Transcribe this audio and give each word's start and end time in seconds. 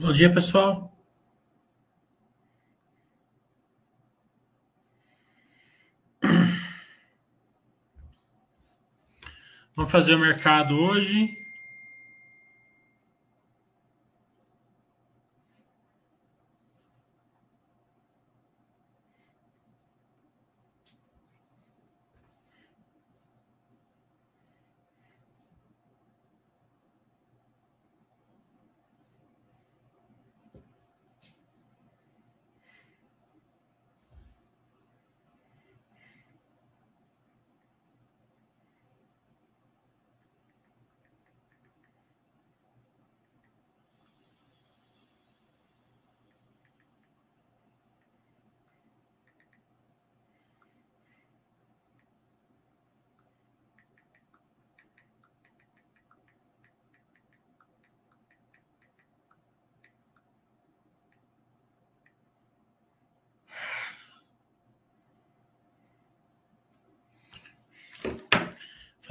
Bom 0.00 0.12
dia, 0.12 0.32
pessoal. 0.32 0.96
Vamos 9.74 9.90
fazer 9.90 10.14
o 10.14 10.20
mercado 10.20 10.76
hoje. 10.76 11.36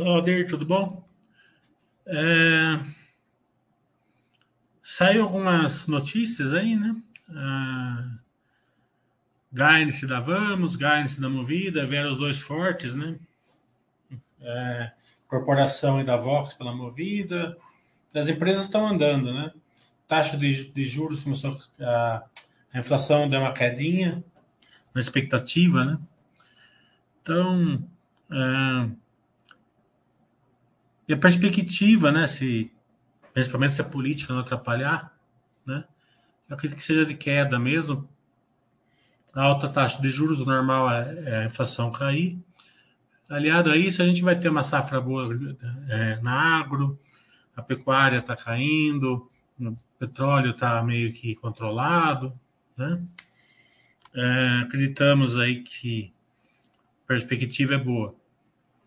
Aldir, 0.08 0.48
tudo 0.48 0.66
bom? 0.66 1.06
É... 2.06 2.80
Saiu 4.82 5.24
algumas 5.24 5.88
notícias 5.88 6.54
aí, 6.54 6.76
né? 6.76 6.96
Ah... 7.30 8.18
Guidance 9.52 10.06
da 10.06 10.20
Vamos, 10.20 10.76
Guidance 10.76 11.20
da 11.20 11.30
Movida, 11.30 11.86
vieram 11.86 12.12
os 12.12 12.20
dois 12.20 12.40
fortes, 12.40 12.94
né? 12.94 13.18
É... 14.40 14.92
Corporação 15.28 16.00
e 16.00 16.04
da 16.04 16.16
Vox 16.16 16.54
pela 16.54 16.74
Movida. 16.74 17.58
As 18.14 18.28
empresas 18.28 18.64
estão 18.64 18.88
andando, 18.88 19.34
né? 19.34 19.52
Taxa 20.08 20.38
de, 20.38 20.72
de 20.72 20.86
juros 20.86 21.22
começou 21.22 21.58
a... 21.80 22.24
a 22.74 22.80
inflação 22.80 23.30
deu 23.30 23.42
uma 23.42 23.54
quedinha 23.54 24.24
na 24.94 25.02
expectativa, 25.02 25.84
né? 25.84 26.00
Então, 27.22 27.84
é 28.32 29.07
e 31.08 31.14
a 31.14 31.18
perspectiva, 31.18 32.12
né, 32.12 32.28
se, 32.28 32.72
principalmente 33.34 33.74
se 33.74 33.82
a 33.82 33.86
política 33.86 34.34
não 34.34 34.42
atrapalhar, 34.42 35.16
né, 35.66 35.86
eu 36.50 36.56
acredito 36.56 36.78
que 36.78 36.84
seja 36.84 37.06
de 37.06 37.16
queda 37.16 37.60
mesmo. 37.60 38.08
A 39.34 39.44
alta 39.44 39.70
taxa 39.70 40.02
de 40.02 40.10
juros, 40.10 40.40
o 40.40 40.46
normal 40.46 40.90
é, 40.90 41.24
é 41.26 41.38
a 41.38 41.46
inflação 41.46 41.92
cair. 41.92 42.40
Aliado 43.30 43.70
a 43.70 43.78
isso, 43.78 44.02
a 44.02 44.06
gente 44.06 44.22
vai 44.22 44.40
ter 44.40 44.50
uma 44.50 44.64
safra 44.64 45.02
boa 45.02 45.30
é, 45.90 46.20
na 46.22 46.60
agro, 46.60 47.00
a 47.56 47.62
pecuária 47.62 48.20
está 48.20 48.36
caindo, 48.36 49.30
o 49.60 49.76
petróleo 50.00 50.52
está 50.52 50.82
meio 50.82 51.12
que 51.12 51.36
controlado, 51.36 52.38
né? 52.78 53.02
É, 54.14 54.62
acreditamos 54.64 55.38
aí 55.38 55.62
que 55.62 56.14
a 57.04 57.08
perspectiva 57.08 57.76
é 57.76 57.78
boa, 57.78 58.16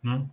né? 0.03 0.27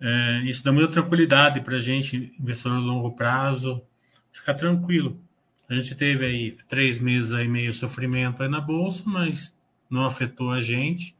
É, 0.00 0.40
isso 0.44 0.64
dá 0.64 0.72
muita 0.72 0.92
tranquilidade 0.92 1.60
para 1.60 1.76
a 1.76 1.80
gente, 1.80 2.32
investidor 2.40 2.78
a 2.78 2.80
longo 2.80 3.12
prazo, 3.12 3.82
ficar 4.32 4.54
tranquilo. 4.54 5.20
A 5.68 5.74
gente 5.74 5.94
teve 5.94 6.24
aí 6.24 6.58
três 6.68 6.98
meses 6.98 7.32
aí 7.32 7.46
meio 7.46 7.72
sofrimento 7.72 8.42
aí 8.42 8.48
na 8.48 8.60
bolsa, 8.60 9.02
mas 9.06 9.54
não 9.88 10.04
afetou 10.04 10.50
a 10.50 10.60
gente. 10.60 11.14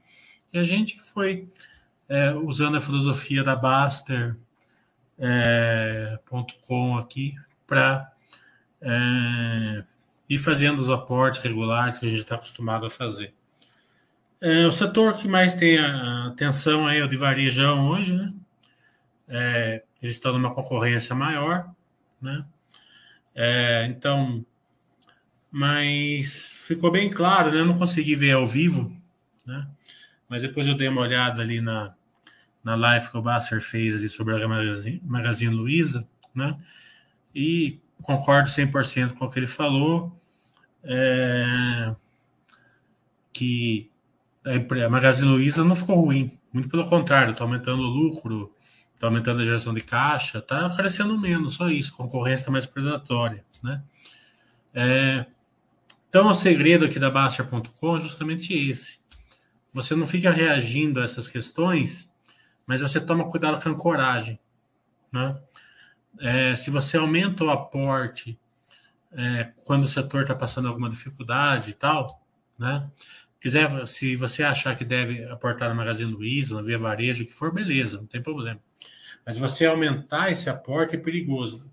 E 0.52 0.58
a 0.58 0.64
gente 0.64 0.98
foi 1.00 1.48
é, 2.08 2.32
usando 2.32 2.76
a 2.76 2.80
filosofia 2.80 3.44
da 3.44 3.54
Baster.com 3.54 4.08
é, 6.98 7.00
aqui 7.00 7.34
para 7.66 8.10
é, 8.80 9.84
ir 10.28 10.38
fazendo 10.38 10.80
os 10.80 10.90
aportes 10.90 11.42
regulares 11.42 11.98
que 11.98 12.06
a 12.06 12.08
gente 12.08 12.22
está 12.22 12.34
acostumado 12.34 12.86
a 12.86 12.90
fazer. 12.90 13.32
É, 14.40 14.66
o 14.66 14.72
setor 14.72 15.16
que 15.18 15.28
mais 15.28 15.54
tem 15.54 15.78
a 15.78 16.28
atenção 16.28 16.86
aí 16.86 16.98
é 16.98 17.04
o 17.04 17.08
de 17.08 17.16
varejão 17.16 17.90
hoje, 17.90 18.14
né? 18.14 18.32
É, 19.30 19.82
eles 20.02 20.16
estão 20.16 20.32
numa 20.32 20.52
concorrência 20.52 21.14
maior, 21.14 21.72
né? 22.20 22.44
É, 23.34 23.86
então, 23.86 24.44
mas 25.50 26.64
ficou 26.66 26.90
bem 26.90 27.08
claro, 27.08 27.52
né? 27.52 27.60
Eu 27.60 27.64
não 27.64 27.78
consegui 27.78 28.16
ver 28.16 28.32
ao 28.32 28.46
vivo, 28.46 28.94
né? 29.46 29.68
Mas 30.28 30.42
depois 30.42 30.66
eu 30.66 30.76
dei 30.76 30.88
uma 30.88 31.00
olhada 31.00 31.40
ali 31.40 31.60
na, 31.60 31.94
na 32.62 32.74
live 32.74 33.08
que 33.08 33.16
o 33.16 33.22
Basser 33.22 33.60
fez 33.60 33.94
ali 33.94 34.08
sobre 34.08 34.42
a 34.42 34.48
Magazine, 34.48 35.00
Magazine 35.04 35.54
Luiza, 35.54 36.06
né? 36.34 36.58
E 37.34 37.80
concordo 38.02 38.48
100% 38.48 39.14
com 39.14 39.26
o 39.26 39.30
que 39.30 39.38
ele 39.38 39.46
falou, 39.46 40.20
é, 40.82 41.94
que 43.32 43.90
a 44.44 44.88
Magazine 44.88 45.30
Luiza 45.30 45.64
não 45.64 45.74
ficou 45.74 45.96
ruim, 46.04 46.36
muito 46.52 46.68
pelo 46.68 46.88
contrário, 46.88 47.32
está 47.32 47.44
aumentando 47.44 47.82
o 47.82 47.86
lucro, 47.86 48.52
está 49.00 49.06
aumentando 49.06 49.40
a 49.40 49.44
geração 49.44 49.72
de 49.72 49.80
caixa, 49.80 50.40
está 50.40 50.68
crescendo 50.76 51.18
menos, 51.18 51.54
só 51.54 51.70
isso, 51.70 51.96
concorrência 51.96 52.42
está 52.42 52.50
mais 52.50 52.66
predatória, 52.66 53.42
né? 53.62 53.82
É, 54.74 55.24
então, 56.06 56.28
o 56.28 56.34
segredo 56.34 56.84
aqui 56.84 56.98
da 56.98 57.10
Baster.com 57.10 57.96
é 57.96 58.00
justamente 58.00 58.52
esse. 58.52 59.00
Você 59.72 59.94
não 59.94 60.06
fica 60.06 60.30
reagindo 60.30 61.00
a 61.00 61.04
essas 61.04 61.26
questões, 61.26 62.12
mas 62.66 62.82
você 62.82 63.00
toma 63.00 63.30
cuidado 63.30 63.62
com 63.62 63.70
a 63.70 63.72
ancoragem, 63.72 64.38
né? 65.10 65.40
É, 66.18 66.54
se 66.54 66.70
você 66.70 66.98
aumenta 66.98 67.44
o 67.44 67.50
aporte 67.50 68.38
é, 69.12 69.50
quando 69.64 69.84
o 69.84 69.88
setor 69.88 70.22
está 70.22 70.34
passando 70.34 70.68
alguma 70.68 70.90
dificuldade 70.90 71.70
e 71.70 71.74
tal, 71.74 72.22
né? 72.58 72.86
Quiser, 73.40 73.86
se 73.86 74.14
você 74.14 74.42
achar 74.42 74.76
que 74.76 74.84
deve 74.84 75.24
aportar 75.24 75.70
na 75.70 75.74
Magazine 75.74 76.12
Luiza, 76.12 76.56
na 76.56 76.60
Via 76.60 76.76
Varejo, 76.76 77.24
o 77.24 77.26
que 77.26 77.32
for, 77.32 77.50
beleza, 77.50 77.96
não 77.96 78.06
tem 78.06 78.22
problema. 78.22 78.60
Mas 79.24 79.38
você 79.38 79.66
aumentar 79.66 80.30
esse 80.30 80.48
aporte 80.48 80.96
é 80.96 80.98
perigoso. 80.98 81.70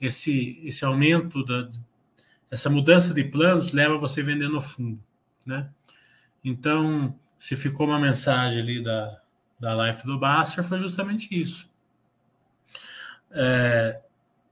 Esse, 0.00 0.60
esse 0.64 0.84
aumento, 0.84 1.44
da, 1.44 1.68
essa 2.50 2.68
mudança 2.68 3.14
de 3.14 3.24
planos 3.24 3.72
leva 3.72 3.96
você 3.98 4.22
vendendo 4.22 4.60
fundo, 4.60 5.02
né? 5.46 5.70
Então, 6.44 7.18
se 7.38 7.56
ficou 7.56 7.86
uma 7.86 7.98
mensagem 7.98 8.60
ali 8.60 8.82
da, 8.82 9.20
da 9.58 9.86
Life 9.86 10.04
do 10.04 10.18
Baster, 10.18 10.64
foi 10.64 10.78
justamente 10.78 11.28
isso. 11.30 11.72
É, 13.30 14.00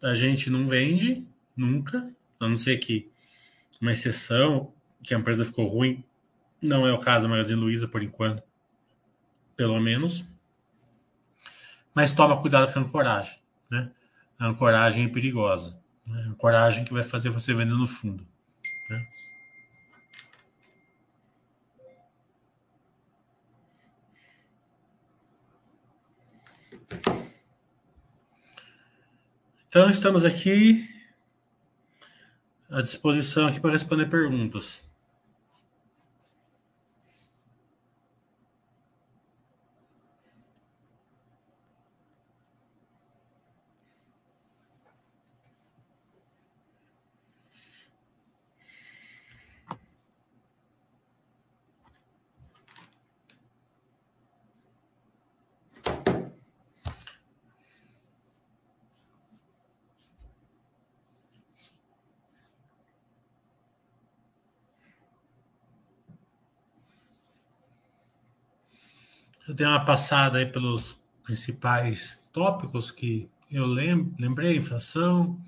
a 0.02 0.14
gente 0.14 0.48
não 0.48 0.66
vende 0.66 1.26
nunca, 1.56 2.10
a 2.38 2.48
não 2.48 2.56
ser 2.56 2.78
que 2.78 3.10
uma 3.80 3.92
exceção, 3.92 4.72
que 5.02 5.14
a 5.14 5.18
empresa 5.18 5.44
ficou 5.44 5.66
ruim, 5.66 6.04
não 6.60 6.86
é 6.86 6.92
o 6.92 6.98
caso 6.98 7.24
da 7.24 7.30
Magazine 7.30 7.60
Luiza 7.60 7.88
por 7.88 8.02
enquanto, 8.02 8.42
pelo 9.56 9.80
menos 9.80 10.24
mas 12.00 12.14
toma 12.14 12.40
cuidado 12.40 12.72
com 12.72 12.78
a 12.78 12.82
ancoragem. 12.82 13.38
Né? 13.70 13.90
A 14.38 14.46
ancoragem 14.46 15.04
é 15.04 15.08
perigosa. 15.08 15.78
Né? 16.06 16.22
A 16.24 16.28
ancoragem 16.30 16.82
que 16.82 16.94
vai 16.94 17.02
fazer 17.02 17.28
você 17.28 17.52
vender 17.52 17.74
no 17.74 17.86
fundo. 17.86 18.26
Né? 18.88 19.06
Então, 29.68 29.90
estamos 29.90 30.24
aqui 30.24 30.88
à 32.70 32.80
disposição 32.80 33.46
aqui 33.46 33.60
para 33.60 33.72
responder 33.72 34.06
perguntas. 34.06 34.89
Dei 69.60 69.68
uma 69.68 69.84
passada 69.84 70.38
aí 70.38 70.46
pelos 70.46 70.98
principais 71.22 72.18
tópicos 72.32 72.90
que 72.90 73.28
eu 73.52 73.66
lem 73.66 74.10
lembrei, 74.18 74.56
inflação, 74.56 75.38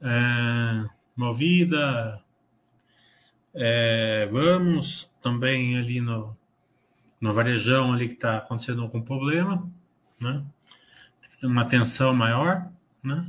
é, 0.00 0.88
movida, 1.16 2.22
é, 3.52 4.28
vamos 4.30 5.10
também 5.20 5.76
ali 5.76 6.00
no, 6.00 6.36
no 7.20 7.32
varejão 7.32 7.92
ali 7.92 8.06
que 8.06 8.14
está 8.14 8.36
acontecendo 8.36 8.82
algum 8.82 9.02
problema, 9.02 9.68
né? 10.20 10.44
Uma 11.42 11.64
tensão 11.64 12.14
maior, 12.14 12.70
né? 13.02 13.28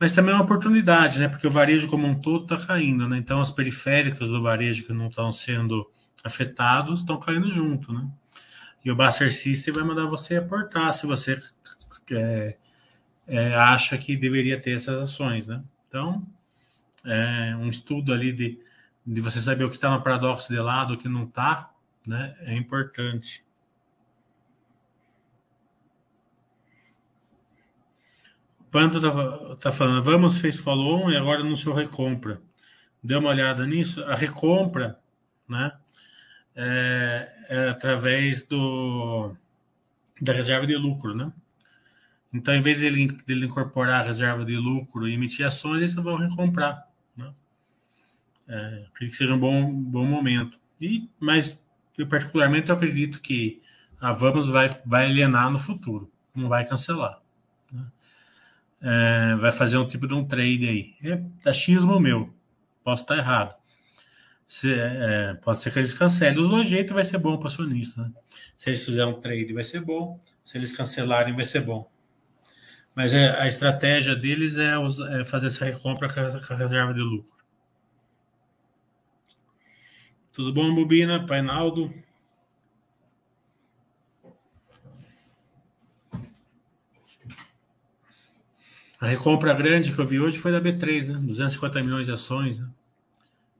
Mas 0.00 0.12
também 0.12 0.32
é 0.32 0.34
uma 0.34 0.44
oportunidade, 0.44 1.18
né? 1.18 1.28
Porque 1.28 1.46
o 1.46 1.50
varejo 1.50 1.88
como 1.88 2.06
um 2.06 2.18
todo 2.18 2.44
está 2.54 2.66
caindo, 2.66 3.06
né? 3.06 3.18
Então 3.18 3.38
as 3.42 3.50
periféricas 3.50 4.28
do 4.28 4.42
varejo 4.42 4.86
que 4.86 4.94
não 4.94 5.08
estão 5.08 5.30
sendo 5.30 5.86
afetados 6.24 7.00
estão 7.00 7.20
caindo 7.20 7.50
junto, 7.50 7.92
né? 7.92 8.08
E 8.86 8.90
o 8.92 8.94
Buster 8.94 9.34
System 9.34 9.74
vai 9.74 9.82
mandar 9.82 10.06
você 10.06 10.36
aportar 10.36 10.94
se 10.94 11.08
você 11.08 11.36
é, 12.12 12.56
é, 13.26 13.52
acha 13.56 13.98
que 13.98 14.16
deveria 14.16 14.60
ter 14.60 14.76
essas 14.76 15.10
ações, 15.10 15.44
né? 15.44 15.60
Então, 15.88 16.24
é 17.04 17.56
um 17.56 17.68
estudo 17.68 18.12
ali 18.12 18.32
de, 18.32 18.60
de 19.04 19.20
você 19.20 19.40
saber 19.40 19.64
o 19.64 19.70
que 19.70 19.74
está 19.74 19.90
no 19.90 20.00
paradoxo 20.00 20.52
de 20.52 20.60
lado, 20.60 20.94
o 20.94 20.96
que 20.96 21.08
não 21.08 21.24
está, 21.24 21.68
né? 22.06 22.36
É 22.42 22.54
importante. 22.54 23.44
Pando 28.70 29.00
tá, 29.00 29.56
tá 29.56 29.72
falando, 29.72 30.00
vamos 30.00 30.38
fez 30.38 30.58
follow 30.60 31.10
e 31.10 31.16
agora 31.16 31.40
anunciou 31.40 31.74
recompra. 31.74 32.40
Deu 33.02 33.18
uma 33.18 33.30
olhada 33.30 33.66
nisso? 33.66 34.04
A 34.04 34.14
recompra, 34.14 35.00
né? 35.48 35.72
É, 36.56 37.32
é 37.48 37.68
através 37.68 38.42
do 38.46 39.34
da 40.20 40.32
reserva 40.32 40.66
de 40.66 40.74
lucro, 40.74 41.14
né? 41.14 41.30
Então, 42.32 42.54
em 42.54 42.62
vez 42.62 42.80
dele, 42.80 43.06
dele 43.26 43.46
incorporar 43.46 44.02
a 44.02 44.06
reserva 44.06 44.44
de 44.44 44.56
lucro 44.56 45.06
e 45.06 45.14
emitir 45.14 45.46
ações, 45.46 45.78
eles 45.78 45.94
vão 45.94 46.16
recomprar, 46.16 46.88
né? 47.16 47.32
É, 48.48 48.86
acredito 48.88 49.12
que 49.12 49.16
seja 49.16 49.34
um 49.34 49.38
bom, 49.38 49.72
bom 49.72 50.04
momento. 50.04 50.58
E, 50.80 51.08
mas, 51.20 51.62
eu 51.96 52.06
particularmente 52.06 52.70
eu 52.70 52.76
acredito 52.76 53.20
que 53.20 53.62
a 54.00 54.12
Vamos 54.12 54.48
vai, 54.48 54.68
vai 54.84 55.06
alienar 55.06 55.50
no 55.50 55.58
futuro, 55.58 56.10
não 56.34 56.48
vai 56.48 56.66
cancelar 56.66 57.20
é, 58.80 59.36
vai 59.36 59.52
fazer 59.52 59.78
um 59.78 59.86
tipo 59.86 60.06
de 60.06 60.14
um 60.14 60.24
trade 60.24 60.68
aí. 60.68 60.94
É 61.02 61.48
achismo 61.48 61.98
meu, 61.98 62.32
posso 62.84 63.02
estar 63.02 63.16
errado. 63.16 63.54
Se, 64.48 64.72
é, 64.72 65.34
pode 65.34 65.60
ser 65.60 65.72
que 65.72 65.78
eles 65.78 65.92
cancelem. 65.92 66.38
Os 66.38 66.48
dois 66.48 66.68
jeitos 66.68 66.94
vai 66.94 67.04
ser 67.04 67.18
bom 67.18 67.36
para 67.36 67.44
o 67.44 67.46
acionista. 67.48 68.02
Né? 68.02 68.12
Se 68.56 68.70
eles 68.70 68.84
fizerem 68.84 69.12
um 69.12 69.20
trade, 69.20 69.52
vai 69.52 69.64
ser 69.64 69.80
bom. 69.80 70.20
Se 70.44 70.56
eles 70.56 70.76
cancelarem, 70.76 71.34
vai 71.34 71.44
ser 71.44 71.60
bom. 71.60 71.90
Mas 72.94 73.12
é, 73.12 73.28
a 73.40 73.46
estratégia 73.46 74.16
deles 74.16 74.56
é, 74.56 74.72
é, 75.20 75.24
fazer 75.24 75.48
essa 75.48 75.64
recompra 75.64 76.08
com 76.08 76.20
a, 76.20 76.46
com 76.46 76.54
a 76.54 76.56
reserva 76.56 76.94
de 76.94 77.00
lucro. 77.00 77.34
Tudo 80.32 80.52
bom, 80.52 80.74
Bobina? 80.74 81.26
Painaldo? 81.26 81.92
A 89.00 89.06
recompra 89.06 89.52
grande 89.52 89.92
que 89.92 89.98
eu 89.98 90.06
vi 90.06 90.18
hoje 90.20 90.38
foi 90.38 90.52
da 90.52 90.60
B3, 90.60 91.06
né? 91.06 91.18
250 91.22 91.82
milhões 91.82 92.06
de 92.06 92.12
ações. 92.12 92.58
Né? 92.58 92.68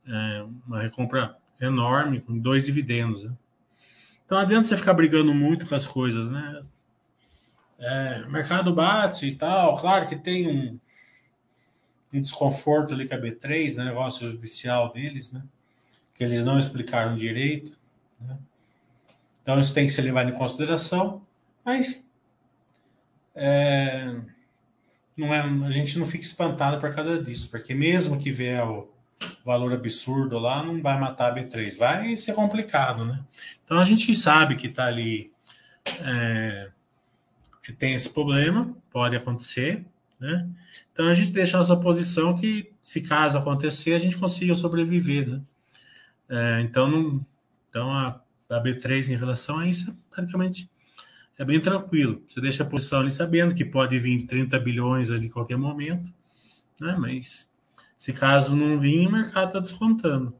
É 0.08 0.46
uma 0.66 0.82
recompra 0.82 1.36
enorme, 1.60 2.20
com 2.20 2.38
dois 2.38 2.64
dividendos. 2.64 3.24
Né? 3.24 3.32
Então, 4.24 4.38
adianta 4.38 4.68
você 4.68 4.76
ficar 4.76 4.94
brigando 4.94 5.34
muito 5.34 5.66
com 5.66 5.74
as 5.74 5.86
coisas, 5.86 6.30
né? 6.30 6.60
É, 7.78 8.24
mercado 8.26 8.74
bate 8.74 9.26
e 9.26 9.34
tal. 9.34 9.76
Claro 9.76 10.08
que 10.08 10.16
tem 10.16 10.48
um, 10.48 10.80
um 12.12 12.20
desconforto 12.20 12.94
ali 12.94 13.08
com 13.08 13.14
a 13.14 13.18
B3, 13.18 13.76
né? 13.76 13.84
negócio 13.84 14.30
judicial 14.30 14.92
deles, 14.92 15.32
né? 15.32 15.42
Que 16.14 16.24
eles 16.24 16.44
não 16.44 16.58
explicaram 16.58 17.16
direito. 17.16 17.78
Né? 18.20 18.36
Então, 19.42 19.60
isso 19.60 19.74
tem 19.74 19.86
que 19.86 19.92
ser 19.92 20.02
levado 20.02 20.30
em 20.30 20.38
consideração. 20.38 21.24
Mas. 21.64 22.04
É, 23.34 24.16
não 25.16 25.32
é, 25.32 25.40
a 25.40 25.70
gente 25.70 25.98
não 25.98 26.06
fica 26.06 26.24
espantado 26.24 26.80
por 26.80 26.94
causa 26.94 27.22
disso, 27.22 27.50
porque 27.50 27.74
mesmo 27.74 28.18
que 28.18 28.30
vier 28.30 28.64
o 28.66 28.95
valor 29.44 29.72
absurdo 29.72 30.38
lá, 30.38 30.62
não 30.62 30.82
vai 30.82 30.98
matar 30.98 31.32
a 31.32 31.34
B3, 31.34 31.76
vai 31.76 32.16
ser 32.16 32.34
complicado, 32.34 33.04
né? 33.04 33.24
Então 33.64 33.78
a 33.78 33.84
gente 33.84 34.14
sabe 34.14 34.56
que 34.56 34.66
está 34.66 34.86
ali, 34.86 35.32
é, 36.02 36.70
que 37.62 37.72
tem 37.72 37.94
esse 37.94 38.10
problema, 38.10 38.76
pode 38.90 39.16
acontecer, 39.16 39.84
né? 40.18 40.48
Então 40.92 41.06
a 41.08 41.14
gente 41.14 41.30
deixa 41.30 41.58
nossa 41.58 41.76
posição 41.76 42.34
que, 42.34 42.72
se 42.82 43.00
caso 43.00 43.38
acontecer, 43.38 43.94
a 43.94 43.98
gente 43.98 44.18
consiga 44.18 44.54
sobreviver, 44.54 45.28
né? 45.28 45.40
É, 46.28 46.60
então, 46.62 46.90
não, 46.90 47.26
então 47.70 47.92
a, 47.92 48.20
a 48.50 48.62
B3 48.62 49.10
em 49.10 49.16
relação 49.16 49.58
a 49.58 49.68
isso 49.68 49.96
praticamente 50.10 50.68
é 51.38 51.44
bem 51.44 51.60
tranquilo. 51.60 52.22
Você 52.26 52.40
deixa 52.40 52.62
a 52.62 52.66
posição 52.66 53.00
ali 53.00 53.10
sabendo 53.10 53.54
que 53.54 53.64
pode 53.64 53.98
vir 53.98 54.26
30 54.26 54.58
bilhões 54.58 55.10
ali 55.10 55.26
em 55.26 55.30
qualquer 55.30 55.56
momento, 55.56 56.12
né? 56.80 56.96
Mas 56.98 57.48
se 57.98 58.12
caso 58.12 58.56
não 58.56 58.78
vir, 58.78 59.06
o 59.06 59.12
mercado 59.12 59.48
está 59.48 59.60
descontando. 59.60 60.36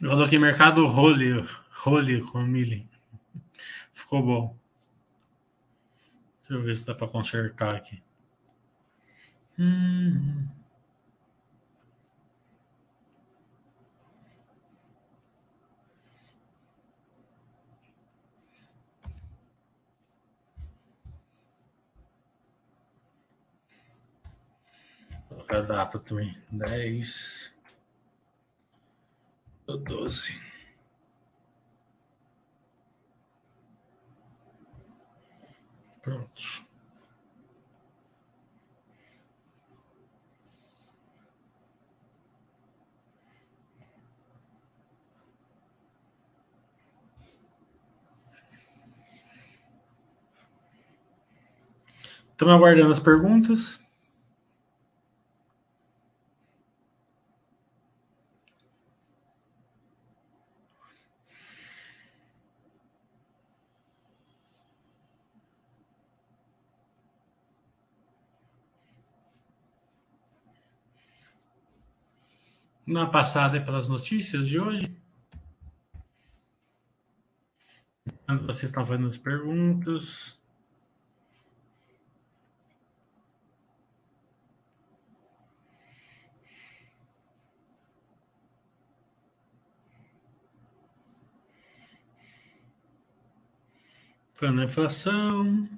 Eu 0.00 0.08
coloquei 0.08 0.38
mercado 0.38 0.86
role, 0.86 1.46
role 1.70 2.22
com 2.22 2.40
milho. 2.40 2.88
Ficou 3.92 4.22
bom. 4.22 4.56
Deixa 6.40 6.54
eu 6.54 6.62
ver 6.62 6.74
se 6.74 6.86
dá 6.86 6.94
para 6.94 7.06
consertar 7.06 7.76
aqui. 7.76 8.02
Hum. 9.58 10.48
A 25.52 25.60
data 25.62 25.98
também. 25.98 26.36
Dez 26.48 27.52
do 29.66 29.76
doze. 29.78 30.40
Pronto. 36.00 36.64
Estamos 52.30 52.54
aguardando 52.54 52.92
as 52.92 53.00
perguntas. 53.00 53.80
Uma 72.90 73.08
passada 73.08 73.60
pelas 73.60 73.88
notícias 73.88 74.48
de 74.48 74.58
hoje. 74.58 74.96
Quando 78.26 78.46
vocês 78.46 78.64
estão 78.64 78.84
fazendo 78.84 79.08
as 79.08 79.18
perguntas. 79.18 80.38
A 94.42 94.64
inflação. 94.64 95.68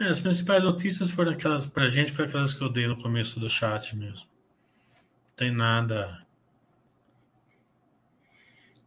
É, 0.00 0.08
as 0.08 0.18
principais 0.18 0.64
notícias 0.64 1.10
foram 1.10 1.32
aquelas, 1.32 1.66
pra 1.66 1.86
gente, 1.90 2.10
foram 2.10 2.30
aquelas 2.30 2.54
que 2.54 2.62
eu 2.62 2.70
dei 2.70 2.86
no 2.86 2.96
começo 2.96 3.38
do 3.38 3.50
chat 3.50 3.94
mesmo. 3.94 4.26
Não 5.28 5.36
tem 5.36 5.52
nada. 5.52 6.26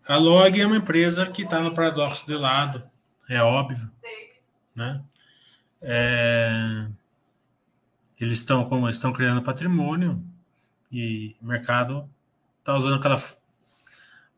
A 0.07 0.15
Log 0.15 0.59
é 0.59 0.65
uma 0.65 0.77
empresa 0.77 1.29
que 1.29 1.43
está 1.43 1.59
no 1.59 1.75
paradoxo 1.75 2.25
de 2.25 2.33
lado, 2.33 2.83
é 3.29 3.39
óbvio, 3.43 3.91
né? 4.75 5.03
É... 5.79 6.87
Eles 8.19 8.39
estão 8.39 8.65
como 8.65 8.89
estão 8.89 9.13
criando 9.13 9.43
patrimônio 9.43 10.23
e 10.91 11.35
o 11.39 11.45
mercado 11.45 12.09
está 12.59 12.73
usando 12.73 12.95
aquela 12.95 13.21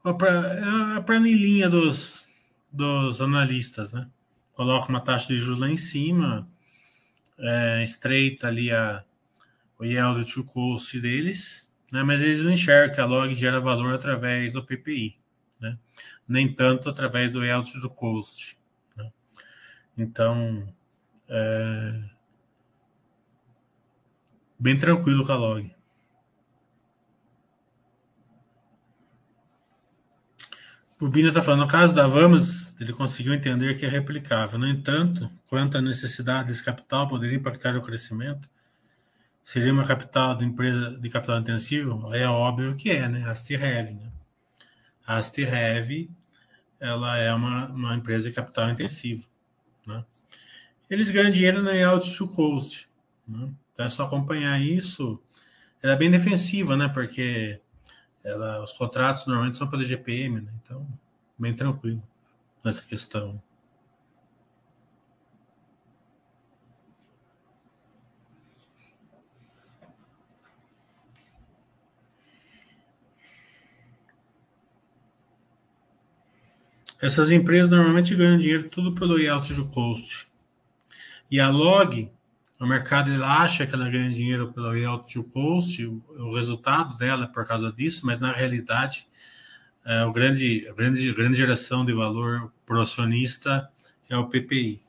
a 0.04 1.02
planilhinha 1.02 1.70
dos, 1.70 2.28
dos 2.70 3.22
analistas, 3.22 3.94
né? 3.94 4.10
Coloca 4.54 4.90
uma 4.90 5.00
taxa 5.00 5.30
de 5.30 5.40
juros 5.40 5.62
lá 5.62 5.70
em 5.70 5.78
cima, 5.78 6.48
é, 7.38 7.84
estreita 7.84 8.48
ali 8.48 8.72
a, 8.72 9.04
o 9.80 9.86
yield 9.86 10.32
to 10.32 10.44
cost 10.44 11.00
deles, 11.00 11.70
né? 11.92 12.04
mas 12.04 12.22
eles 12.22 12.44
não 12.44 12.52
enxergam 12.52 12.96
que 12.96 13.02
a 13.02 13.06
log 13.06 13.34
gera 13.36 13.60
valor 13.60 13.94
através 13.94 14.54
do 14.54 14.64
PPI, 14.64 15.18
né? 15.60 15.78
nem 16.28 16.54
tanto 16.54 16.90
através 16.90 17.32
do 17.32 17.44
yield 17.44 17.72
to 17.82 17.90
cost. 17.90 18.58
Né? 18.96 19.12
Então, 19.98 20.68
é, 21.28 22.04
bem 24.60 24.78
tranquilo 24.78 25.26
com 25.26 25.32
a 25.32 25.36
log. 25.36 25.76
O 31.02 31.10
Bina 31.10 31.28
está 31.28 31.42
falando, 31.42 31.62
no 31.62 31.68
caso 31.68 31.94
da 31.94 32.08
Vamos, 32.08 32.65
ele 32.80 32.94
conseguiu 32.94 33.34
entender 33.34 33.76
que 33.76 33.86
é 33.86 33.90
replicável. 33.90 34.60
No 34.60 34.68
entanto, 34.68 35.32
quanto 35.48 35.78
à 35.78 35.82
necessidade 35.82 36.50
desse 36.50 36.64
capital 36.64 37.08
poderia 37.08 37.38
impactar 37.38 37.76
o 37.78 37.82
crescimento, 37.82 38.50
seria 39.44 39.72
uma 39.72 39.86
capital 39.86 40.36
de 40.36 40.46
empresa 40.46 40.98
de 40.98 41.10
capital 41.10 41.40
intensivo? 41.40 42.14
É 42.14 42.28
óbvio 42.28 42.76
que 42.76 42.92
é, 42.92 43.08
né? 43.08 43.30
A 43.30 43.34
Stirev, 43.34 43.94
né? 43.94 44.12
A 45.08 45.22
ela 46.80 47.18
é 47.18 47.34
uma, 47.34 47.68
uma 47.68 47.96
empresa 47.96 48.30
de 48.30 48.36
capital 48.36 48.70
intensivo, 48.70 49.26
né? 49.88 50.04
Eles 50.90 51.10
ganham 51.10 51.32
dinheiro 51.32 51.64
no 51.64 51.90
out 51.90 52.16
to 52.18 52.28
coast, 52.28 52.90
né? 53.28 53.50
Então 53.74 53.86
é 53.86 53.90
só 53.90 54.04
acompanhar 54.06 54.60
isso. 54.62 55.22
Ela 55.82 55.94
é 55.94 55.96
bem 55.96 56.12
defensiva, 56.12 56.76
né? 56.76 56.90
Porque 56.90 57.60
ela, 58.24 58.64
os 58.64 58.74
contratos 58.74 59.26
normalmente 59.26 59.58
são 59.58 59.70
pela 59.70 59.84
GPM, 59.84 60.42
né? 60.42 60.52
Então, 60.62 60.86
bem 61.40 61.54
tranquilo 61.56 62.04
nessa 62.66 62.84
questão. 62.84 63.40
Essas 77.00 77.30
empresas 77.30 77.70
normalmente 77.70 78.16
ganham 78.16 78.40
dinheiro 78.40 78.68
tudo 78.68 78.96
pelo 78.96 79.14
royalty 79.14 79.54
do 79.54 79.68
cost. 79.68 80.28
E 81.30 81.40
a 81.40 81.50
Log, 81.50 82.12
o 82.60 82.66
mercado 82.66 83.12
ele 83.12 83.24
acha 83.24 83.68
que 83.68 83.76
ela 83.76 83.88
ganha 83.90 84.10
dinheiro 84.10 84.52
pelo 84.52 84.70
royalty 84.70 85.14
to 85.14 85.24
cost, 85.26 85.86
o 85.86 86.34
resultado 86.34 86.98
dela 86.98 87.26
é 87.26 87.28
por 87.28 87.46
causa 87.46 87.72
disso, 87.72 88.08
mas 88.08 88.20
na 88.20 88.32
realidade 88.32 89.08
é, 89.86 90.04
o 90.04 90.12
grande, 90.12 90.68
a 90.68 90.74
grande, 90.74 91.14
grande 91.14 91.38
geração 91.38 91.86
de 91.86 91.94
valor 91.94 92.52
para 92.66 92.78
o 92.78 92.82
acionista 92.82 93.70
é 94.10 94.18
o 94.18 94.28
PPI. 94.28 94.82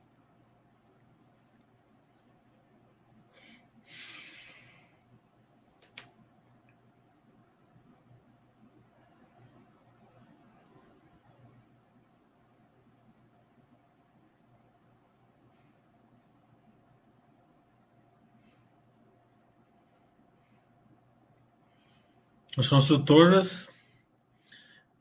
As 22.58 22.70
consultoras 22.70 23.68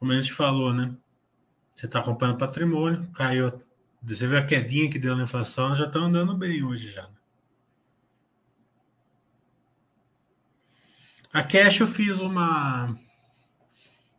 como 0.05 0.13
a 0.13 0.19
gente 0.19 0.33
falou, 0.33 0.71
né? 0.71 0.95
Você 1.73 1.87
está 1.87 1.97
acompanhando 1.97 2.37
patrimônio, 2.37 3.09
caiu. 3.11 3.59
Você 4.03 4.27
vê 4.27 4.37
a 4.37 4.45
quedinha 4.45 4.87
que 4.87 4.99
deu 4.99 5.15
na 5.15 5.23
inflação, 5.23 5.75
já 5.75 5.87
está 5.87 5.97
andando 5.97 6.37
bem 6.37 6.63
hoje 6.63 6.91
já. 6.91 7.01
Né? 7.01 7.15
A 11.33 11.41
Cash 11.41 11.79
eu 11.79 11.87
fiz 11.87 12.19
uma. 12.19 12.95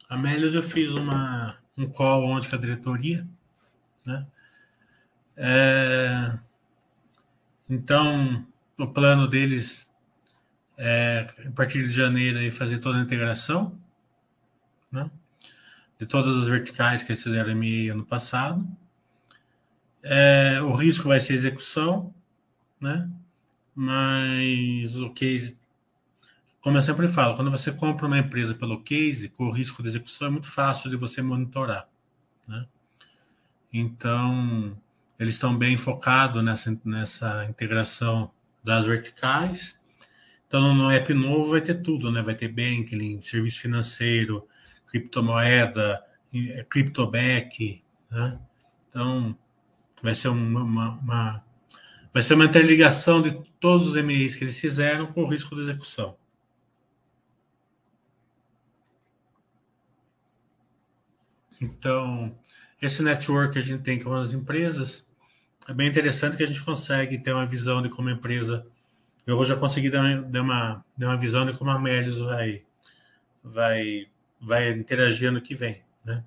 A 0.09 0.17
Melios 0.17 0.57
eu 0.57 0.63
fiz 0.63 0.97
uma, 0.97 1.57
um 1.79 1.89
call 1.89 2.25
ontem 2.25 2.51
com 2.51 2.57
a 2.57 2.59
diretoria, 2.59 3.25
né? 4.05 4.27
É, 5.37 6.37
então, 7.71 8.45
o 8.77 8.89
plano 8.89 9.29
deles 9.29 9.89
é, 10.77 11.29
a 11.47 11.51
partir 11.53 11.85
de 11.85 11.93
janeiro, 11.93 12.39
aí, 12.39 12.51
fazer 12.51 12.81
toda 12.81 12.99
a 12.99 13.03
integração, 13.03 13.81
né? 14.91 15.09
De 15.99 16.07
todas 16.07 16.37
as 16.37 16.49
verticais 16.49 17.03
que 17.03 17.13
eles 17.13 17.23
fizeram 17.23 17.55
MA 17.55 17.93
ano 17.93 18.05
passado. 18.05 18.67
É, 20.03 20.61
o 20.63 20.73
risco 20.73 21.09
vai 21.09 21.19
ser 21.19 21.35
execução, 21.35 22.15
né? 22.81 23.11
Mas 23.75 24.97
o 24.97 25.11
case, 25.11 25.59
como 26.61 26.79
eu 26.79 26.83
sempre 26.83 27.09
falo, 27.09 27.35
quando 27.35 27.51
você 27.51 27.73
compra 27.73 28.07
uma 28.07 28.19
empresa 28.19 28.55
pelo 28.55 28.83
case, 28.83 29.29
com 29.29 29.45
o 29.45 29.51
risco 29.51 29.83
de 29.83 29.89
execução 29.89 30.29
é 30.29 30.31
muito 30.31 30.51
fácil 30.51 30.89
de 30.91 30.97
você 30.97 31.23
monitorar, 31.23 31.89
né? 32.47 32.67
Então, 33.73 34.77
eles 35.19 35.35
estão 35.35 35.57
bem 35.57 35.77
focados 35.77 36.43
nessa, 36.43 36.79
nessa 36.85 37.45
integração 37.47 38.31
das 38.63 38.87
verticais. 38.87 39.81
Então, 40.47 40.75
no 40.75 40.91
app 40.91 41.13
novo 41.13 41.51
vai 41.51 41.61
ter 41.61 41.83
tudo, 41.83 42.11
né? 42.11 42.23
Vai 42.23 42.35
ter 42.35 42.49
banking, 42.49 43.21
serviço 43.21 43.61
financeiro, 43.61 44.47
criptomoeda, 45.01 46.03
é, 46.33 46.65
criptoback, 46.65 47.83
né? 48.11 48.39
Então, 48.89 49.37
vai 50.03 50.15
ser 50.15 50.29
uma, 50.29 50.63
uma, 50.63 50.91
uma, 50.91 51.45
vai 52.13 52.23
ser 52.23 52.35
uma 52.35 52.45
interligação 52.45 53.21
de 53.21 53.33
todos 53.61 53.87
os 53.87 54.03
MEIs 54.03 54.37
que 54.37 54.45
eles 54.45 54.59
fizeram 54.59 55.13
com 55.13 55.23
o 55.23 55.27
risco 55.27 55.55
de 55.55 55.63
execução. 55.63 56.17
Então, 61.61 62.37
esse 62.81 63.03
network 63.03 63.55
que 63.55 63.59
a 63.59 63.63
gente 63.63 63.83
tem 63.83 64.03
com 64.03 64.13
as 64.13 64.33
empresas 64.33 65.07
é 65.69 65.73
bem 65.73 65.89
interessante 65.89 66.37
que 66.37 66.43
a 66.43 66.47
gente 66.47 66.63
consegue 66.63 67.19
ter 67.19 67.33
uma 67.33 67.47
visão 67.47 67.83
de 67.83 67.89
como 67.89 68.09
a 68.09 68.13
empresa. 68.13 68.67
Eu 69.27 69.43
já 69.45 69.57
consegui 69.57 69.91
dar 69.91 70.01
uma, 70.01 70.23
dar 70.23 70.43
uma, 70.43 70.85
dar 70.97 71.07
uma 71.09 71.17
visão 71.17 71.45
de 71.45 71.57
como 71.59 71.71
a 71.71 71.79
Melios 71.79 72.19
vai, 72.19 72.65
vai 73.43 74.07
vai 74.47 74.71
interagir 74.71 75.29
ano 75.29 75.43
que 75.43 75.55
vem, 75.55 75.83
né? 76.05 76.25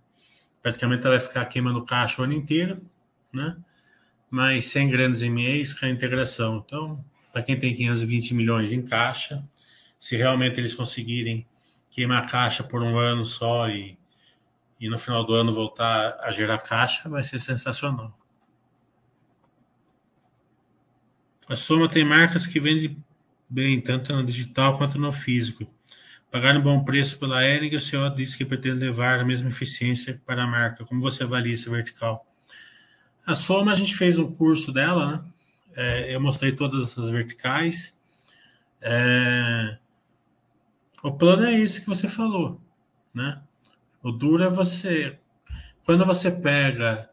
Praticamente 0.61 1.05
ela 1.05 1.17
vai 1.17 1.25
ficar 1.25 1.45
queimando 1.45 1.85
caixa 1.85 2.21
o 2.21 2.25
ano 2.25 2.33
inteiro, 2.33 2.81
né? 3.31 3.55
Mas 4.29 4.65
sem 4.65 4.89
grandes 4.89 5.21
MEs 5.21 5.73
com 5.73 5.85
a 5.85 5.89
integração. 5.89 6.63
Então, 6.65 7.03
para 7.31 7.41
quem 7.41 7.57
tem 7.57 7.73
520 7.73 8.33
milhões 8.33 8.73
em 8.73 8.81
caixa, 8.85 9.47
se 9.97 10.17
realmente 10.17 10.59
eles 10.59 10.75
conseguirem 10.75 11.47
queimar 11.89 12.29
caixa 12.29 12.61
por 12.61 12.83
um 12.83 12.97
ano 12.97 13.25
só 13.25 13.69
e, 13.69 13.97
e 14.79 14.89
no 14.89 14.97
final 14.97 15.23
do 15.23 15.33
ano 15.33 15.53
voltar 15.53 16.19
a 16.21 16.29
gerar 16.31 16.57
caixa, 16.59 17.07
vai 17.07 17.23
ser 17.23 17.39
sensacional. 17.39 18.17
A 21.47 21.55
Soma 21.55 21.88
tem 21.88 22.03
marcas 22.03 22.45
que 22.45 22.59
vendem 22.59 23.01
bem, 23.49 23.79
tanto 23.81 24.13
no 24.13 24.25
digital 24.25 24.77
quanto 24.77 24.99
no 24.99 25.11
físico. 25.11 25.65
Pagar 26.31 26.55
um 26.55 26.62
bom 26.62 26.83
preço 26.83 27.17
pela 27.17 27.43
Ering, 27.43 27.75
o 27.75 27.81
senhor 27.81 28.13
disse 28.15 28.38
que 28.38 28.45
pretende 28.45 28.86
levar 28.86 29.19
a 29.19 29.25
mesma 29.25 29.50
eficiência 29.50 30.21
para 30.27 30.43
a 30.43 30.48
marca. 30.48 30.86
Como 30.86 31.01
você 31.01 31.24
avalia 31.24 31.55
esse 31.55 31.67
vertical? 31.67 32.24
A 33.25 33.33
Soma, 33.33 33.71
a 33.71 33.75
gente 33.75 33.95
fez 33.95 34.19
um 34.19 34.31
curso 34.31 34.71
dela, 34.71 35.12
né? 35.12 35.24
É, 35.75 36.15
eu 36.15 36.21
mostrei 36.21 36.51
todas 36.51 36.95
as 37.00 37.09
verticais. 37.09 37.95
É, 38.79 39.77
o 41.01 41.12
plano 41.12 41.45
é 41.45 41.59
esse 41.59 41.81
que 41.81 41.88
você 41.88 42.07
falou, 42.07 42.62
né? 43.12 43.41
O 44.03 44.12
duro 44.12 44.43
é 44.43 44.50
você... 44.50 45.17
Quando 45.83 46.05
você 46.05 46.29
pega 46.29 47.10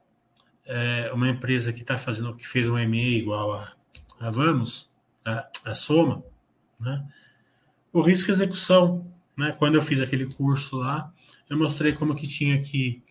é, 0.66 1.10
uma 1.14 1.30
empresa 1.30 1.72
que 1.72 1.80
está 1.80 1.96
fazendo, 1.96 2.36
que 2.36 2.46
fez 2.46 2.68
um 2.68 2.76
ME 2.86 3.18
igual 3.18 3.54
a, 3.54 3.72
a 4.20 4.30
Vamos, 4.30 4.92
a, 5.24 5.48
a 5.64 5.74
Soma, 5.74 6.22
né? 6.78 7.02
o 7.98 8.02
risco 8.02 8.26
de 8.26 8.32
execução. 8.32 9.10
Né? 9.36 9.54
Quando 9.58 9.74
eu 9.74 9.82
fiz 9.82 10.00
aquele 10.00 10.26
curso 10.26 10.78
lá, 10.78 11.12
eu 11.48 11.58
mostrei 11.58 11.92
como 11.92 12.14
que 12.14 12.26
tinha 12.26 12.60
que, 12.60 13.02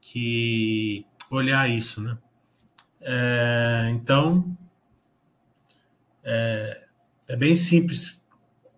que 0.00 1.04
olhar 1.30 1.70
isso. 1.70 2.00
Né? 2.00 2.18
É, 3.00 3.88
então, 3.92 4.56
é, 6.24 6.84
é 7.28 7.36
bem 7.36 7.54
simples 7.54 8.20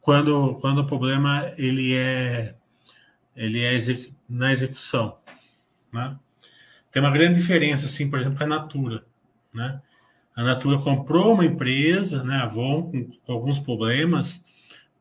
quando, 0.00 0.54
quando 0.56 0.78
o 0.78 0.86
problema 0.86 1.52
ele 1.56 1.94
é 1.94 2.54
ele 3.36 3.62
é 3.64 3.78
na 4.28 4.52
execução, 4.52 5.16
né? 5.92 6.16
Tem 6.92 7.00
uma 7.00 7.10
grande 7.10 7.38
diferença, 7.38 7.86
assim, 7.86 8.10
por 8.10 8.18
exemplo, 8.18 8.36
com 8.36 8.44
a 8.44 8.48
Natura, 8.48 9.04
né? 9.54 9.80
A 10.34 10.42
Natura 10.42 10.78
comprou 10.78 11.34
uma 11.34 11.44
empresa, 11.44 12.24
né, 12.24 12.36
a 12.36 12.42
Avon, 12.42 12.90
com, 12.90 13.04
com 13.04 13.32
alguns 13.32 13.58
problemas, 13.58 14.44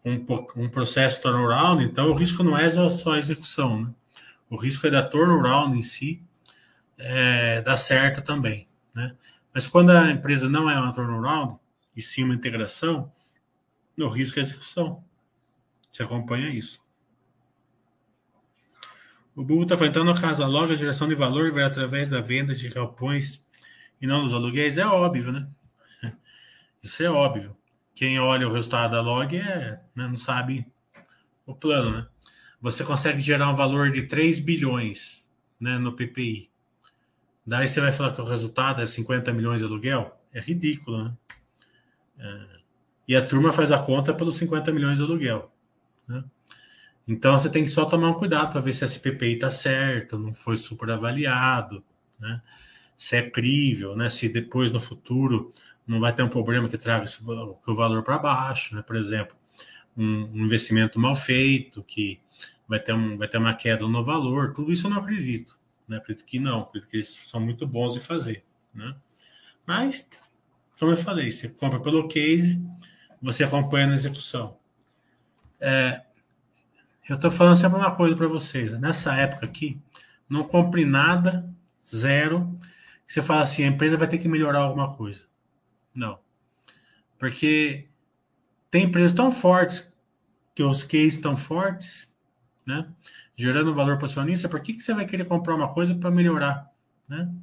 com 0.02 0.64
um 0.64 0.70
processo 0.70 1.22
turnaround, 1.22 1.84
então 1.84 2.10
o 2.10 2.14
risco 2.14 2.44
não 2.44 2.58
é 2.58 2.70
só 2.90 3.14
a 3.14 3.20
execução, 3.20 3.84
né? 3.84 3.94
O 4.50 4.56
risco 4.56 4.88
é 4.88 4.90
da 4.90 5.04
turnaround 5.04 5.78
em 5.78 5.82
si 5.82 6.24
é, 6.98 7.62
dar 7.62 7.78
certo 7.78 8.22
também, 8.22 8.68
né? 8.94 9.16
Mas 9.54 9.68
quando 9.68 9.92
a 9.92 10.12
empresa 10.12 10.50
não 10.50 10.70
é 10.70 10.80
uma 10.80 10.94
turnaround, 10.94 11.58
e 11.96 12.02
sim 12.02 12.24
uma 12.24 12.34
integração, 12.34 13.12
o 13.98 14.08
risco 14.08 14.40
é 14.40 14.42
a 14.42 14.46
execução. 14.46 15.04
Você 15.92 16.04
acompanha 16.04 16.50
isso. 16.50 16.82
O 19.36 19.44
Google 19.44 19.64
está 19.64 19.76
falando, 19.78 19.92
então, 19.92 20.04
no 20.06 20.20
caso, 20.20 20.44
a 20.44 20.48
logo 20.48 20.72
a 20.72 20.76
geração 20.76 21.08
de 21.08 21.16
valor 21.16 21.52
vai 21.52 21.64
através 21.64 22.10
da 22.10 22.22
venda 22.22 22.54
de 22.54 22.70
galpões 22.70 23.44
e 24.02 24.08
não 24.08 24.22
dos 24.22 24.34
aluguéis. 24.34 24.78
É 24.78 24.86
óbvio, 24.86 25.32
né? 25.32 25.48
Isso 26.82 27.04
é 27.04 27.10
óbvio. 27.10 27.56
Quem 28.00 28.18
olha 28.18 28.48
o 28.48 28.54
resultado 28.54 28.92
da 28.92 29.02
log 29.02 29.36
é, 29.36 29.72
né, 29.94 30.08
não 30.08 30.16
sabe 30.16 30.66
o 31.46 31.54
plano, 31.54 31.98
né? 31.98 32.08
Você 32.62 32.82
consegue 32.82 33.20
gerar 33.20 33.50
um 33.50 33.54
valor 33.54 33.92
de 33.92 34.04
3 34.04 34.40
bilhões 34.40 35.30
né, 35.60 35.78
no 35.78 35.92
PPI. 35.92 36.50
Daí 37.46 37.68
você 37.68 37.82
vai 37.82 37.92
falar 37.92 38.14
que 38.14 38.22
o 38.22 38.24
resultado 38.24 38.82
é 38.82 38.88
50 38.88 39.34
milhões 39.34 39.60
de 39.60 39.66
aluguel? 39.66 40.18
É 40.34 40.40
ridículo, 40.40 41.04
né? 41.04 41.14
É, 42.20 42.46
e 43.06 43.18
a 43.18 43.28
turma 43.28 43.52
faz 43.52 43.70
a 43.70 43.80
conta 43.80 44.14
pelos 44.14 44.38
50 44.38 44.72
milhões 44.72 44.98
de 44.98 45.04
aluguel. 45.04 45.52
Né? 46.08 46.24
Então 47.06 47.38
você 47.38 47.50
tem 47.50 47.66
que 47.66 47.70
só 47.70 47.84
tomar 47.84 48.12
um 48.12 48.18
cuidado 48.18 48.50
para 48.54 48.62
ver 48.62 48.72
se 48.72 48.86
esse 48.86 49.02
PPI 49.02 49.34
está 49.34 49.50
certo, 49.50 50.18
não 50.18 50.34
foi 50.34 50.56
superavaliado, 50.56 51.84
né? 52.18 52.42
se 52.98 53.18
é 53.18 53.30
crível, 53.30 53.94
né? 53.94 54.08
se 54.08 54.30
depois 54.30 54.72
no 54.72 54.80
futuro 54.80 55.52
não 55.90 56.00
vai 56.00 56.14
ter 56.14 56.22
um 56.22 56.30
problema 56.30 56.70
que 56.70 56.78
traga 56.78 57.06
esse, 57.06 57.20
o 57.24 57.76
valor 57.76 58.04
para 58.04 58.20
baixo, 58.20 58.76
né? 58.76 58.84
por 58.84 58.96
exemplo, 58.96 59.36
um, 59.98 60.26
um, 60.26 60.46
investimento 60.46 61.00
mal 61.00 61.16
feito 61.16 61.82
que 61.82 62.22
vai 62.68 62.80
ter, 62.80 62.94
um, 62.94 63.18
vai 63.18 63.28
ter 63.28 63.40
uma 63.40 63.56
queda 63.56 63.88
no 63.88 64.04
valor, 64.04 64.54
tudo 64.54 64.72
isso 64.72 64.86
eu 64.86 64.92
não 64.92 65.00
acredito. 65.00 65.60
Né? 65.88 65.98
Acredito 65.98 66.28
que 66.28 66.40
não, 66.40 66.60
acredito 66.60 66.92
que 66.92 66.98
eles 66.98 67.10
são 67.10 67.42
muito 67.42 67.66
bons 67.66 67.94
de 67.94 68.00
fazer. 68.00 68.46
Né? 68.72 68.96
Mas, 69.66 70.08
como 70.80 70.92
eu 70.92 70.98
falei, 70.98 71.32
você 71.32 71.50
compra 71.50 71.80
pelo 71.80 72.08
case, 72.08 72.64
você 73.20 73.44
acompanha 73.44 73.88
na 73.88 73.96
execução. 73.96 74.60
É, 75.60 76.04
eu 77.10 77.16
estou 77.16 77.32
falando 77.32 77.56
sempre 77.56 77.80
uma 77.80 77.96
coisa 77.96 78.16
para 78.16 78.28
vocês. 78.28 78.80
Nessa 78.80 79.16
época 79.16 79.48
aqui, 79.48 79.82
não 80.30 80.44
compre 80.44 80.86
nada, 80.86 81.50
zero. 81.84 82.54
Você 83.08 83.24
fala 83.24 83.42
assim, 83.42 83.64
a 83.64 83.68
empresa 83.68 83.98
vai 83.98 84.08
ter 84.08 84.20
que 84.20 84.28
melhorar 84.28 84.60
alguma 84.60 84.96
coisa. 84.96 85.29
Não. 85.94 86.20
Porque 87.18 87.88
tem 88.72 88.86
empresas 88.86 89.14
tão 89.14 89.32
fortes, 89.32 89.92
que 90.56 90.64
os 90.64 90.84
cases 90.84 91.16
estão 91.16 91.38
fortes, 91.38 92.12
né? 92.66 92.88
Gerando 93.36 93.74
valor 93.74 93.98
para 93.98 94.04
o 94.04 94.10
acionista, 94.10 94.50
por 94.50 94.60
que, 94.60 94.74
que 94.74 94.82
você 94.82 94.94
vai 94.94 95.06
querer 95.06 95.26
comprar 95.26 95.56
uma 95.56 95.74
coisa 95.74 95.96
para 95.96 96.12
melhorar? 96.12 96.70
Né? 97.08 97.34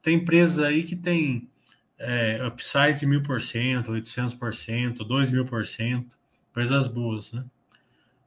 Tem 0.00 0.16
empresas 0.16 0.60
aí 0.64 0.84
que 0.84 0.94
tem 0.94 1.50
é, 1.98 2.46
upside 2.46 3.00
de 3.00 3.06
mil 3.06 3.22
por 3.22 3.40
cento, 3.40 3.90
800%, 3.90 4.98
dois 4.98 5.32
mil 5.32 5.44
por 5.44 5.66
cento, 5.66 6.16
empresas 6.50 6.86
boas, 6.86 7.32
né? 7.32 7.44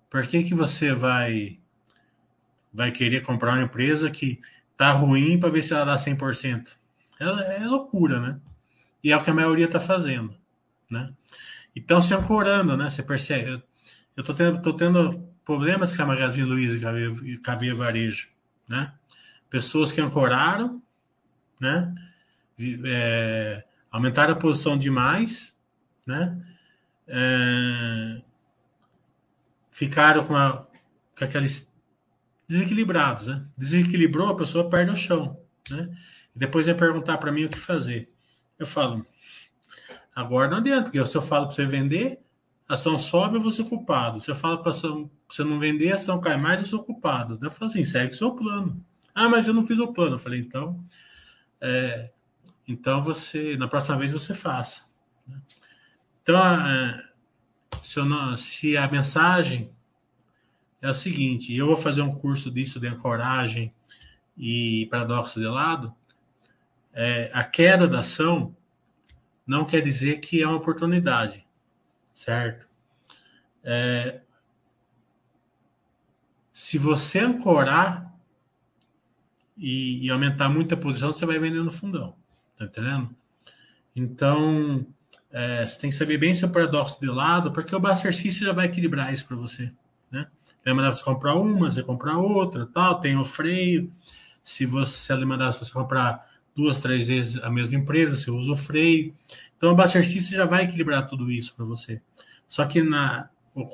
Por 0.09 0.27
que, 0.27 0.43
que 0.43 0.53
você 0.53 0.93
vai 0.93 1.59
vai 2.73 2.91
querer 2.91 3.21
comprar 3.21 3.53
uma 3.53 3.63
empresa 3.63 4.11
que 4.11 4.41
tá 4.75 4.91
ruim 4.91 5.39
para 5.39 5.49
ver 5.49 5.61
se 5.61 5.73
ela 5.73 5.85
dá 5.85 5.95
100%? 5.95 6.75
É, 7.19 7.63
é 7.63 7.65
loucura, 7.65 8.19
né? 8.19 8.39
E 9.05 9.11
é 9.11 9.15
o 9.15 9.23
que 9.23 9.29
a 9.29 9.35
maioria 9.35 9.65
está 9.65 9.79
fazendo, 9.79 10.35
né? 10.89 11.13
Então, 11.75 12.01
se 12.01 12.11
ancorando, 12.15 12.75
né? 12.75 12.89
Você 12.89 13.03
percebe. 13.03 13.63
Eu, 14.17 14.23
tô, 14.23 14.33
tendo, 14.33 14.59
tô 14.63 14.73
tendo 14.73 15.29
problemas 15.45 15.95
com 15.95 16.01
a 16.01 16.07
Magazine 16.07 16.47
Luiza 16.47 16.75
e 17.23 17.37
com 17.37 17.51
a 17.51 17.55
Via 17.55 17.75
Varejo, 17.75 18.29
né? 18.67 18.91
Pessoas 19.47 19.91
que 19.91 20.01
ancoraram, 20.01 20.81
né? 21.61 21.93
É, 22.83 23.63
aumentaram 23.91 24.33
a 24.33 24.37
posição 24.37 24.75
demais, 24.75 25.55
né? 26.03 26.43
É, 27.07 28.23
ficaram 29.69 30.25
com, 30.25 30.35
a, 30.35 30.65
com 31.15 31.25
aqueles 31.25 31.71
desequilibrados, 32.47 33.27
né? 33.27 33.45
Desequilibrou, 33.55 34.29
a 34.29 34.35
pessoa 34.35 34.67
perde 34.67 34.89
o 34.89 34.95
chão, 34.95 35.39
né? 35.69 35.95
E 36.35 36.39
depois 36.39 36.65
vai 36.65 36.73
perguntar 36.73 37.19
para 37.19 37.31
mim 37.31 37.45
o 37.45 37.49
que 37.49 37.59
fazer. 37.59 38.14
Eu 38.57 38.65
falo, 38.65 39.05
agora 40.15 40.49
não 40.49 40.57
adianta, 40.57 40.83
porque 40.83 41.05
se 41.05 41.17
eu 41.17 41.21
falo 41.21 41.47
para 41.47 41.55
você 41.55 41.65
vender, 41.65 42.19
ação 42.67 42.97
sobe, 42.97 43.35
eu 43.35 43.41
vou 43.41 43.51
ser 43.51 43.65
culpado. 43.65 44.19
Se 44.19 44.31
eu 44.31 44.35
falo 44.35 44.59
para 44.59 44.71
você 44.71 45.43
não 45.43 45.59
vender, 45.59 45.93
ação 45.93 46.19
cai 46.19 46.37
mais, 46.37 46.61
eu 46.61 46.67
sou 46.67 46.83
culpado. 46.83 47.37
Eu 47.41 47.51
falo 47.51 47.69
assim, 47.69 47.83
segue 47.83 48.13
o 48.13 48.17
seu 48.17 48.33
plano. 48.33 48.83
Ah, 49.13 49.29
mas 49.29 49.47
eu 49.47 49.53
não 49.53 49.63
fiz 49.63 49.79
o 49.79 49.93
plano. 49.93 50.15
Eu 50.15 50.19
falei, 50.19 50.39
então, 50.39 50.83
é, 51.61 52.11
então 52.67 53.01
você, 53.01 53.55
na 53.57 53.67
próxima 53.67 53.97
vez 53.97 54.11
você 54.11 54.33
faça. 54.33 54.83
Então, 56.21 56.43
é, 56.43 57.09
se, 57.83 58.01
não, 58.01 58.35
se, 58.35 58.75
a 58.75 58.89
mensagem 58.89 59.71
é 60.81 60.87
a 60.87 60.93
seguinte, 60.93 61.55
eu 61.55 61.67
vou 61.67 61.75
fazer 61.75 62.01
um 62.01 62.11
curso 62.11 62.49
disso 62.49 62.79
de 62.79 62.87
ancoragem 62.87 63.73
e 64.37 64.87
paradoxo 64.89 65.39
de 65.39 65.45
lado, 65.45 65.93
é, 66.95 67.29
a 67.33 67.43
queda 67.43 67.87
da 67.87 67.99
ação 67.99 68.55
não 69.45 69.65
quer 69.65 69.81
dizer 69.81 70.19
que 70.19 70.41
é 70.41 70.47
uma 70.47 70.55
oportunidade, 70.55 71.45
certo? 72.13 72.65
É, 73.63 74.21
se 76.53 76.77
você 76.77 77.19
ancorar 77.19 78.15
e, 79.57 80.05
e, 80.05 80.09
aumentar 80.09 80.49
muito 80.49 80.73
a 80.73 80.77
posição, 80.77 81.11
você 81.11 81.25
vai 81.25 81.37
vender 81.37 81.61
no 81.61 81.71
fundão, 81.71 82.15
tá 82.57 82.65
entendendo? 82.65 83.13
Então, 83.93 84.85
é, 85.31 85.67
você 85.67 85.79
tem 85.79 85.89
que 85.89 85.95
saber 85.95 86.17
bem 86.17 86.33
seu 86.33 86.49
paradoxo 86.49 86.99
de 86.99 87.07
lado, 87.07 87.51
porque 87.51 87.75
o 87.75 87.95
System 87.95 88.47
já 88.47 88.53
vai 88.53 88.67
equilibrar 88.67 89.13
isso 89.13 89.27
para 89.27 89.35
você. 89.35 89.71
Né? 90.09 90.27
Ele 90.65 90.75
mandar 90.75 90.93
você 90.93 91.03
comprar 91.03 91.35
uma, 91.35 91.69
você 91.69 91.83
comprar 91.83 92.17
outra, 92.17 92.65
tal, 92.65 92.99
tem 92.99 93.17
o 93.17 93.23
freio. 93.23 93.91
Se 94.43 94.65
você 94.65 95.11
ele 95.13 95.25
você 95.25 95.71
comprar 95.71 96.24
duas, 96.55 96.79
três 96.79 97.07
vezes 97.07 97.41
a 97.43 97.49
mesma 97.49 97.77
empresa, 97.77 98.15
você 98.15 98.31
usa 98.31 98.51
o 98.51 98.55
freio. 98.55 99.13
Então 99.57 99.71
o 99.71 99.75
Buster 99.75 100.05
System 100.07 100.37
já 100.37 100.45
vai 100.45 100.63
equilibrar 100.63 101.05
tudo 101.07 101.29
isso 101.31 101.53
para 101.55 101.65
você. 101.65 102.01
Só 102.47 102.65
que 102.65 102.81
na 102.81 103.29
o 103.55 103.65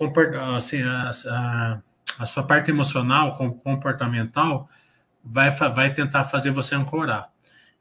assim, 0.56 0.84
a, 0.84 1.10
a, 1.10 1.82
a, 2.20 2.26
sua 2.28 2.44
parte 2.44 2.70
emocional, 2.70 3.36
comportamental, 3.36 4.70
vai, 5.24 5.50
vai 5.50 5.92
tentar 5.92 6.26
fazer 6.26 6.52
você 6.52 6.76
ancorar. 6.76 7.32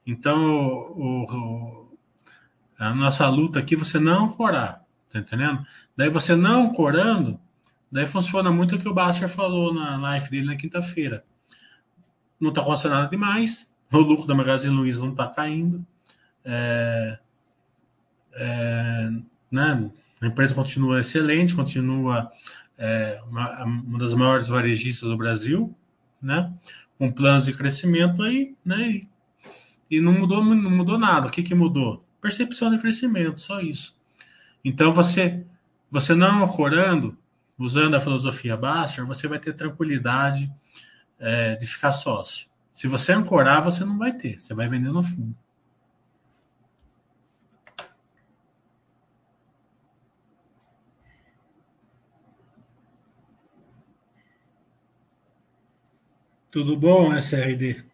Então, 0.06 0.38
o, 0.96 1.24
o 1.24 1.90
a 2.78 2.94
nossa 2.94 3.28
luta 3.28 3.58
aqui 3.58 3.76
você 3.76 3.98
não 3.98 4.24
ancorar, 4.24 4.82
tá 5.12 5.18
entendendo? 5.18 5.66
Daí 5.94 6.08
você 6.08 6.34
não 6.34 6.68
ancorando, 6.68 7.38
daí 7.92 8.06
funciona 8.06 8.50
muito 8.50 8.76
o 8.76 8.78
que 8.78 8.88
o 8.88 8.94
Baster 8.94 9.28
falou 9.28 9.74
na 9.74 9.98
live 9.98 10.30
dele 10.30 10.46
na 10.46 10.56
quinta-feira. 10.56 11.22
Não 12.40 12.50
tá 12.50 12.62
acontecendo 12.62 12.92
nada 12.92 13.10
demais, 13.10 13.69
o 13.98 13.98
lucro 13.98 14.26
da 14.26 14.34
Magazine 14.34 14.74
Luiza 14.74 15.04
não 15.04 15.14
tá 15.14 15.26
caindo, 15.26 15.84
é, 16.44 17.18
é, 18.34 19.10
né? 19.50 19.90
a 20.20 20.26
empresa 20.26 20.54
continua 20.54 21.00
excelente, 21.00 21.54
continua 21.54 22.30
é, 22.78 23.20
uma, 23.28 23.64
uma, 23.64 23.98
das 23.98 24.14
maiores 24.14 24.48
varejistas 24.48 25.08
do 25.08 25.16
Brasil, 25.16 25.74
né? 26.20 26.52
com 26.98 27.10
planos 27.10 27.46
de 27.46 27.54
crescimento 27.54 28.22
aí, 28.22 28.54
né? 28.64 28.90
e, 28.90 29.08
e 29.90 30.00
não 30.00 30.12
mudou, 30.12 30.44
não 30.44 30.70
mudou 30.70 30.98
nada. 30.98 31.28
O 31.28 31.30
que, 31.30 31.42
que 31.42 31.54
mudou? 31.54 32.04
Percepção 32.20 32.70
de 32.70 32.78
crescimento, 32.78 33.40
só 33.40 33.60
isso. 33.60 33.98
Então, 34.64 34.92
você, 34.92 35.44
você 35.90 36.14
não 36.14 36.44
ancorando, 36.44 37.16
usando 37.58 37.94
a 37.94 38.00
filosofia 38.00 38.56
Baster, 38.56 39.06
você 39.06 39.26
vai 39.26 39.38
ter 39.38 39.54
tranquilidade 39.54 40.52
é, 41.18 41.56
de 41.56 41.66
ficar 41.66 41.92
sócio. 41.92 42.49
Se 42.80 42.88
você 42.88 43.12
ancorar, 43.12 43.62
você 43.62 43.84
não 43.84 43.98
vai 43.98 44.10
ter, 44.10 44.38
você 44.38 44.54
vai 44.54 44.66
vender 44.66 44.90
no 44.90 45.02
fundo. 45.02 45.36
Tudo 56.50 56.74
bom, 56.74 57.12
SRD? 57.12 57.84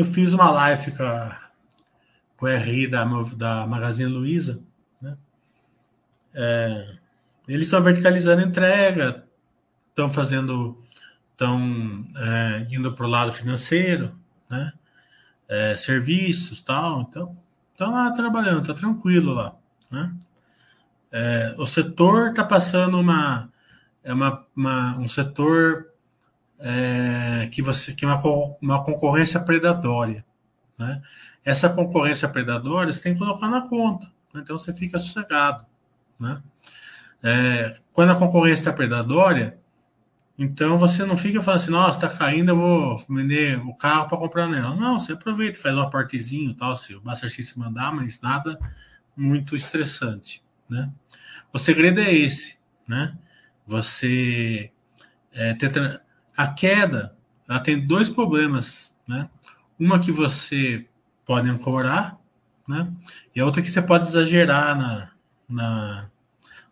Eu 0.00 0.04
fiz 0.04 0.32
uma 0.32 0.50
live 0.50 0.92
com 0.92 1.02
a, 1.02 1.38
com 2.36 2.46
a 2.46 2.56
RI 2.56 2.86
da, 2.86 3.04
da 3.36 3.66
Magazine 3.66 4.10
Luiza, 4.10 4.62
né? 5.00 5.16
É, 6.32 6.96
eles 7.46 7.66
estão 7.66 7.82
verticalizando 7.82 8.40
a 8.42 8.46
entrega, 8.46 9.24
estão 9.90 10.10
fazendo, 10.10 10.82
estão 11.32 12.06
é, 12.16 12.66
indo 12.70 12.94
para 12.94 13.06
o 13.06 13.10
lado 13.10 13.30
financeiro, 13.30 14.18
né? 14.48 14.72
É, 15.46 15.76
serviços, 15.76 16.62
tal, 16.62 17.02
então 17.02 17.36
estão 17.72 17.92
lá 17.92 18.10
trabalhando, 18.12 18.62
está 18.62 18.72
tranquilo 18.72 19.34
lá, 19.34 19.54
né? 19.90 20.14
É, 21.12 21.54
o 21.58 21.66
setor 21.66 22.30
está 22.30 22.44
passando 22.44 22.98
uma, 22.98 23.52
é 24.02 24.14
uma, 24.14 24.46
uma 24.56 24.96
um 24.96 25.08
setor 25.08 25.89
é, 26.60 27.48
que 27.50 27.62
você 27.62 27.94
que 27.94 28.04
é 28.04 28.08
uma, 28.08 28.20
uma 28.60 28.84
concorrência 28.84 29.40
predatória, 29.40 30.24
né? 30.78 31.02
Essa 31.44 31.68
concorrência 31.68 32.28
predatória 32.28 32.92
você 32.92 33.02
tem 33.02 33.14
que 33.14 33.18
colocar 33.18 33.48
na 33.48 33.66
conta, 33.66 34.06
né? 34.32 34.42
então 34.42 34.58
você 34.58 34.72
fica 34.72 34.98
sossegado, 34.98 35.64
né? 36.18 36.42
É, 37.22 37.76
quando 37.92 38.10
a 38.10 38.16
concorrência 38.16 38.62
está 38.62 38.72
predatória, 38.72 39.58
então 40.38 40.78
você 40.78 41.04
não 41.04 41.16
fica 41.16 41.42
falando 41.42 41.60
assim, 41.60 41.70
nossa, 41.70 42.06
está 42.06 42.18
caindo, 42.18 42.50
eu 42.50 42.56
vou 42.56 42.98
vender 43.10 43.58
o 43.66 43.74
carro 43.74 44.08
para 44.08 44.16
comprar 44.16 44.48
nela. 44.48 44.74
Não, 44.74 44.98
você 44.98 45.12
aproveita, 45.12 45.58
faz 45.58 45.76
um 45.76 45.90
partezinho 45.90 46.54
tal, 46.54 46.74
se 46.76 46.94
o 46.94 47.04
Master 47.04 47.30
se 47.30 47.58
mandar, 47.58 47.92
mas 47.92 48.22
nada 48.22 48.58
muito 49.14 49.54
estressante, 49.54 50.42
né? 50.68 50.90
O 51.52 51.58
segredo 51.58 52.00
é 52.00 52.14
esse, 52.14 52.58
né? 52.88 53.18
Você 53.66 54.72
é, 55.32 55.52
ter, 55.54 56.00
a 56.40 56.48
queda, 56.48 57.14
ela 57.46 57.60
tem 57.60 57.86
dois 57.86 58.08
problemas, 58.08 58.94
né? 59.06 59.28
Uma 59.78 59.98
que 59.98 60.10
você 60.10 60.86
pode 61.26 61.50
ancorar, 61.50 62.18
né? 62.66 62.90
E 63.36 63.40
a 63.40 63.44
outra 63.44 63.60
que 63.60 63.70
você 63.70 63.82
pode 63.82 64.08
exagerar 64.08 64.74
na, 64.74 65.10
na 65.46 66.10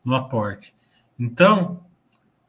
no 0.03 0.15
aporte. 0.15 0.75
Então, 1.19 1.85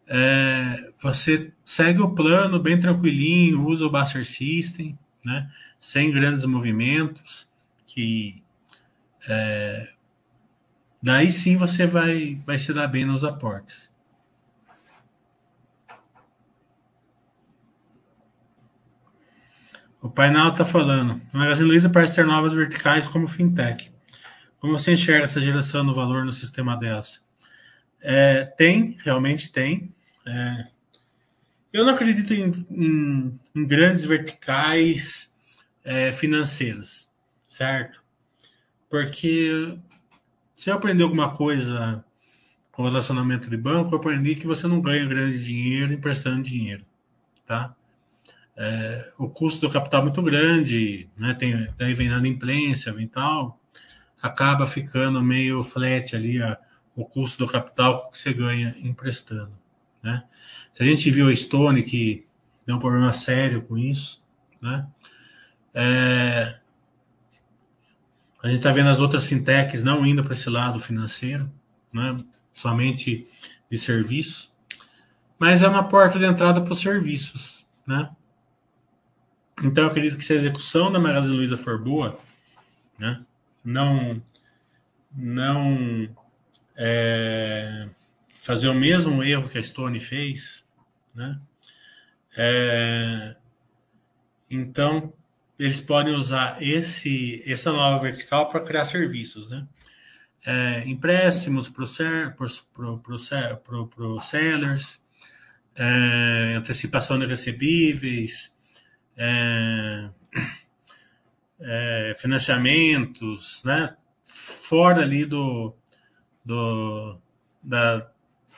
é, 0.07 0.93
você 0.97 1.51
segue 1.65 1.99
o 2.01 2.15
plano 2.15 2.57
bem 2.57 2.79
tranquilinho, 2.79 3.65
usa 3.65 3.85
o 3.85 3.89
Buster 3.89 4.25
System, 4.25 4.97
né? 5.23 5.51
Sem 5.77 6.09
grandes 6.09 6.45
movimentos, 6.45 7.49
que 7.85 8.41
é, 9.27 9.89
daí 11.03 11.29
sim 11.29 11.57
você 11.57 11.85
vai, 11.85 12.35
vai 12.45 12.57
se 12.57 12.73
dar 12.73 12.87
bem 12.87 13.03
nos 13.03 13.25
aportes. 13.25 13.93
O 20.01 20.09
painel 20.09 20.49
está 20.49 20.63
falando. 20.63 21.21
O 21.33 21.37
Magazine 21.37 21.67
Luiza 21.67 21.89
parece 21.89 22.15
ter 22.15 22.25
novas 22.25 22.53
verticais 22.53 23.05
como 23.05 23.27
fintech. 23.27 23.91
Como 24.59 24.77
você 24.77 24.93
enxerga 24.93 25.25
essa 25.25 25.41
geração 25.41 25.85
do 25.85 25.93
valor 25.93 26.25
no 26.25 26.31
sistema 26.31 26.75
delas? 26.77 27.21
É, 28.01 28.45
tem, 28.45 28.97
realmente 29.03 29.51
tem. 29.51 29.93
É, 30.25 30.67
eu 31.71 31.85
não 31.85 31.93
acredito 31.93 32.33
em, 32.33 32.49
em, 32.71 33.39
em 33.55 33.67
grandes 33.67 34.03
verticais 34.03 35.31
é, 35.83 36.11
financeiras, 36.11 37.09
certo? 37.47 38.01
Porque 38.89 39.77
se 40.55 40.69
eu 40.69 40.75
aprender 40.75 41.03
alguma 41.03 41.33
coisa 41.35 42.03
com 42.71 42.83
relacionamento 42.83 43.49
de 43.49 43.57
banco, 43.57 43.93
eu 43.93 43.99
aprendi 43.99 44.35
que 44.35 44.47
você 44.47 44.67
não 44.67 44.81
ganha 44.81 45.05
grande 45.05 45.43
dinheiro 45.43 45.93
emprestando 45.93 46.41
dinheiro, 46.41 46.85
tá? 47.45 47.75
É, 48.61 49.09
o 49.17 49.29
custo 49.29 49.61
do 49.61 49.71
capital 49.71 50.01
é 50.01 50.03
muito 50.03 50.21
grande, 50.21 51.07
né? 51.15 51.33
Tem, 51.33 51.69
daí 51.77 51.93
vem 51.93 52.09
na 52.09 52.19
implência, 52.27 52.91
vem 52.91 53.07
tal, 53.07 53.57
acaba 54.21 54.67
ficando 54.67 55.21
meio 55.23 55.63
flat 55.63 56.13
ali 56.13 56.43
a, 56.43 56.59
o 56.93 57.05
custo 57.05 57.45
do 57.45 57.49
capital 57.49 58.11
que 58.11 58.17
você 58.17 58.33
ganha 58.33 58.75
emprestando, 58.83 59.53
né? 60.03 60.25
Se 60.73 60.83
a 60.83 60.85
gente 60.85 61.09
viu 61.09 61.29
a 61.29 61.35
Stone 61.35 61.83
que 61.83 62.27
deu 62.67 62.75
um 62.75 62.79
problema 62.79 63.13
sério 63.13 63.61
com 63.61 63.77
isso, 63.77 64.21
né? 64.61 64.85
É, 65.73 66.59
a 68.43 68.47
gente 68.47 68.57
está 68.57 68.73
vendo 68.73 68.89
as 68.89 68.99
outras 68.99 69.25
fintechs 69.25 69.83
não 69.83 70.05
indo 70.05 70.21
para 70.21 70.33
esse 70.33 70.49
lado 70.49 70.79
financeiro, 70.79 71.49
né? 71.93 72.17
somente 72.53 73.25
de 73.71 73.77
serviço, 73.77 74.53
mas 75.37 75.63
é 75.63 75.67
uma 75.69 75.87
porta 75.87 76.19
de 76.19 76.25
entrada 76.25 76.59
para 76.59 76.73
os 76.73 76.81
serviços, 76.81 77.65
né? 77.87 78.09
Então, 79.63 79.83
eu 79.83 79.89
acredito 79.89 80.17
que 80.17 80.23
se 80.23 80.33
a 80.33 80.37
execução 80.37 80.91
da 80.91 80.99
Magazine 80.99 81.35
Luiza 81.35 81.57
for 81.57 81.81
boa, 81.81 82.17
né, 82.97 83.23
não, 83.63 84.21
não 85.13 86.09
é, 86.75 87.89
fazer 88.39 88.69
o 88.69 88.73
mesmo 88.73 89.23
erro 89.23 89.49
que 89.49 89.57
a 89.57 89.63
Stone 89.63 89.99
fez, 89.99 90.65
né, 91.13 91.39
é, 92.37 93.35
então 94.49 95.11
eles 95.57 95.81
podem 95.81 96.15
usar 96.15 96.61
esse, 96.61 97.43
essa 97.45 97.73
nova 97.73 98.01
vertical 98.01 98.47
para 98.47 98.61
criar 98.61 98.85
serviços, 98.85 99.49
né? 99.49 99.67
É, 100.45 100.87
empréstimos 100.87 101.67
para 101.67 101.83
os 101.83 101.97
sellers, 104.29 105.03
é, 105.75 106.53
antecipação 106.55 107.19
de 107.19 107.25
recebíveis, 107.25 108.55
é, 109.19 110.09
é, 111.59 112.15
financiamentos, 112.17 113.61
né? 113.65 113.95
Fora 114.25 115.01
ali 115.01 115.25
do, 115.25 115.75
do 116.45 117.19
da, 117.61 118.09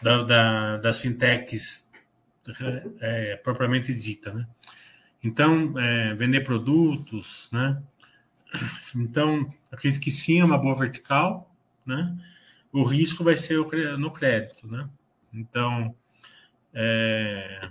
da, 0.01 0.23
da 0.23 0.77
das 0.77 0.99
fintechs 0.99 1.89
é, 2.99 3.35
propriamente 3.37 3.93
dita, 3.93 4.31
né? 4.31 4.47
Então, 5.23 5.77
é, 5.79 6.13
vender 6.13 6.41
produtos, 6.41 7.49
né? 7.51 7.81
Então, 8.95 9.51
acredito 9.71 10.01
que 10.01 10.11
sim, 10.11 10.41
é 10.41 10.45
uma 10.45 10.57
boa 10.57 10.77
vertical, 10.77 11.49
né? 11.85 12.15
O 12.71 12.83
risco 12.83 13.23
vai 13.23 13.35
ser 13.35 13.57
no 13.97 14.11
crédito, 14.11 14.67
né? 14.67 14.89
Então, 15.33 15.95
é, 16.73 17.61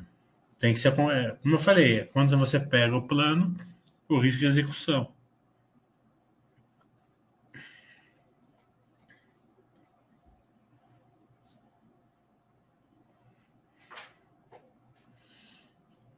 tem 0.60 0.74
que 0.74 0.78
ser, 0.78 0.88
é, 0.88 1.30
como 1.42 1.54
eu 1.54 1.58
falei, 1.58 2.04
quando 2.12 2.36
você 2.36 2.60
pega 2.60 2.94
o 2.94 3.08
plano, 3.08 3.56
o 4.06 4.18
risco 4.18 4.40
de 4.40 4.46
execução. 4.46 5.10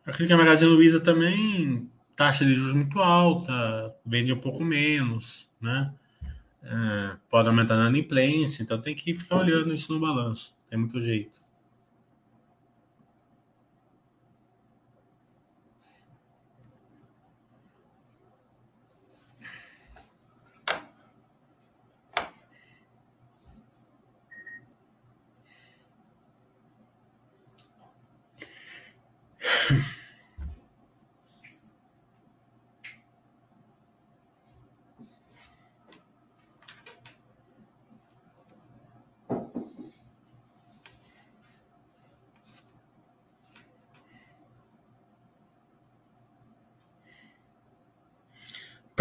Acredito 0.04 0.26
que 0.26 0.32
a 0.32 0.36
Magazine 0.36 0.72
Luiza 0.72 1.00
também, 1.00 1.88
taxa 2.16 2.44
de 2.44 2.54
juros 2.54 2.72
muito 2.72 2.98
alta, 2.98 3.94
vende 4.04 4.32
um 4.32 4.40
pouco 4.40 4.64
menos, 4.64 5.48
né? 5.60 5.94
É, 6.64 7.16
pode 7.30 7.48
aumentar 7.48 7.76
na 7.76 7.88
inadimplência, 7.88 8.62
então 8.64 8.80
tem 8.80 8.96
que 8.96 9.14
ficar 9.14 9.36
olhando 9.36 9.72
isso 9.72 9.92
no 9.94 10.00
balanço, 10.00 10.52
tem 10.68 10.78
muito 10.78 11.00
jeito. 11.00 11.41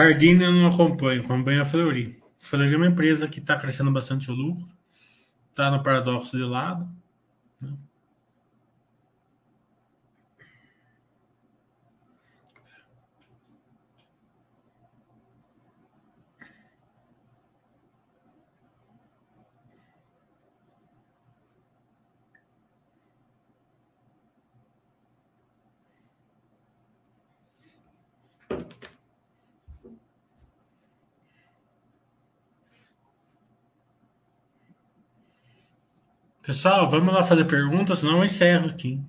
Pardini 0.01 0.43
eu 0.43 0.51
não 0.51 0.65
acompanho, 0.65 1.21
acompanho 1.21 1.61
a 1.61 1.65
Fleury. 1.65 2.19
Fleury 2.39 2.73
é 2.73 2.77
uma 2.77 2.87
empresa 2.87 3.27
que 3.27 3.37
está 3.37 3.55
crescendo 3.55 3.91
bastante 3.91 4.31
o 4.31 4.33
lucro, 4.33 4.67
está 5.51 5.69
no 5.69 5.83
paradoxo 5.83 6.35
de 6.35 6.43
lado. 6.43 6.89
Né? 7.61 7.71
Pessoal, 36.51 36.89
vamos 36.89 37.13
lá 37.13 37.23
fazer 37.23 37.45
perguntas, 37.45 37.99
senão 37.99 38.17
eu 38.17 38.25
encerro 38.25 38.67
aqui. 38.67 39.01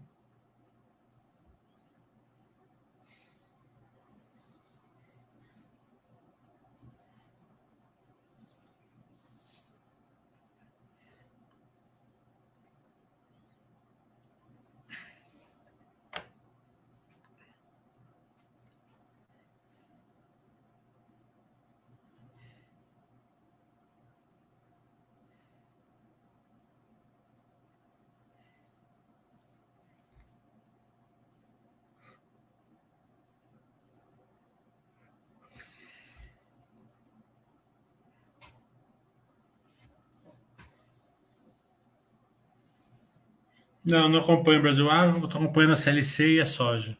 Não, 43.84 44.08
não 44.08 44.20
acompanho 44.20 44.60
o 44.60 44.62
Brasil 44.62 44.90
Agro, 44.90 45.24
estou 45.24 45.40
acompanhando 45.40 45.72
a 45.72 45.76
CLC 45.76 46.36
e 46.36 46.40
a 46.40 46.46
soja. 46.46 46.96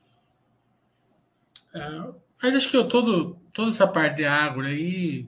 É, 1.75 2.13
mas 2.43 2.55
acho 2.55 2.71
que 2.71 2.77
eu 2.77 2.89
todo, 2.89 3.37
toda 3.53 3.71
essa 3.71 3.87
parte 3.87 4.17
de 4.17 4.25
agro 4.25 4.67
aí, 4.67 5.27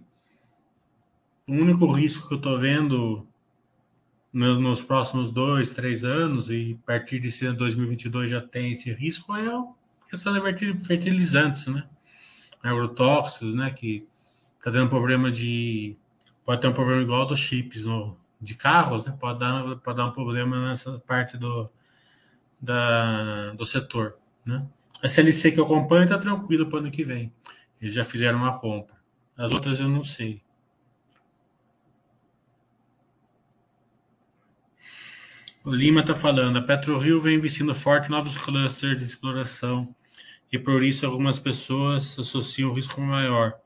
o 1.47 1.53
único 1.53 1.87
risco 1.93 2.27
que 2.27 2.35
eu 2.35 2.39
estou 2.39 2.59
vendo 2.59 3.27
nos, 4.33 4.59
nos, 4.59 4.83
próximos 4.83 5.31
dois, 5.31 5.73
três 5.73 6.05
anos, 6.05 6.51
e 6.51 6.77
a 6.83 6.87
partir 6.87 7.21
de 7.21 7.53
2022 7.53 8.31
já 8.31 8.41
tem 8.41 8.73
esse 8.73 8.93
risco, 8.93 9.35
é 9.37 9.47
a 9.47 9.65
questão 10.11 10.33
de 10.33 10.75
fertilizantes, 10.85 11.67
né? 11.69 11.85
Agrotóxicos, 12.63 13.55
né? 13.55 13.71
Que 13.71 14.07
está 14.59 14.71
dando 14.71 14.91
problema 14.91 15.31
de. 15.31 15.97
Pode 16.45 16.61
ter 16.61 16.69
um 16.69 16.73
problema 16.73 17.03
igual 17.03 17.27
dos 17.27 17.39
chips 17.39 17.85
no, 17.85 18.17
de 18.45 18.55
carros, 18.55 19.05
né? 19.05 19.17
Pode 19.19 19.39
dar, 19.39 19.77
pode 19.77 19.97
dar 19.97 20.07
um 20.07 20.13
problema 20.13 20.69
nessa 20.69 20.99
parte 21.01 21.37
do, 21.37 21.69
da, 22.61 23.53
do 23.53 23.67
setor, 23.67 24.17
né? 24.45 24.67
A 25.03 25.09
CLC 25.09 25.53
que 25.53 25.61
eu 25.61 25.65
acompanho 25.65 26.05
está 26.05 26.19
tranquilo 26.19 26.67
para 26.67 26.77
o 26.77 26.79
ano 26.79 26.91
que 26.91 27.05
vem. 27.05 27.33
Eles 27.81 27.95
já 27.95 28.05
fizeram 28.05 28.39
uma 28.39 28.59
compra. 28.59 28.97
As 29.37 29.53
outras 29.53 29.81
eu 29.81 29.89
não 29.89 30.03
sei. 30.03 30.43
O 35.65 35.71
Lima 35.71 36.03
está 36.03 36.15
falando, 36.15 36.59
a 36.59 36.63
PetroRio 36.63 37.21
vem 37.21 37.37
investindo 37.37 37.75
forte 37.75 38.09
em 38.09 38.11
novos 38.11 38.37
clusters 38.37 38.99
de 38.99 39.05
exploração 39.05 39.89
e 40.53 40.59
por 40.59 40.83
isso 40.83 41.07
algumas 41.07 41.39
pessoas 41.39 42.19
associam 42.19 42.71
o 42.71 42.75
risco 42.75 43.01
maior. 43.01 43.59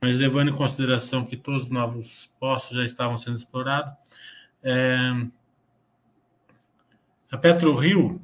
Mas 0.00 0.16
levando 0.16 0.50
em 0.50 0.54
consideração 0.54 1.24
que 1.24 1.36
todos 1.36 1.64
os 1.64 1.70
novos 1.70 2.30
postos 2.38 2.76
já 2.76 2.84
estavam 2.84 3.16
sendo 3.16 3.36
explorados, 3.36 3.94
é... 4.62 5.26
a 7.30 7.36
PetroRio, 7.36 8.20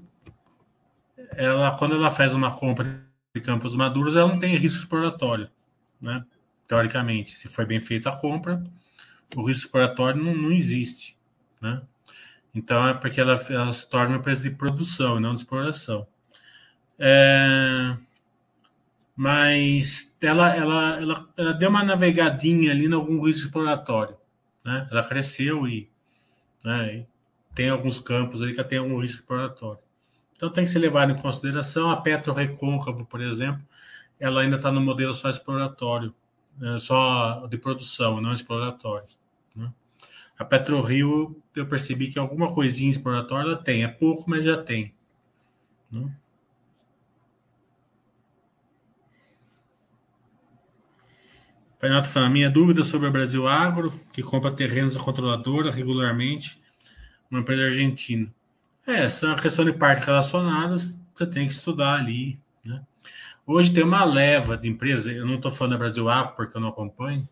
ela, 1.33 1.77
quando 1.77 1.95
ela 1.95 2.11
faz 2.11 2.35
uma 2.35 2.51
compra 2.51 3.05
de 3.35 3.41
campos 3.41 3.75
maduros, 3.77 4.17
ela 4.17 4.29
não 4.29 4.39
tem 4.39 4.57
risco 4.57 4.81
exploratório, 4.81 5.49
né? 6.01 6.25
Teoricamente, 6.67 7.31
se 7.31 7.49
foi 7.49 7.65
bem 7.65 7.81
feita 7.81 8.11
a 8.11 8.17
compra, 8.17 8.63
o 9.37 9.47
risco 9.47 9.67
exploratório 9.67 10.23
não, 10.23 10.35
não 10.35 10.53
existe, 10.53 11.17
né? 11.61 11.83
Então 12.55 12.87
é 12.89 12.95
porque 12.95 13.21
ela, 13.21 13.39
ela 13.51 13.73
se 13.73 13.89
torna 13.89 14.09
uma 14.11 14.19
empresa 14.19 14.43
de 14.43 14.55
produção 14.55 15.19
e 15.19 15.21
não 15.21 15.35
de 15.35 15.41
exploração. 15.41 16.07
É, 16.99 17.97
mas 19.15 20.15
ela, 20.21 20.55
ela, 20.55 21.01
ela, 21.01 21.29
ela, 21.37 21.55
deu 21.55 21.71
uma 21.71 21.85
navegadinha 21.85 22.73
ali 22.73 22.87
em 22.87 22.93
algum 22.93 23.21
risco 23.25 23.47
exploratório. 23.47 24.17
Né? 24.65 24.89
Ela 24.91 25.05
cresceu 25.05 25.67
e, 25.69 25.91
né, 26.65 27.07
tem 27.55 27.69
alguns 27.69 27.99
campos 27.99 28.43
ali 28.43 28.55
que 28.55 28.65
tem 28.65 28.79
algum 28.79 29.01
risco 29.01 29.21
exploratório. 29.21 29.81
Então 30.37 30.51
tem 30.51 30.65
que 30.65 30.71
ser 30.71 30.79
levado 30.79 31.11
em 31.11 31.21
consideração. 31.21 31.91
A 31.91 31.97
Petro 31.97 32.33
Recôncavo, 32.33 33.05
por 33.05 33.21
exemplo, 33.21 33.61
ela 34.21 34.43
ainda 34.43 34.57
está 34.57 34.71
no 34.71 34.81
modelo 34.81 35.15
só 35.15 35.31
exploratório, 35.31 36.15
né, 36.57 36.79
só 36.79 37.47
de 37.47 37.59
produção, 37.59 38.21
não 38.21 38.33
exploratório. 38.33 39.09
Né? 39.55 39.73
A 40.39 40.45
PetroRio, 40.45 41.43
eu 41.55 41.67
percebi 41.67 42.09
que 42.09 42.19
alguma 42.19 42.55
coisinha 42.55 42.91
exploratória 42.91 43.51
ela 43.51 43.57
tem. 43.57 43.83
É 43.83 43.89
pouco, 43.89 44.31
mas 44.31 44.45
já 44.45 44.63
tem. 44.63 44.95
Né? 45.91 46.09
Renato 51.81 52.09
falando, 52.09 52.33
minha 52.33 52.51
dúvida 52.51 52.83
sobre 52.83 53.09
o 53.09 53.13
Brasil 53.13 53.47
Agro, 53.47 53.93
que 54.13 54.23
compra 54.23 54.51
terrenos 54.51 54.95
da 54.95 55.01
controladora 55.01 55.71
regularmente, 55.71 56.61
uma 57.31 57.41
empresa 57.41 57.67
argentina. 57.67 58.33
É, 58.85 59.09
são 59.09 59.37
questão 59.37 59.65
de 59.65 59.73
partes 59.73 60.05
relacionadas, 60.05 60.99
você 61.15 61.27
tem 61.27 61.47
que 61.47 61.53
estudar 61.53 61.95
ali. 61.95 62.39
Né? 62.65 62.83
Hoje 63.47 63.73
tem 63.73 63.85
uma 63.85 64.05
leva 64.05 64.57
de 64.57 64.69
empresas, 64.69 65.07
eu 65.07 65.25
não 65.25 65.37
estou 65.37 65.51
falando 65.51 65.75
da 65.75 65.79
Brasil 65.79 66.09
Agro 66.09 66.35
porque 66.35 66.57
eu 66.57 66.61
não 66.61 66.69
acompanho, 66.69 67.29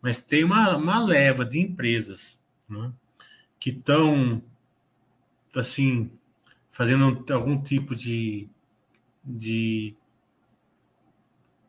mas 0.00 0.18
tem 0.18 0.44
uma, 0.44 0.76
uma 0.76 1.02
leva 1.02 1.44
de 1.44 1.58
empresas 1.58 2.40
né, 2.68 2.92
que 3.58 3.70
estão 3.70 4.40
assim 5.54 6.10
fazendo 6.70 7.24
algum 7.32 7.60
tipo 7.60 7.96
de, 7.96 8.48
de, 9.24 9.96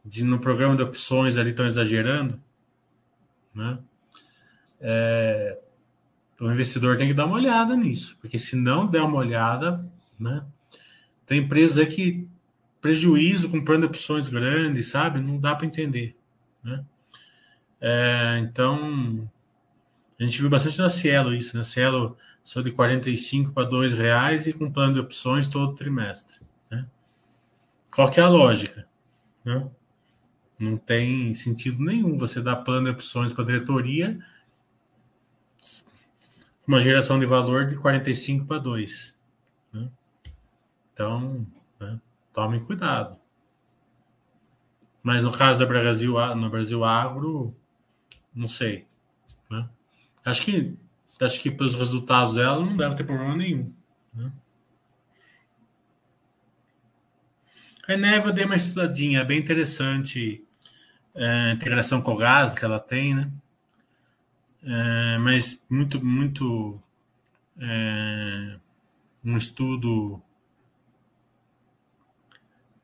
de 0.07 0.23
no 0.23 0.39
programa 0.39 0.75
de 0.75 0.83
opções 0.83 1.37
ali 1.37 1.49
estão 1.49 1.65
exagerando, 1.65 2.41
né? 3.53 3.77
É, 4.79 5.59
o 6.39 6.49
investidor 6.51 6.97
tem 6.97 7.07
que 7.07 7.13
dar 7.13 7.25
uma 7.25 7.35
olhada 7.35 7.75
nisso, 7.75 8.17
porque 8.21 8.39
se 8.39 8.55
não 8.55 8.87
der 8.87 9.01
uma 9.01 9.17
olhada, 9.17 9.85
né? 10.17 10.45
Tem 11.25 11.39
empresas 11.39 11.85
que 11.93 12.25
prejuízo 12.79 13.49
comprando 13.49 13.83
opções 13.83 14.29
grandes, 14.29 14.87
sabe? 14.87 15.19
Não 15.19 15.37
dá 15.37 15.53
para 15.55 15.65
entender, 15.65 16.15
né? 16.63 16.85
É, 17.81 18.39
então, 18.41 19.29
a 20.19 20.23
gente 20.23 20.39
viu 20.39 20.49
bastante 20.49 20.79
na 20.79 20.89
Cielo 20.89 21.33
isso, 21.33 21.57
né? 21.57 21.63
Cielo 21.63 22.17
só 22.45 22.61
de 22.61 22.71
45 22.71 23.51
para 23.51 23.67
2 23.67 23.93
reais 23.93 24.47
e 24.47 24.53
com 24.53 24.71
plano 24.71 24.93
de 24.93 24.99
opções 25.01 25.49
todo 25.49 25.75
trimestre. 25.75 26.37
Né? 26.71 26.87
Qual 27.91 28.09
que 28.09 28.21
é 28.21 28.23
a 28.23 28.29
lógica? 28.29 28.87
Né? 29.43 29.69
Não 30.59 30.77
tem 30.77 31.33
sentido 31.33 31.83
nenhum 31.83 32.17
você 32.17 32.41
dar 32.41 32.57
plano 32.57 32.85
de 32.85 32.91
opções 32.91 33.31
para 33.31 33.43
a 33.43 33.47
diretoria 33.47 34.19
uma 36.67 36.81
geração 36.81 37.17
de 37.17 37.25
valor 37.25 37.67
de 37.67 37.77
45 37.77 38.45
para 38.45 38.59
2. 38.59 39.17
Né? 39.71 39.89
Então, 40.91 41.47
né? 41.79 41.99
tomem 42.33 42.59
cuidado. 42.59 43.17
Mas 45.01 45.23
no 45.23 45.31
caso 45.31 45.59
do 45.59 45.67
Brasil, 45.67 46.13
no 46.35 46.49
Brasil 46.49 46.83
Agro, 46.83 47.55
não 48.35 48.49
sei. 48.49 48.85
Né? 49.49 49.67
Acho 50.25 50.43
que 50.43 50.75
acho 51.19 51.41
que 51.41 51.49
pelos 51.49 51.73
resultados 51.73 52.35
dela 52.35 52.63
não 52.63 52.75
deve 52.75 52.95
ter 52.95 53.05
problema 53.05 53.35
nenhum. 53.35 53.73
Né? 54.13 54.31
A 57.87 57.93
Eneva 57.93 58.29
eu 58.29 58.33
dei 58.33 58.43
uma 58.43 58.55
estudadinha, 58.55 59.23
bem 59.23 59.39
interessante 59.39 60.45
é, 61.17 61.51
integração 61.51 62.01
com 62.01 62.13
o 62.13 62.17
gás 62.17 62.53
que 62.53 62.63
ela 62.63 62.79
tem, 62.79 63.15
né? 63.15 63.31
É, 64.63 65.17
mas 65.17 65.63
muito, 65.69 66.03
muito 66.03 66.81
é, 67.59 68.57
um 69.23 69.35
estudo 69.35 70.21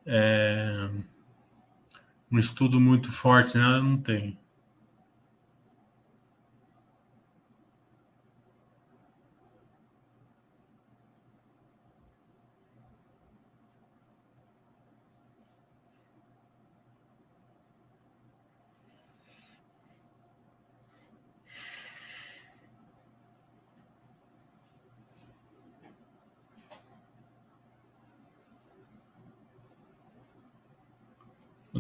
é, 0.06 0.90
um 2.32 2.40
estudo 2.40 2.80
muito 2.80 3.12
forte 3.12 3.58
nela 3.58 3.82
não 3.82 3.98
tem. 3.98 4.38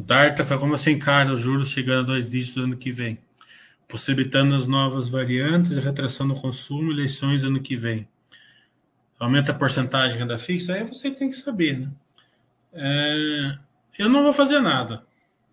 Darta 0.05 0.43
foi 0.43 0.59
como 0.59 0.77
você 0.77 0.91
encara 0.91 1.31
os 1.31 1.39
juros 1.39 1.69
chegando 1.69 2.01
a 2.01 2.03
dois 2.03 2.29
dígitos 2.29 2.57
no 2.57 2.63
ano 2.63 2.77
que 2.77 2.91
vem. 2.91 3.17
possibilitando 3.87 4.55
as 4.55 4.67
novas 4.67 5.07
variantes, 5.07 5.77
retração 5.77 6.25
no 6.25 6.35
consumo, 6.39 6.91
eleições 6.91 7.43
ano 7.43 7.61
que 7.61 7.75
vem. 7.75 8.07
Aumenta 9.19 9.51
a 9.51 9.55
porcentagem 9.55 10.17
renda 10.17 10.37
fixa? 10.37 10.73
Aí 10.73 10.83
você 10.83 11.11
tem 11.11 11.29
que 11.29 11.35
saber, 11.35 11.79
né? 11.79 11.91
É, 12.73 13.57
eu 13.99 14.09
não 14.09 14.23
vou 14.23 14.33
fazer 14.33 14.59
nada. 14.59 15.05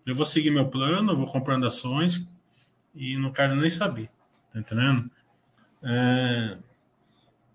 Eu 0.05 0.15
vou 0.15 0.25
seguir 0.25 0.49
meu 0.49 0.67
plano, 0.67 1.11
eu 1.11 1.17
vou 1.17 1.27
comprando 1.27 1.67
ações 1.67 2.27
e 2.95 3.15
não 3.17 3.31
quero 3.31 3.55
nem 3.55 3.69
saber. 3.69 4.09
Tá 4.51 4.59
entendendo? 4.59 5.09
É, 5.83 6.57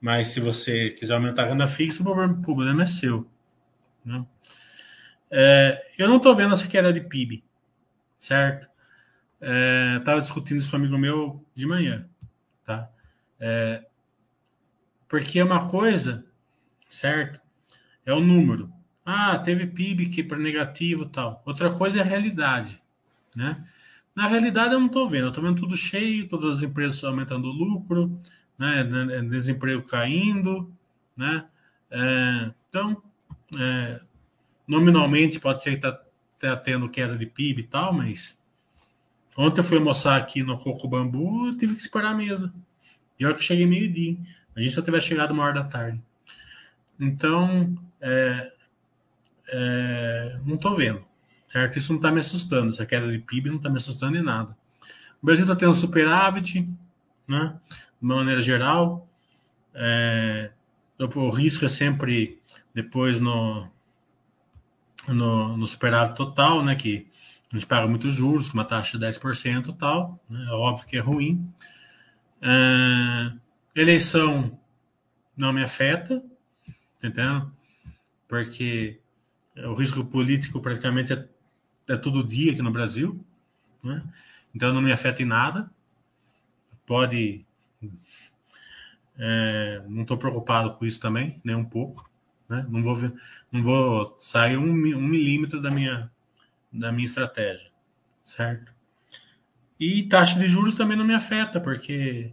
mas 0.00 0.28
se 0.28 0.40
você 0.40 0.90
quiser 0.90 1.14
aumentar 1.14 1.44
a 1.44 1.46
renda 1.48 1.66
fixa, 1.66 2.02
o 2.02 2.42
problema 2.42 2.84
é 2.84 2.86
seu. 2.86 3.28
Né? 4.04 4.24
É, 5.30 5.90
eu 5.98 6.08
não 6.08 6.16
estou 6.16 6.34
vendo 6.34 6.52
essa 6.52 6.68
queda 6.68 6.92
de 6.92 7.00
PIB, 7.00 7.44
certo? 8.18 8.68
Estava 9.98 10.18
é, 10.18 10.22
discutindo 10.22 10.58
isso 10.58 10.70
com 10.70 10.76
um 10.76 10.80
amigo 10.80 10.98
meu 10.98 11.44
de 11.54 11.66
manhã, 11.66 12.08
tá? 12.64 12.88
É, 13.38 13.84
porque 15.08 15.38
é 15.38 15.44
uma 15.44 15.68
coisa, 15.68 16.24
certo? 16.88 17.40
É 18.04 18.12
o 18.12 18.20
número. 18.20 18.72
Ah, 19.04 19.38
teve 19.38 19.66
PIB 19.66 20.08
que 20.08 20.22
para 20.22 20.38
negativo 20.38 21.08
tal. 21.08 21.42
Outra 21.44 21.72
coisa 21.72 21.98
é 21.98 22.00
a 22.00 22.04
realidade, 22.04 22.80
né? 23.34 23.64
Na 24.14 24.26
realidade 24.26 24.72
eu 24.72 24.80
não 24.80 24.86
estou 24.86 25.08
vendo, 25.08 25.28
estou 25.28 25.44
vendo 25.44 25.60
tudo 25.60 25.76
cheio, 25.76 26.26
todas 26.28 26.54
as 26.54 26.62
empresas 26.62 27.04
aumentando 27.04 27.48
o 27.48 27.52
lucro, 27.52 28.18
né? 28.58 28.82
Desemprego 29.28 29.82
caindo, 29.82 30.72
né? 31.16 31.46
É, 31.90 32.50
então, 32.68 33.02
é, 33.58 34.00
nominalmente 34.66 35.38
pode 35.38 35.62
ser 35.62 35.78
que 35.78 35.86
está 35.86 36.00
tá 36.40 36.56
tendo 36.56 36.88
queda 36.88 37.16
de 37.16 37.26
PIB 37.26 37.62
e 37.62 37.66
tal, 37.66 37.92
mas 37.92 38.40
ontem 39.36 39.60
eu 39.60 39.64
fui 39.64 39.78
almoçar 39.78 40.20
aqui 40.20 40.42
no 40.42 40.58
Coco 40.58 40.88
Bambu, 40.88 41.56
tive 41.56 41.74
que 41.74 41.80
esperar 41.80 42.12
a 42.12 42.14
mesa. 42.14 42.52
E 43.18 43.24
que 43.24 43.24
eu 43.24 43.40
cheguei 43.40 43.66
meio-dia. 43.66 44.16
A 44.54 44.60
gente 44.60 44.74
só 44.74 44.82
tivesse 44.82 45.06
chegado 45.06 45.32
uma 45.32 45.44
hora 45.44 45.54
da 45.54 45.64
tarde. 45.64 46.00
Então, 46.98 47.76
é, 48.00 48.52
é, 49.48 50.38
não 50.44 50.56
estou 50.56 50.74
vendo, 50.74 51.04
certo? 51.48 51.78
Isso 51.78 51.92
não 51.92 51.98
está 51.98 52.10
me 52.10 52.20
assustando. 52.20 52.70
Essa 52.70 52.86
queda 52.86 53.10
de 53.10 53.18
PIB 53.18 53.50
não 53.50 53.56
está 53.56 53.68
me 53.68 53.76
assustando 53.76 54.16
em 54.16 54.22
nada. 54.22 54.56
O 55.22 55.26
Brasil 55.26 55.44
está 55.44 55.56
tendo 55.56 55.74
superávit, 55.74 56.68
né? 57.26 57.58
De 58.00 58.06
uma 58.06 58.16
maneira 58.16 58.40
geral. 58.40 59.08
É, 59.74 60.50
o 60.98 61.30
risco 61.30 61.64
é 61.64 61.68
sempre 61.68 62.40
depois 62.74 63.20
no, 63.20 63.70
no, 65.08 65.56
no 65.56 65.66
superávit 65.66 66.16
total, 66.16 66.64
né? 66.64 66.74
Que 66.74 67.06
a 67.52 67.56
gente 67.56 67.66
paga 67.66 67.86
muitos 67.86 68.12
juros, 68.12 68.48
com 68.48 68.54
uma 68.54 68.64
taxa 68.64 68.98
de 68.98 69.04
10% 69.04 69.68
e 69.68 69.72
tal. 69.74 70.20
Né, 70.28 70.46
é 70.48 70.52
óbvio 70.52 70.86
que 70.86 70.96
é 70.96 71.00
ruim. 71.00 71.52
É, 72.42 73.32
eleição 73.74 74.58
não 75.36 75.52
me 75.52 75.62
afeta, 75.62 76.20
tá 77.00 77.08
entendendo? 77.08 77.52
Porque 78.28 79.00
o 79.56 79.74
risco 79.74 80.04
político 80.04 80.60
praticamente 80.60 81.12
é, 81.12 81.28
é 81.88 81.96
todo 81.96 82.26
dia 82.26 82.52
aqui 82.52 82.62
no 82.62 82.70
Brasil, 82.70 83.24
né? 83.82 84.02
Então 84.54 84.72
não 84.72 84.82
me 84.82 84.92
afeta 84.92 85.22
em 85.22 85.26
nada. 85.26 85.70
Pode. 86.84 87.44
É, 89.18 89.82
não 89.88 90.02
estou 90.02 90.18
preocupado 90.18 90.74
com 90.74 90.84
isso 90.84 91.00
também, 91.00 91.40
nem 91.44 91.54
um 91.54 91.64
pouco. 91.64 92.05
Né? 92.48 92.66
Não, 92.68 92.82
vou, 92.82 92.96
não 93.50 93.62
vou 93.62 94.16
sair 94.18 94.56
um, 94.56 94.70
um 94.70 95.08
milímetro 95.08 95.60
da 95.60 95.70
minha, 95.70 96.10
da 96.72 96.92
minha 96.92 97.06
estratégia, 97.06 97.70
certo? 98.22 98.72
E 99.78 100.04
taxa 100.04 100.38
de 100.38 100.46
juros 100.48 100.74
também 100.74 100.96
não 100.96 101.04
me 101.04 101.14
afeta, 101.14 101.60
porque 101.60 102.32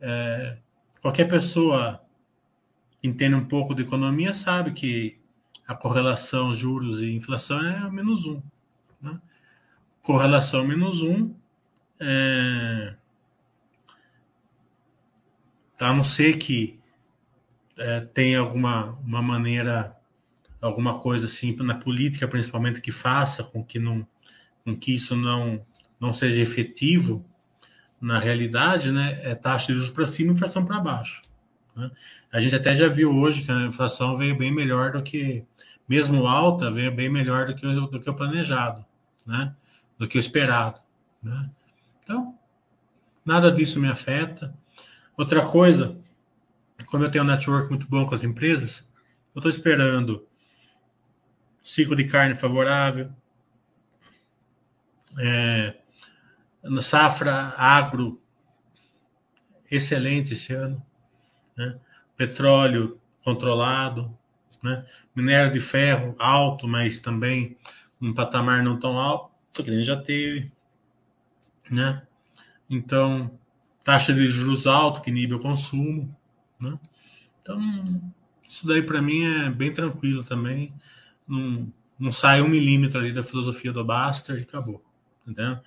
é, 0.00 0.58
qualquer 1.00 1.26
pessoa 1.26 2.00
que 3.00 3.08
entende 3.08 3.34
um 3.34 3.44
pouco 3.44 3.74
de 3.74 3.82
economia 3.82 4.32
sabe 4.32 4.72
que 4.72 5.18
a 5.66 5.74
correlação 5.74 6.54
juros 6.54 7.02
e 7.02 7.12
inflação 7.12 7.60
é 7.66 7.90
menos 7.90 8.24
um. 8.24 8.40
Né? 9.00 9.20
Correlação 10.00 10.64
menos 10.64 11.02
um, 11.02 11.34
é, 11.98 12.94
a 15.80 15.92
não 15.92 16.04
ser 16.04 16.38
que 16.38 16.78
é, 17.78 18.00
tem 18.00 18.36
alguma 18.36 18.92
uma 19.04 19.22
maneira, 19.22 19.96
alguma 20.60 20.98
coisa 20.98 21.26
assim 21.26 21.54
na 21.56 21.74
política, 21.74 22.28
principalmente 22.28 22.80
que 22.80 22.92
faça 22.92 23.44
com 23.44 23.64
que 23.64 23.78
não, 23.78 24.06
com 24.64 24.76
que 24.76 24.94
isso 24.94 25.16
não 25.16 25.64
não 25.98 26.12
seja 26.12 26.40
efetivo 26.40 27.24
na 28.00 28.18
realidade, 28.18 28.92
né? 28.92 29.18
É 29.22 29.34
taxa 29.34 29.68
de 29.68 29.74
juros 29.74 29.90
para 29.90 30.06
cima, 30.06 30.32
inflação 30.32 30.64
para 30.64 30.78
baixo. 30.78 31.22
Né? 31.74 31.90
A 32.32 32.40
gente 32.40 32.54
até 32.54 32.74
já 32.74 32.88
viu 32.88 33.14
hoje 33.14 33.42
que 33.42 33.52
a 33.52 33.66
inflação 33.66 34.14
veio 34.14 34.36
bem 34.36 34.52
melhor 34.52 34.92
do 34.92 35.02
que 35.02 35.44
mesmo 35.88 36.26
alta, 36.26 36.70
veio 36.70 36.94
bem 36.94 37.08
melhor 37.08 37.46
do 37.46 37.54
que, 37.54 37.66
do 37.66 38.00
que 38.00 38.10
o 38.10 38.14
planejado, 38.14 38.84
né? 39.24 39.54
do 39.98 40.06
que 40.06 40.18
o 40.18 40.20
esperado. 40.20 40.80
Né? 41.22 41.50
Então, 42.02 42.34
nada 43.24 43.50
disso 43.50 43.80
me 43.80 43.88
afeta. 43.88 44.54
Outra 45.16 45.44
coisa, 45.46 45.98
como 46.84 47.04
eu 47.04 47.10
tenho 47.10 47.24
um 47.24 47.26
network 47.26 47.68
muito 47.70 47.88
bom 47.88 48.04
com 48.06 48.14
as 48.14 48.24
empresas, 48.24 48.86
eu 49.34 49.40
estou 49.40 49.50
esperando 49.50 50.26
ciclo 51.62 51.96
de 51.96 52.04
carne 52.04 52.34
favorável, 52.34 53.10
é, 55.18 55.76
safra 56.82 57.54
agro 57.56 58.20
excelente 59.70 60.34
esse 60.34 60.52
ano, 60.52 60.84
né? 61.56 61.78
petróleo 62.16 63.00
controlado, 63.24 64.16
né? 64.62 64.86
Minério 65.14 65.52
de 65.52 65.60
ferro 65.60 66.14
alto, 66.18 66.68
mas 66.68 67.00
também 67.00 67.56
um 68.00 68.14
patamar 68.14 68.62
não 68.62 68.78
tão 68.78 68.98
alto, 68.98 69.34
que 69.52 69.72
gente 69.72 69.84
já 69.84 69.96
teve, 69.96 70.52
né? 71.70 72.06
Então, 72.68 73.38
taxa 73.82 74.12
de 74.12 74.28
juros 74.28 74.66
alto 74.66 75.00
que 75.00 75.10
inibe 75.10 75.34
o 75.34 75.40
consumo, 75.40 76.14
né? 76.60 76.78
Então, 77.42 77.60
isso 78.46 78.66
daí 78.66 78.82
para 78.82 79.02
mim 79.02 79.24
é 79.24 79.50
bem 79.50 79.72
tranquilo 79.72 80.24
também. 80.24 80.72
Não, 81.26 81.72
não 81.98 82.10
sai 82.10 82.42
um 82.42 82.48
milímetro 82.48 82.98
ali 82.98 83.12
da 83.12 83.22
filosofia 83.22 83.72
do 83.72 83.84
Baster 83.84 84.38
e 84.38 84.42
acabou, 84.42 84.84
entendeu? 85.26 85.58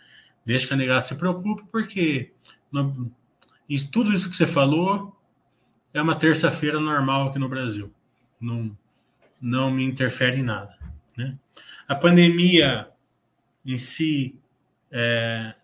Deixa 0.45 0.67
que 0.67 0.73
a 0.73 0.77
negada 0.77 1.01
se 1.01 1.15
preocupe, 1.15 1.63
porque 1.71 2.33
no, 2.71 3.11
tudo 3.91 4.13
isso 4.13 4.29
que 4.29 4.35
você 4.35 4.45
falou 4.45 5.15
é 5.93 6.01
uma 6.01 6.15
terça-feira 6.15 6.79
normal 6.79 7.29
aqui 7.29 7.39
no 7.39 7.49
Brasil. 7.49 7.93
Não, 8.39 8.75
não 9.41 9.71
me 9.71 9.83
interfere 9.83 10.39
em 10.39 10.43
nada. 10.43 10.77
Né? 11.17 11.37
A 11.87 11.95
pandemia 11.95 12.89
em 13.65 13.77
si, 13.77 14.39
é, 14.91 15.55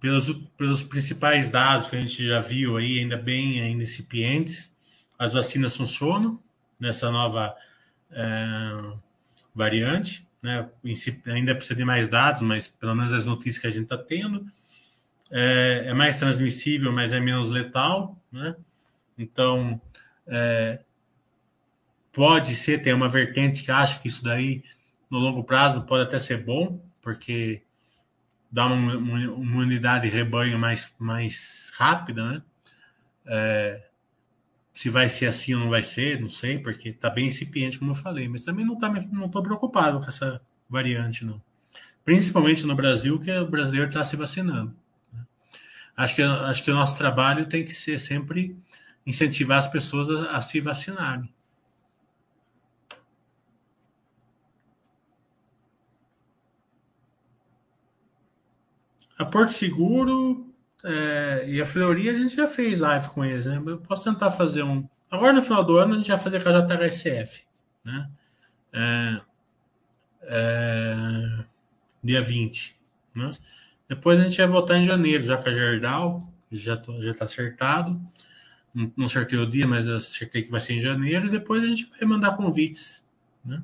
pelos, 0.00 0.32
pelos 0.56 0.82
principais 0.82 1.50
dados 1.50 1.88
que 1.88 1.96
a 1.96 2.00
gente 2.00 2.26
já 2.26 2.40
viu 2.40 2.76
aí, 2.76 2.98
ainda 2.98 3.16
bem 3.16 3.60
ainda 3.60 3.82
incipientes, 3.82 4.74
as 5.18 5.32
vacinas 5.32 5.76
funcionam 5.76 6.40
nessa 6.78 7.10
nova 7.10 7.54
é, 8.10 8.92
variante. 9.54 10.26
Né? 10.40 10.68
Ainda 11.26 11.54
precisa 11.54 11.74
de 11.74 11.84
mais 11.84 12.08
dados, 12.08 12.42
mas 12.42 12.68
pelo 12.68 12.94
menos 12.94 13.12
as 13.12 13.26
notícias 13.26 13.58
que 13.58 13.66
a 13.66 13.70
gente 13.70 13.84
está 13.84 13.98
tendo. 13.98 14.46
É, 15.30 15.84
é, 15.86 15.94
mais 15.94 16.18
transmissível, 16.18 16.92
mas 16.92 17.12
é 17.12 17.20
menos 17.20 17.50
letal. 17.50 18.16
Né? 18.30 18.54
Então, 19.18 19.80
é, 20.26 20.78
pode 22.12 22.54
ser, 22.54 22.78
tem 22.78 22.92
uma 22.94 23.08
vertente 23.08 23.62
que 23.62 23.70
acha 23.70 23.98
que 23.98 24.08
isso 24.08 24.22
daí, 24.22 24.62
no 25.10 25.18
longo 25.18 25.42
prazo, 25.42 25.82
pode 25.82 26.04
até 26.04 26.18
ser 26.18 26.44
bom, 26.44 26.80
porque 27.02 27.62
dá 28.50 28.66
uma, 28.66 28.96
uma 28.96 29.20
imunidade 29.20 30.08
rebanho 30.08 30.58
mais, 30.58 30.94
mais 30.98 31.72
rápida, 31.76 32.32
né? 32.32 32.42
É, 33.26 33.88
se 34.72 34.88
vai 34.88 35.08
ser 35.08 35.26
assim 35.26 35.54
ou 35.54 35.60
não 35.60 35.70
vai 35.70 35.82
ser, 35.82 36.20
não 36.20 36.28
sei, 36.28 36.58
porque 36.58 36.90
está 36.90 37.10
bem 37.10 37.26
incipiente, 37.26 37.78
como 37.78 37.90
eu 37.90 37.96
falei, 37.96 38.28
mas 38.28 38.44
também 38.44 38.64
não 38.64 38.78
tá, 38.78 38.88
não 39.10 39.26
estou 39.26 39.42
preocupado 39.42 39.98
com 39.98 40.06
essa 40.06 40.40
variante, 40.68 41.24
não. 41.24 41.42
Principalmente 42.04 42.64
no 42.64 42.74
Brasil, 42.74 43.18
que 43.18 43.30
o 43.30 43.46
brasileiro 43.50 43.88
está 43.88 44.04
se 44.04 44.16
vacinando. 44.16 44.74
Né? 45.12 45.20
Acho 45.96 46.14
que, 46.14 46.22
acho 46.22 46.64
que 46.64 46.70
o 46.70 46.74
nosso 46.74 46.96
trabalho 46.96 47.46
tem 47.46 47.64
que 47.64 47.72
ser 47.72 47.98
sempre 47.98 48.56
incentivar 49.04 49.58
as 49.58 49.68
pessoas 49.68 50.08
a, 50.08 50.36
a 50.36 50.40
se 50.40 50.60
vacinarem. 50.60 51.28
A 59.18 59.24
Porto 59.24 59.52
Seguro 59.52 60.46
é, 60.84 61.44
e 61.48 61.60
a 61.60 61.66
Fleury 61.66 62.08
a 62.08 62.14
gente 62.14 62.36
já 62.36 62.46
fez 62.46 62.78
live 62.78 63.08
com 63.08 63.24
eles, 63.24 63.46
né? 63.46 63.60
Eu 63.66 63.78
posso 63.78 64.04
tentar 64.04 64.30
fazer 64.30 64.62
um. 64.62 64.88
Agora 65.10 65.32
no 65.32 65.42
final 65.42 65.64
do 65.64 65.76
ano 65.76 65.94
a 65.94 65.96
gente 65.96 66.08
vai 66.08 66.18
fazer 66.18 66.42
com 66.42 66.48
a 66.48 66.60
JHSF, 66.60 67.42
né? 67.84 68.08
É, 68.72 69.20
é, 70.22 71.44
dia 72.02 72.22
20. 72.22 72.76
Né? 73.16 73.30
Depois 73.88 74.20
a 74.20 74.22
gente 74.22 74.36
vai 74.36 74.46
voltar 74.46 74.78
em 74.78 74.86
janeiro, 74.86 75.24
já 75.24 75.36
com 75.36 75.48
a 75.48 75.52
Gerdau, 75.52 76.32
já 76.52 76.80
já 77.00 77.10
está 77.10 77.24
acertado. 77.24 78.00
Não, 78.72 78.92
não 78.96 79.06
acertei 79.06 79.38
o 79.38 79.46
dia, 79.46 79.66
mas 79.66 79.88
acertei 79.88 80.42
que 80.42 80.50
vai 80.50 80.60
ser 80.60 80.74
em 80.74 80.80
janeiro. 80.80 81.26
E 81.26 81.30
depois 81.30 81.64
a 81.64 81.66
gente 81.66 81.90
vai 81.90 82.06
mandar 82.06 82.36
convites. 82.36 83.04
Né? 83.44 83.62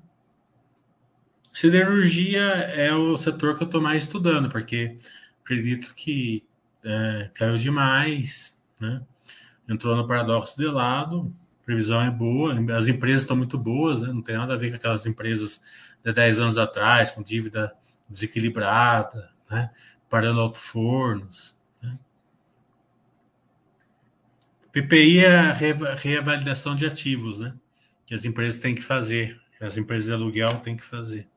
Siderurgia 1.52 2.42
é 2.42 2.92
o 2.92 3.16
setor 3.16 3.57
que 3.57 3.62
eu 3.62 3.66
estou 3.66 3.80
mais 3.80 4.02
estudando, 4.02 4.48
porque 4.48 4.96
acredito 5.45 5.95
que 5.95 6.42
é, 6.82 7.30
caiu 7.34 7.59
demais, 7.59 8.57
né? 8.80 9.03
entrou 9.68 9.95
no 9.95 10.07
paradoxo 10.07 10.57
de 10.57 10.66
lado, 10.66 11.34
previsão 11.64 12.03
é 12.03 12.11
boa, 12.11 12.55
as 12.76 12.88
empresas 12.88 13.22
estão 13.22 13.36
muito 13.36 13.59
boas, 13.59 14.03
né? 14.03 14.09
não 14.09 14.22
tem 14.22 14.36
nada 14.36 14.55
a 14.55 14.57
ver 14.57 14.70
com 14.70 14.76
aquelas 14.76 15.07
empresas 15.07 15.62
de 16.03 16.12
10 16.12 16.38
anos 16.38 16.59
atrás, 16.59 17.11
com 17.11 17.22
dívida 17.22 17.74
desequilibrada, 18.09 19.30
né? 19.51 19.70
parando 20.09 20.40
alto 20.40 20.59
fornos. 20.59 21.57
Né? 21.82 21.99
PPI 24.72 25.24
é 25.24 25.36
a 25.36 25.53
reavaliação 25.53 26.74
de 26.74 26.86
ativos, 26.86 27.38
né? 27.38 27.55
que 28.07 28.14
as 28.14 28.24
empresas 28.24 28.59
têm 28.59 28.74
que 28.74 28.82
fazer, 28.82 29.40
as 29.61 29.76
empresas 29.76 30.07
de 30.07 30.12
aluguel 30.12 30.57
têm 30.61 30.76
que 30.76 30.84
fazer. 30.84 31.28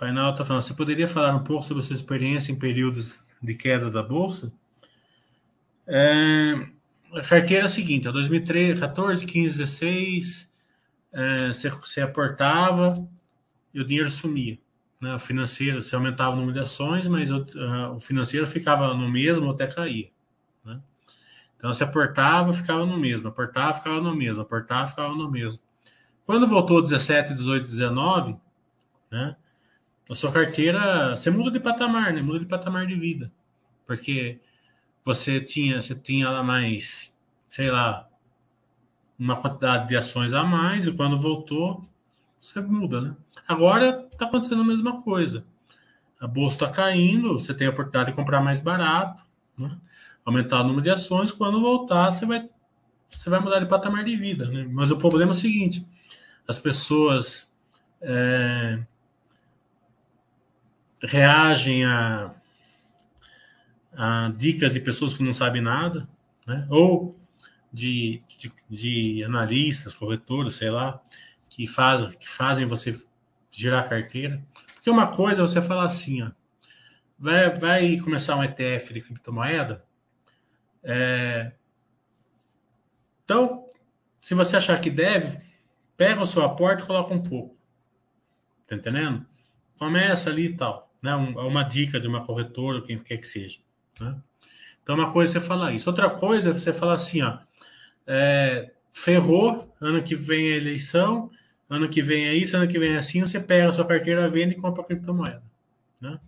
Painel 0.00 0.30
está 0.30 0.46
falando, 0.46 0.62
você 0.62 0.72
poderia 0.72 1.06
falar 1.06 1.34
um 1.34 1.44
pouco 1.44 1.62
sobre 1.62 1.82
a 1.82 1.86
sua 1.86 1.94
experiência 1.94 2.50
em 2.50 2.58
períodos 2.58 3.20
de 3.42 3.54
queda 3.54 3.90
da 3.90 4.02
Bolsa? 4.02 4.50
É, 5.86 6.54
a 7.12 7.20
carteira 7.20 7.64
é 7.64 7.66
a 7.66 7.68
seguinte, 7.68 8.08
a 8.08 8.10
2014, 8.10 9.26
15, 9.26 9.58
16, 9.58 10.50
é, 11.12 11.48
você, 11.48 11.68
você 11.68 12.00
aportava 12.00 13.06
e 13.74 13.80
o 13.82 13.84
dinheiro 13.84 14.08
sumia. 14.08 14.58
Né? 14.98 15.14
O 15.14 15.18
financeiro, 15.18 15.82
você 15.82 15.94
aumentava 15.94 16.30
o 16.30 16.36
número 16.36 16.54
de 16.54 16.60
ações, 16.60 17.06
mas 17.06 17.30
o, 17.30 17.42
uh, 17.42 17.96
o 17.96 18.00
financeiro 18.00 18.46
ficava 18.46 18.94
no 18.94 19.06
mesmo 19.06 19.50
até 19.50 19.66
cair. 19.66 20.10
Né? 20.64 20.80
Então, 21.58 21.74
você 21.74 21.84
aportava, 21.84 22.54
ficava 22.54 22.86
no 22.86 22.96
mesmo, 22.96 23.28
aportava, 23.28 23.74
ficava 23.74 24.00
no 24.00 24.16
mesmo, 24.16 24.40
aportava, 24.40 24.86
ficava 24.86 25.14
no 25.14 25.30
mesmo. 25.30 25.60
Quando 26.24 26.48
voltou 26.48 26.80
17, 26.80 27.34
18, 27.34 27.68
19, 27.68 28.36
né? 29.10 29.36
A 30.10 30.14
sua 30.14 30.32
carteira, 30.32 31.16
você 31.16 31.30
muda 31.30 31.50
de 31.50 31.60
patamar, 31.60 32.12
né? 32.12 32.20
Muda 32.20 32.40
de 32.40 32.46
patamar 32.46 32.86
de 32.86 32.96
vida. 32.96 33.30
Porque 33.86 34.40
você 35.04 35.40
tinha, 35.40 35.80
você 35.80 35.94
tinha 35.94 36.28
lá 36.28 36.42
mais, 36.42 37.16
sei 37.48 37.70
lá, 37.70 38.08
uma 39.18 39.36
quantidade 39.36 39.88
de 39.88 39.96
ações 39.96 40.32
a 40.32 40.42
mais, 40.42 40.86
e 40.86 40.92
quando 40.92 41.20
voltou, 41.20 41.84
você 42.40 42.60
muda, 42.60 43.00
né? 43.00 43.16
Agora 43.46 44.08
está 44.12 44.24
acontecendo 44.24 44.62
a 44.62 44.64
mesma 44.64 45.00
coisa. 45.02 45.44
A 46.20 46.26
bolsa 46.26 46.64
está 46.64 46.70
caindo, 46.70 47.34
você 47.34 47.54
tem 47.54 47.66
a 47.66 47.70
oportunidade 47.70 48.10
de 48.10 48.16
comprar 48.16 48.40
mais 48.40 48.60
barato, 48.60 49.24
né? 49.56 49.78
aumentar 50.24 50.60
o 50.60 50.64
número 50.64 50.82
de 50.82 50.90
ações, 50.90 51.32
quando 51.32 51.60
voltar, 51.60 52.12
você 52.12 52.26
vai, 52.26 52.48
você 53.08 53.30
vai 53.30 53.40
mudar 53.40 53.60
de 53.60 53.66
patamar 53.66 54.04
de 54.04 54.16
vida. 54.16 54.46
Né? 54.46 54.68
Mas 54.70 54.90
o 54.90 54.98
problema 54.98 55.32
é 55.32 55.34
o 55.34 55.38
seguinte: 55.38 55.86
as 56.46 56.58
pessoas 56.58 57.52
é, 58.00 58.80
reagem 61.02 61.84
a, 61.84 62.34
a, 63.92 64.32
dicas 64.36 64.74
de 64.74 64.80
pessoas 64.80 65.14
que 65.14 65.22
não 65.22 65.32
sabem 65.32 65.62
nada, 65.62 66.08
né? 66.46 66.66
ou 66.68 67.18
de, 67.72 68.22
de, 68.38 68.52
de 68.68 69.24
analistas, 69.24 69.94
corretores, 69.94 70.54
sei 70.54 70.70
lá, 70.70 71.00
que 71.48 71.66
fazem, 71.66 72.10
que 72.12 72.28
fazem 72.28 72.66
você 72.66 73.00
girar 73.50 73.84
a 73.84 73.88
carteira. 73.88 74.42
Porque 74.74 74.90
uma 74.90 75.08
coisa 75.08 75.42
é 75.42 75.46
você 75.46 75.62
falar 75.62 75.86
assim, 75.86 76.22
ó, 76.22 76.30
vai, 77.18 77.50
vai 77.50 77.96
começar 77.98 78.36
um 78.36 78.44
ETF 78.44 78.94
de 78.94 79.00
criptomoeda, 79.00 79.84
é, 80.82 81.52
então, 83.22 83.66
se 84.20 84.34
você 84.34 84.56
achar 84.56 84.80
que 84.80 84.90
deve, 84.90 85.40
pega 85.96 86.20
o 86.20 86.26
seu 86.26 86.42
aporte 86.42 86.82
e 86.82 86.86
coloca 86.86 87.14
um 87.14 87.22
pouco. 87.22 87.54
Tá 88.66 88.74
entendendo? 88.74 89.24
Começa 89.78 90.30
ali 90.30 90.46
e 90.46 90.56
tal 90.56 90.89
né? 91.02 91.14
Um, 91.14 91.38
uma 91.46 91.62
dica 91.62 92.00
de 92.00 92.06
uma 92.06 92.24
corretora, 92.24 92.82
quem 92.82 92.98
quer 92.98 93.18
que 93.18 93.28
seja. 93.28 93.60
Né? 94.00 94.16
Então, 94.82 94.94
uma 94.94 95.12
coisa 95.12 95.38
é 95.38 95.40
você 95.40 95.46
falar 95.46 95.72
isso. 95.72 95.88
Outra 95.88 96.10
coisa 96.10 96.50
é 96.50 96.52
você 96.52 96.72
falar 96.72 96.94
assim, 96.94 97.22
ó, 97.22 97.38
é, 98.06 98.72
ferrou, 98.92 99.72
ano 99.80 100.02
que 100.02 100.14
vem 100.14 100.52
é 100.52 100.56
eleição, 100.56 101.30
ano 101.68 101.88
que 101.88 102.02
vem 102.02 102.26
é 102.26 102.34
isso, 102.34 102.56
ano 102.56 102.66
que 102.66 102.78
vem 102.78 102.92
é 102.92 102.96
assim, 102.96 103.20
você 103.20 103.38
pega 103.38 103.68
a 103.68 103.72
sua 103.72 103.86
carteira, 103.86 104.28
vende 104.28 104.54
e 104.54 104.60
compra 104.60 104.84
criptomoeda. 104.84 105.42
Né? 106.00 106.18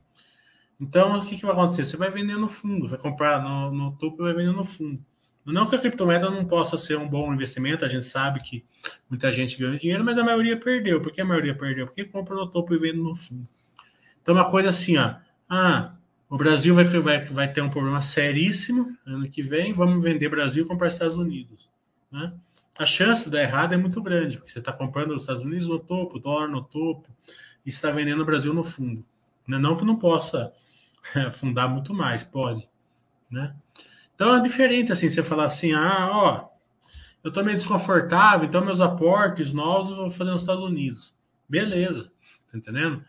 Então, 0.81 1.19
o 1.19 1.27
que, 1.27 1.37
que 1.37 1.47
vai 1.47 1.53
acontecer? 1.53 1.85
Você 1.85 1.97
vai 1.97 2.11
vender 2.11 2.37
no 2.37 2.49
fundo, 2.49 2.89
vai 2.89 2.99
comprar 2.99 3.43
no, 3.43 3.73
no 3.73 3.93
topo 3.97 4.23
e 4.23 4.25
vai 4.25 4.35
vender 4.35 4.57
no 4.57 4.65
fundo. 4.65 5.05
Não 5.45 5.67
que 5.67 5.75
a 5.75 5.79
criptomoeda 5.79 6.31
não 6.31 6.45
possa 6.45 6.79
ser 6.79 6.97
um 6.97 7.09
bom 7.09 7.33
investimento, 7.35 7.85
a 7.85 7.89
gente 7.89 8.07
sabe 8.07 8.41
que 8.41 8.65
muita 9.11 9.33
gente 9.33 9.59
ganha 9.59 9.77
dinheiro, 9.77 10.05
mas 10.05 10.17
a 10.17 10.23
maioria 10.23 10.57
perdeu. 10.57 11.01
Por 11.01 11.11
que 11.11 11.21
a 11.21 11.25
maioria 11.25 11.55
perdeu? 11.55 11.87
Porque 11.87 12.05
compra 12.05 12.37
no 12.37 12.47
topo 12.47 12.73
e 12.75 12.79
vende 12.79 12.99
no 12.99 13.15
fundo. 13.15 13.49
Então, 14.23 14.35
uma 14.35 14.51
coisa 14.51 14.69
assim, 14.69 14.97
ó. 14.97 15.17
Ah, 15.49 15.93
o 16.33 16.37
Brasil 16.39 16.75
vai, 16.75 16.85
vai, 16.85 17.25
vai 17.27 17.53
ter 17.53 17.61
um 17.61 17.69
problema 17.69 18.01
seríssimo 18.01 18.97
ano 19.05 19.29
que 19.29 19.43
vem, 19.43 19.75
vamos 19.75 20.03
vender 20.03 20.31
Brasil 20.31 20.65
e 20.65 20.67
comprar 20.67 20.89
Estados 20.89 21.17
Unidos. 21.17 21.69
Né? 22.11 22.33
A 22.79 22.87
chance 22.87 23.25
de 23.25 23.33
dar 23.33 23.43
errado 23.43 23.75
é 23.75 23.77
muito 23.77 24.01
grande, 24.01 24.39
porque 24.39 24.51
você 24.51 24.59
está 24.59 24.73
comprando 24.73 25.11
os 25.11 25.23
Estados 25.23 25.45
Unidos 25.45 25.69
no 25.69 25.79
topo, 25.79 26.19
dólar 26.19 26.49
no 26.49 26.63
topo, 26.63 27.07
e 27.67 27.69
está 27.69 27.91
vendendo 27.91 28.23
o 28.23 28.25
Brasil 28.25 28.55
no 28.55 28.65
fundo. 28.65 29.05
Não 29.47 29.77
que 29.77 29.85
não 29.85 29.97
possa 29.97 30.53
afundar 31.29 31.69
muito 31.69 31.93
mais, 31.93 32.25
pode. 32.25 32.67
Né? 33.31 33.55
Então 34.15 34.37
é 34.37 34.41
diferente 34.41 34.91
assim, 34.91 35.11
você 35.11 35.23
falar 35.23 35.45
assim, 35.45 35.75
ah, 35.75 36.09
ó, 36.11 36.49
eu 37.23 37.29
estou 37.29 37.45
meio 37.45 37.57
desconfortável, 37.57 38.49
então 38.49 38.65
meus 38.65 38.81
aportes 38.81 39.53
novos 39.53 39.91
eu 39.91 39.97
vou 39.97 40.11
fazer 40.11 40.31
nos 40.31 40.41
Estados 40.41 40.65
Unidos. 40.65 41.15
Beleza, 41.47 42.11
tá 42.51 42.57
entendendo? 42.57 43.05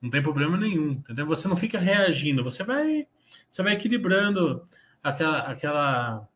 Não 0.00 0.10
tem 0.10 0.22
problema 0.22 0.56
nenhum, 0.56 0.92
entendeu? 0.92 1.26
Você 1.26 1.48
não 1.48 1.56
fica 1.56 1.78
reagindo, 1.78 2.44
você 2.44 2.62
vai, 2.62 3.06
você 3.50 3.62
vai 3.62 3.74
equilibrando 3.74 4.66
aquela, 5.02 5.38
aquela, 5.40 6.28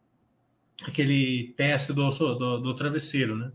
aquele 0.86 1.54
teste 1.56 1.92
do, 1.92 2.08
do, 2.10 2.58
do 2.58 2.74
travesseiro, 2.74 3.36
né? 3.36 3.52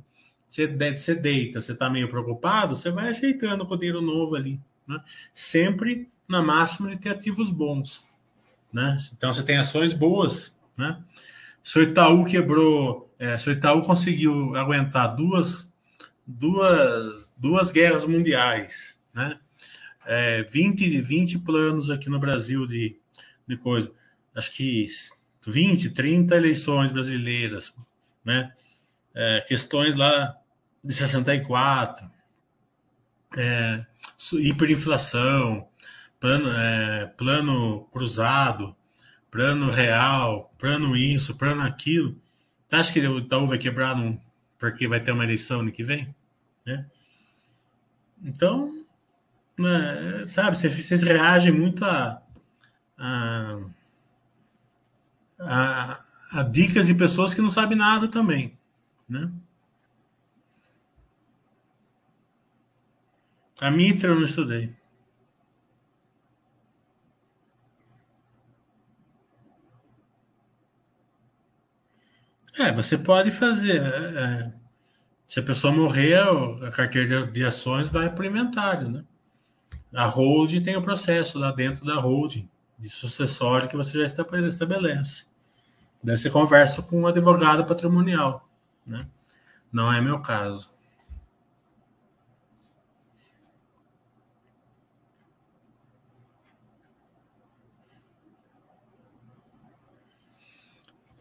Você, 0.50 0.66
você 0.68 1.14
deita, 1.14 1.62
você 1.62 1.74
está 1.74 1.90
meio 1.90 2.10
preocupado, 2.10 2.76
você 2.76 2.90
vai 2.90 3.10
ajeitando 3.10 3.66
o 3.70 3.78
dinheiro 3.78 4.02
novo 4.02 4.36
ali, 4.36 4.60
né? 4.88 5.02
Sempre 5.34 6.10
na 6.28 6.42
máxima 6.42 6.90
de 6.90 6.98
ter 6.98 7.10
ativos 7.10 7.50
bons, 7.50 8.06
né? 8.72 8.96
Então 9.16 9.34
você 9.34 9.44
tem 9.44 9.58
ações 9.58 9.94
boas, 9.94 10.58
né? 10.78 11.04
Se 11.62 11.80
o 11.80 11.84
Itaú 11.84 12.24
quebrou, 12.24 13.14
é, 13.20 13.36
se 13.38 13.50
o 13.50 13.52
Itaú 13.52 13.82
conseguiu 13.82 14.56
aguentar 14.56 15.18
duas, 15.18 15.70
duas, 16.26 17.30
duas 17.36 17.72
guerras 17.72 18.06
mundiais, 18.06 18.98
né? 19.14 19.38
É, 20.08 20.44
20, 20.44 21.02
20 21.02 21.40
planos 21.40 21.92
aqui 21.92 22.10
no 22.10 22.20
Brasil 22.20 22.66
de, 22.66 22.98
de 23.46 23.58
coisa. 23.58 23.92
Acho 24.34 24.52
que 24.52 24.88
20, 25.46 25.90
30 25.92 26.36
eleições 26.36 26.92
brasileiras, 26.92 27.76
né? 28.24 28.54
É, 29.14 29.42
questões 29.42 29.98
lá 29.98 30.38
de 30.84 30.94
64, 30.94 32.10
é, 33.36 33.86
hiperinflação, 34.34 35.68
plano, 36.20 36.50
é, 36.52 37.08
plano 37.18 37.86
cruzado, 37.92 38.76
plano 39.30 39.72
real, 39.72 40.54
plano 40.58 40.96
isso, 40.96 41.38
plano 41.38 41.64
aquilo. 41.64 42.16
Você 42.68 42.76
acha 42.76 42.94
que 42.94 43.00
o 43.00 43.20
Itaú 43.20 43.48
vai 43.48 43.58
quebrar 43.58 43.96
num, 43.96 44.20
porque 44.58 44.88
vai 44.88 45.00
ter 45.00 45.12
uma 45.12 45.24
eleição 45.24 45.62
ano 45.62 45.72
que 45.72 45.84
vem? 45.84 46.14
Né? 46.66 46.86
Então, 48.24 48.77
sabe, 50.28 50.58
vocês 50.58 51.02
reagem 51.04 51.52
muito 51.52 51.84
a, 51.84 52.22
a, 52.98 53.60
a, 55.40 56.06
a, 56.32 56.44
dicas 56.44 56.88
de 56.88 56.94
pessoas 56.94 57.34
que 57.34 57.42
não 57.42 57.50
sabem 57.50 57.78
nada 57.78 58.08
também, 58.08 58.58
né? 59.10 59.32
A 63.60 63.72
Mitra 63.72 64.10
eu 64.10 64.16
não 64.16 64.24
estudei. 64.24 64.76
É, 72.60 72.72
você 72.72 72.98
pode 72.98 73.32
fazer. 73.32 73.82
É, 73.82 74.54
é 74.54 74.68
se 75.28 75.40
a 75.40 75.44
pessoa 75.44 75.74
morrer, 75.74 76.16
a 76.16 76.72
carteira 76.72 77.28
de 77.28 77.44
ações 77.44 77.90
vai 77.90 78.10
para 78.14 78.24
o 78.24 78.26
inventário, 78.26 78.90
né? 78.90 79.04
A 79.94 80.06
holding 80.06 80.62
tem 80.62 80.76
o 80.76 80.80
um 80.80 80.84
processo 80.84 81.40
lá 81.40 81.52
dentro 81.52 81.86
da 81.86 81.96
holding 81.96 82.50
de 82.78 82.90
sucessório 82.90 83.68
que 83.68 83.76
você 83.76 83.98
já 84.00 84.06
estabelece. 84.06 85.26
Daí 86.04 86.18
você 86.18 86.30
conversa 86.30 86.82
com 86.82 87.02
um 87.02 87.08
advogado 87.08 87.66
patrimonial, 87.66 88.48
né? 88.86 89.00
Não 89.72 89.92
é 89.92 90.02
meu 90.02 90.22
caso. 90.22 90.72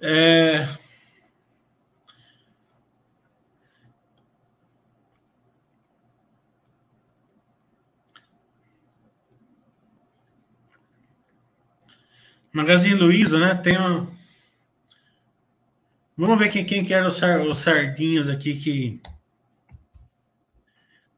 É, 0.01 0.69
Magazine 12.57 12.95
Luiza, 12.95 13.39
né? 13.39 13.55
Tem 13.55 13.77
uma... 13.77 14.11
Vamos 16.17 16.39
ver 16.39 16.49
quem, 16.49 16.65
quem 16.65 16.83
que 16.83 16.95
era 16.95 17.07
os, 17.07 17.21
os 17.23 17.59
sardinhos 17.59 18.31
aqui 18.31 18.59
que... 18.59 18.99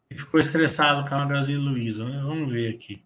que 0.09 0.18
ficou 0.18 0.41
estressado 0.41 1.09
com 1.09 1.14
a 1.14 1.18
Magazine 1.18 1.59
Luiza, 1.59 2.05
né? 2.05 2.20
Vamos 2.22 2.53
ver 2.53 2.74
aqui. 2.74 3.05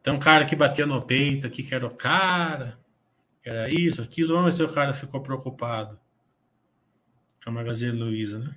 Tem 0.00 0.14
um 0.14 0.20
cara 0.20 0.44
que 0.44 0.54
batia 0.54 0.86
no 0.86 1.02
peito 1.02 1.48
aqui, 1.48 1.64
que 1.64 1.74
era 1.74 1.84
o 1.84 1.90
cara, 1.90 2.78
que 3.42 3.50
era 3.50 3.68
isso, 3.68 4.02
aquilo. 4.02 4.36
Vamos 4.36 4.56
ver 4.56 4.64
se 4.64 4.70
o 4.70 4.72
cara 4.72 4.94
ficou 4.94 5.20
preocupado 5.20 5.98
com 7.42 7.50
a 7.50 7.52
Magazine 7.52 7.98
Luiza, 7.98 8.38
né? 8.38 8.54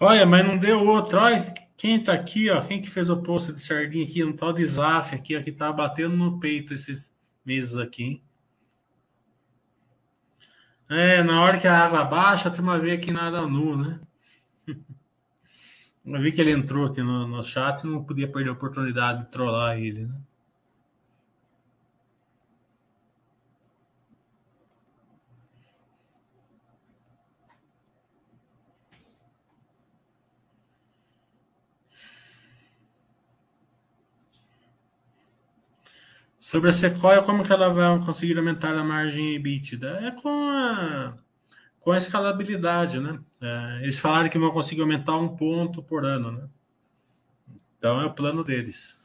Olha, 0.00 0.24
mas 0.24 0.46
não 0.46 0.56
deu 0.56 0.82
outro. 0.86 1.18
Olha, 1.18 1.52
quem 1.76 2.02
tá 2.02 2.14
aqui, 2.14 2.48
ó, 2.50 2.60
quem 2.62 2.80
que 2.80 2.88
fez 2.88 3.10
o 3.10 3.22
post 3.22 3.52
de 3.52 3.60
sardinha 3.60 4.04
aqui, 4.04 4.24
um 4.24 4.34
tal 4.34 4.52
de 4.52 4.64
Zaf 4.64 5.14
aqui, 5.14 5.36
ó, 5.36 5.42
que 5.42 5.52
tá 5.52 5.70
batendo 5.70 6.16
no 6.16 6.40
peito 6.40 6.72
esses 6.72 7.14
meses 7.44 7.76
aqui, 7.76 8.04
hein? 8.04 8.24
É, 10.88 11.22
na 11.22 11.42
hora 11.42 11.60
que 11.60 11.68
a 11.68 11.78
água 11.84 12.02
baixa, 12.04 12.48
a 12.48 12.52
turma 12.52 12.78
vê 12.78 12.92
aqui 12.92 13.12
nada 13.12 13.46
nu, 13.46 13.76
né? 13.76 14.00
Eu 16.04 16.20
vi 16.20 16.32
que 16.32 16.40
ele 16.40 16.50
entrou 16.50 16.86
aqui 16.86 17.02
no, 17.02 17.28
no 17.28 17.42
chat 17.42 17.82
e 17.82 17.86
não 17.86 18.02
podia 18.02 18.26
perder 18.26 18.50
a 18.50 18.54
oportunidade 18.54 19.24
de 19.24 19.30
trollar 19.30 19.78
ele, 19.78 20.06
né? 20.06 20.14
Sobre 36.50 36.70
a 36.70 36.72
Sequoia, 36.72 37.22
como 37.22 37.44
que 37.44 37.52
ela 37.52 37.68
vai 37.68 38.04
conseguir 38.04 38.36
aumentar 38.36 38.76
a 38.76 38.82
margem 38.82 39.36
EBITDA? 39.36 40.00
É 40.02 40.10
com 40.10 40.50
a, 40.50 41.16
com 41.78 41.92
a 41.92 41.96
escalabilidade, 41.96 42.98
né? 42.98 43.20
É, 43.40 43.78
eles 43.84 44.00
falaram 44.00 44.28
que 44.28 44.36
vão 44.36 44.50
conseguir 44.50 44.80
aumentar 44.80 45.16
um 45.16 45.28
ponto 45.28 45.80
por 45.80 46.04
ano, 46.04 46.32
né? 46.32 46.48
Então 47.78 48.00
é 48.00 48.06
o 48.06 48.12
plano 48.12 48.42
deles. 48.42 48.98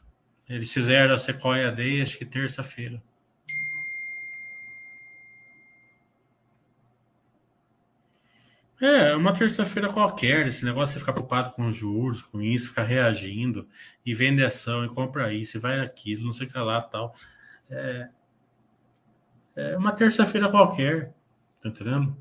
Eles 0.48 0.72
fizeram 0.72 1.14
a 1.14 1.18
Sequoia 1.18 1.70
Day, 1.70 2.02
acho 2.02 2.18
que 2.18 2.24
terça-feira. 2.24 3.00
É, 8.80 9.14
uma 9.14 9.32
terça-feira 9.32 9.88
qualquer, 9.88 10.48
esse 10.48 10.64
negócio 10.64 10.94
de 10.94 10.98
ficar 10.98 11.12
preocupado 11.12 11.50
com 11.50 11.68
os 11.68 11.76
juros, 11.76 12.22
com 12.22 12.42
isso, 12.42 12.70
ficar 12.70 12.82
reagindo, 12.82 13.68
e 14.04 14.12
vende 14.16 14.44
ação, 14.44 14.84
e 14.84 14.88
compra 14.88 15.32
isso, 15.32 15.56
e 15.56 15.60
vai 15.60 15.78
aquilo, 15.78 16.24
não 16.24 16.32
sei 16.32 16.48
o 16.48 16.50
que 16.50 16.58
lá 16.58 16.82
tal. 16.82 17.14
É, 17.70 18.08
é 19.56 19.76
uma 19.76 19.92
terça-feira 19.92 20.50
qualquer, 20.50 21.14
tá 21.60 21.68
entendendo? 21.68 22.16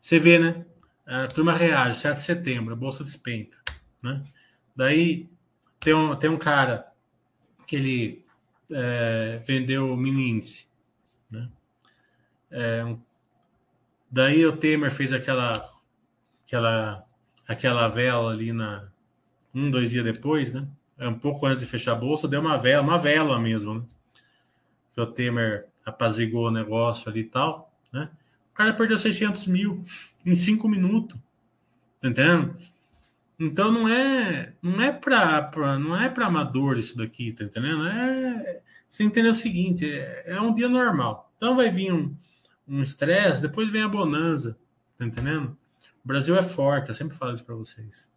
Você 0.00 0.18
vê, 0.18 0.38
né? 0.38 0.64
A 1.06 1.26
turma 1.26 1.52
reage, 1.52 1.98
7 1.98 2.16
de 2.16 2.22
setembro, 2.22 2.74
a 2.74 2.76
bolsa 2.76 3.04
despenca, 3.04 3.58
né? 4.02 4.22
Daí 4.74 5.28
tem 5.80 5.94
um, 5.94 6.16
tem 6.16 6.30
um 6.30 6.38
cara 6.38 6.92
que 7.66 7.76
ele 7.76 8.24
é, 8.70 9.42
vendeu 9.46 9.92
o 9.92 9.96
mini 9.96 10.30
índice, 10.30 10.66
né? 11.30 11.48
É, 12.50 12.84
Daí 14.12 14.44
o 14.44 14.54
Temer 14.54 14.90
fez 14.90 15.10
aquela 15.10 15.72
aquela 16.44 17.06
aquela 17.48 17.88
vela 17.88 18.30
ali 18.30 18.52
na 18.52 18.90
um, 19.54 19.70
dois 19.70 19.88
dias 19.88 20.04
depois, 20.04 20.52
né? 20.52 20.68
É 21.02 21.08
um 21.08 21.18
pouco 21.18 21.44
antes 21.46 21.60
de 21.60 21.66
fechar 21.66 21.92
a 21.92 21.96
bolsa, 21.96 22.28
deu 22.28 22.40
uma 22.40 22.56
vela, 22.56 22.80
uma 22.82 22.96
vela 22.98 23.38
mesmo, 23.38 23.74
né? 23.74 23.82
Que 24.94 25.00
o 25.00 25.06
Temer 25.06 25.66
apazigou 25.84 26.46
o 26.46 26.50
negócio 26.50 27.10
ali 27.10 27.20
e 27.20 27.24
tal, 27.24 27.74
né? 27.92 28.08
O 28.52 28.54
cara 28.54 28.72
perdeu 28.72 28.96
600 28.96 29.46
mil 29.48 29.84
em 30.24 30.34
cinco 30.36 30.68
minutos, 30.68 31.18
tá 32.00 32.08
entendendo? 32.08 32.56
Então 33.40 33.72
não 33.72 33.88
é 33.88 34.52
não 34.62 34.80
é 34.80 34.92
para 34.92 35.78
não 35.78 36.00
é 36.00 36.08
para 36.08 36.26
amador 36.26 36.78
isso 36.78 36.96
daqui, 36.96 37.32
tá 37.32 37.42
entendendo? 37.42 37.84
É 37.86 38.60
você 38.88 39.02
entender 39.02 39.30
o 39.30 39.34
seguinte, 39.34 39.90
é, 39.90 40.24
é 40.26 40.40
um 40.40 40.54
dia 40.54 40.68
normal. 40.68 41.32
Então 41.36 41.56
vai 41.56 41.68
vir 41.68 41.92
um 41.92 42.14
um 42.66 42.80
estresse, 42.80 43.42
depois 43.42 43.68
vem 43.68 43.82
a 43.82 43.88
bonança. 43.88 44.56
Tá 44.96 45.04
entendendo? 45.04 45.56
O 46.04 46.08
Brasil 46.08 46.36
é 46.36 46.42
forte, 46.42 46.88
eu 46.88 46.94
sempre 46.94 47.16
falo 47.16 47.34
isso 47.34 47.44
para 47.44 47.54
vocês. 47.54 48.08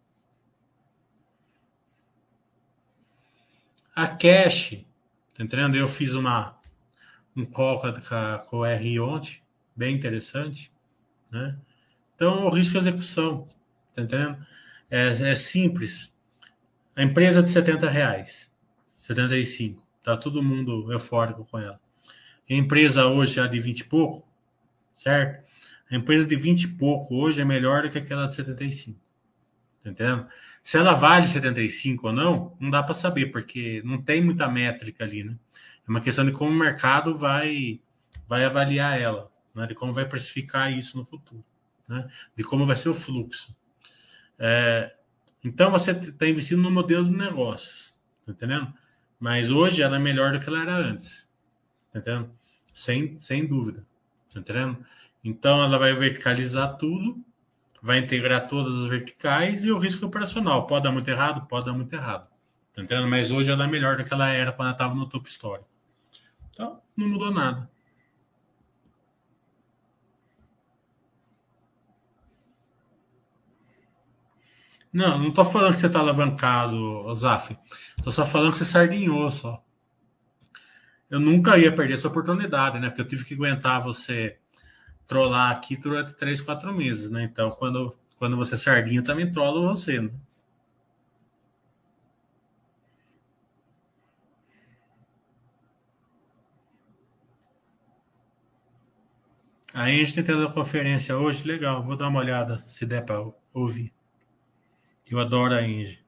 A 3.96 4.06
Cash, 4.06 4.84
tá 5.34 5.42
entendendo? 5.42 5.74
Eu 5.74 5.88
fiz 5.88 6.14
uma 6.14 6.60
um 7.34 7.46
call 7.46 7.80
com 7.80 7.86
a, 7.86 8.38
com 8.38 8.62
a 8.62 8.76
ontem, 9.02 9.40
bem 9.74 9.96
interessante, 9.96 10.70
né? 11.30 11.56
Então, 12.14 12.44
o 12.44 12.50
risco 12.50 12.72
de 12.72 12.78
execução, 12.78 13.48
tá 13.94 14.02
entendendo? 14.02 14.36
É, 14.90 15.30
é 15.30 15.34
simples. 15.34 16.14
A 16.94 17.02
empresa 17.02 17.42
de 17.42 17.48
70 17.48 17.88
reais, 17.88 18.54
75, 18.94 19.82
tá 20.02 20.14
todo 20.14 20.42
mundo 20.42 20.92
eufórico 20.92 21.46
com 21.46 21.58
ela. 21.58 21.80
A 22.50 22.52
empresa 22.52 23.06
hoje 23.06 23.36
já 23.36 23.46
de 23.46 23.58
20 23.58 23.80
e 23.80 23.84
pouco, 23.84 24.28
certo? 24.94 25.42
A 25.90 25.96
empresa 25.96 26.26
de 26.26 26.36
20 26.36 26.64
e 26.64 26.68
pouco 26.68 27.14
hoje 27.14 27.40
é 27.40 27.46
melhor 27.46 27.84
do 27.84 27.90
que 27.90 27.96
aquela 27.96 28.26
de 28.26 28.34
75. 28.34 29.00
Tá 29.82 29.90
entendendo? 29.90 30.26
Se 30.66 30.76
ela 30.76 30.94
vale 30.94 31.28
75 31.28 32.08
ou 32.08 32.12
não, 32.12 32.56
não 32.58 32.70
dá 32.70 32.82
para 32.82 32.92
saber, 32.92 33.26
porque 33.26 33.80
não 33.84 34.02
tem 34.02 34.20
muita 34.20 34.48
métrica 34.48 35.04
ali, 35.04 35.22
né? 35.22 35.38
É 35.86 35.88
uma 35.88 36.00
questão 36.00 36.26
de 36.26 36.32
como 36.32 36.50
o 36.50 36.58
mercado 36.58 37.16
vai, 37.16 37.80
vai 38.26 38.44
avaliar 38.44 39.00
ela, 39.00 39.30
né? 39.54 39.64
de 39.68 39.76
como 39.76 39.92
vai 39.92 40.04
precificar 40.08 40.76
isso 40.76 40.98
no 40.98 41.04
futuro, 41.04 41.44
né? 41.88 42.10
de 42.34 42.42
como 42.42 42.66
vai 42.66 42.74
ser 42.74 42.88
o 42.88 42.94
fluxo. 42.94 43.56
É, 44.40 44.92
então 45.44 45.70
você 45.70 45.92
está 45.92 46.26
investindo 46.26 46.62
no 46.62 46.70
modelo 46.72 47.04
de 47.04 47.16
negócios, 47.16 47.94
tá 48.26 48.32
entendendo? 48.32 48.74
Mas 49.20 49.52
hoje 49.52 49.82
ela 49.82 49.94
é 49.94 50.00
melhor 50.00 50.32
do 50.32 50.40
que 50.40 50.48
ela 50.48 50.62
era 50.62 50.74
antes, 50.74 51.28
tá 51.92 52.00
entendendo? 52.00 52.32
Sem, 52.74 53.16
sem 53.20 53.46
dúvida. 53.46 53.86
Tá 54.34 54.40
entendendo? 54.40 54.84
Então 55.22 55.62
ela 55.62 55.78
vai 55.78 55.94
verticalizar 55.94 56.76
tudo, 56.76 57.24
vai 57.82 57.98
integrar 57.98 58.48
todas 58.48 58.74
as 58.82 58.88
verticais 58.88 59.64
e 59.64 59.70
o 59.70 59.78
risco 59.78 60.06
operacional. 60.06 60.66
Pode 60.66 60.84
dar 60.84 60.92
muito 60.92 61.08
errado? 61.08 61.46
Pode 61.46 61.66
dar 61.66 61.72
muito 61.72 61.92
errado. 61.92 62.28
Tá 62.74 62.82
entendendo? 62.82 63.08
Mas 63.08 63.30
hoje 63.30 63.50
ela 63.50 63.64
é 63.64 63.66
melhor 63.66 63.96
do 63.96 64.04
que 64.04 64.12
ela 64.12 64.28
era 64.28 64.52
quando 64.52 64.68
ela 64.68 64.74
estava 64.74 64.94
no 64.94 65.08
topo 65.08 65.28
histórico. 65.28 65.68
Então, 66.50 66.80
não 66.96 67.08
mudou 67.08 67.30
nada. 67.30 67.70
Não, 74.92 75.18
não 75.18 75.30
tô 75.30 75.44
falando 75.44 75.74
que 75.74 75.80
você 75.80 75.90
tá 75.90 75.98
alavancado, 75.98 77.14
Zaf. 77.14 77.56
Tô 78.02 78.10
só 78.10 78.24
falando 78.24 78.52
que 78.52 78.58
você 78.58 78.64
sardinhou 78.64 79.30
só 79.30 79.62
eu 81.10 81.20
nunca 81.20 81.56
ia 81.58 81.74
perder 81.74 81.94
essa 81.94 82.08
oportunidade, 82.08 82.78
né? 82.78 82.88
Porque 82.88 83.02
eu 83.02 83.08
tive 83.08 83.24
que 83.24 83.34
aguentar 83.34 83.82
você 83.82 84.38
trollar 85.06 85.50
aqui 85.52 85.76
durante 85.76 86.14
três, 86.14 86.40
quatro 86.40 86.72
meses, 86.74 87.10
né? 87.10 87.24
Então, 87.24 87.50
quando, 87.50 87.96
quando 88.18 88.36
você 88.36 88.54
é 88.54 88.58
sardinha, 88.58 89.02
também 89.02 89.30
trolo 89.30 89.68
você, 89.68 90.00
né? 90.00 90.10
A 99.72 99.88
gente 99.90 100.14
tem 100.14 100.24
teleconferência 100.24 101.16
hoje, 101.16 101.46
legal, 101.46 101.84
vou 101.84 101.96
dar 101.96 102.08
uma 102.08 102.18
olhada 102.18 102.64
se 102.66 102.84
der 102.86 103.04
para 103.04 103.22
ouvir. 103.52 103.92
Eu 105.06 105.18
adoro 105.18 105.54
a 105.54 105.62
Inge. 105.62 106.05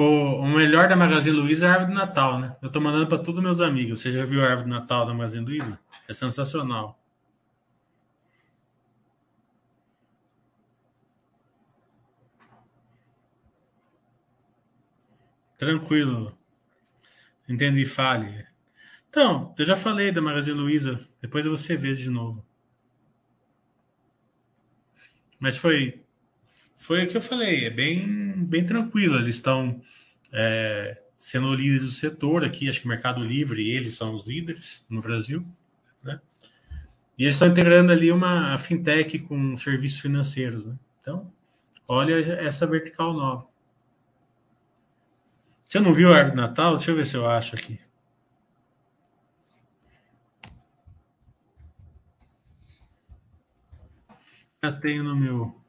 O, 0.00 0.40
o 0.40 0.48
melhor 0.48 0.88
da 0.88 0.96
Magazine 0.96 1.36
Luiza 1.36 1.66
é 1.66 1.68
a 1.68 1.72
árvore 1.74 1.92
de 1.92 1.98
Natal, 1.98 2.38
né? 2.38 2.56
Eu 2.62 2.72
tô 2.72 2.80
mandando 2.80 3.06
para 3.06 3.18
todos 3.22 3.42
meus 3.42 3.60
amigos. 3.60 4.00
Você 4.00 4.10
já 4.10 4.24
viu 4.24 4.42
a 4.42 4.46
árvore 4.48 4.64
de 4.64 4.70
Natal 4.70 5.04
da 5.04 5.12
Magazine 5.12 5.44
Luiza? 5.44 5.78
É 6.08 6.14
sensacional. 6.14 6.98
Tranquilo. 15.58 16.34
Entendi, 17.46 17.84
fale. 17.84 18.46
Então, 19.10 19.54
eu 19.58 19.64
já 19.66 19.76
falei 19.76 20.10
da 20.10 20.22
Magazine 20.22 20.58
Luiza. 20.58 20.98
Depois 21.20 21.44
você 21.44 21.76
vê 21.76 21.92
de 21.92 22.08
novo. 22.08 22.42
Mas 25.38 25.58
foi 25.58 26.02
foi 26.80 27.04
o 27.04 27.08
que 27.08 27.16
eu 27.16 27.20
falei. 27.20 27.66
É 27.66 27.70
bem, 27.70 28.32
bem 28.44 28.64
tranquilo. 28.64 29.16
Eles 29.18 29.36
estão 29.36 29.82
é, 30.32 31.00
sendo 31.16 31.54
líderes 31.54 31.84
do 31.84 31.90
setor 31.90 32.42
aqui. 32.42 32.68
Acho 32.68 32.80
que 32.80 32.88
Mercado 32.88 33.22
Livre 33.22 33.70
eles 33.70 33.94
são 33.94 34.14
os 34.14 34.26
líderes 34.26 34.84
no 34.88 35.02
Brasil. 35.02 35.46
Né? 36.02 36.18
E 37.18 37.24
eles 37.24 37.34
estão 37.34 37.48
integrando 37.48 37.92
ali 37.92 38.10
uma 38.10 38.56
fintech 38.56 39.18
com 39.20 39.56
serviços 39.58 40.00
financeiros. 40.00 40.64
Né? 40.64 40.74
Então, 41.02 41.30
olha 41.86 42.14
essa 42.40 42.66
vertical 42.66 43.12
nova. 43.12 43.46
Você 45.68 45.78
não 45.80 45.92
viu 45.92 46.12
a 46.12 46.16
árvore 46.16 46.34
de 46.34 46.40
Natal? 46.40 46.76
Deixa 46.76 46.90
eu 46.90 46.96
ver 46.96 47.06
se 47.06 47.16
eu 47.16 47.28
acho 47.28 47.56
aqui. 47.56 47.78
Já 54.64 54.72
tenho 54.72 55.04
no 55.04 55.14
meu. 55.14 55.59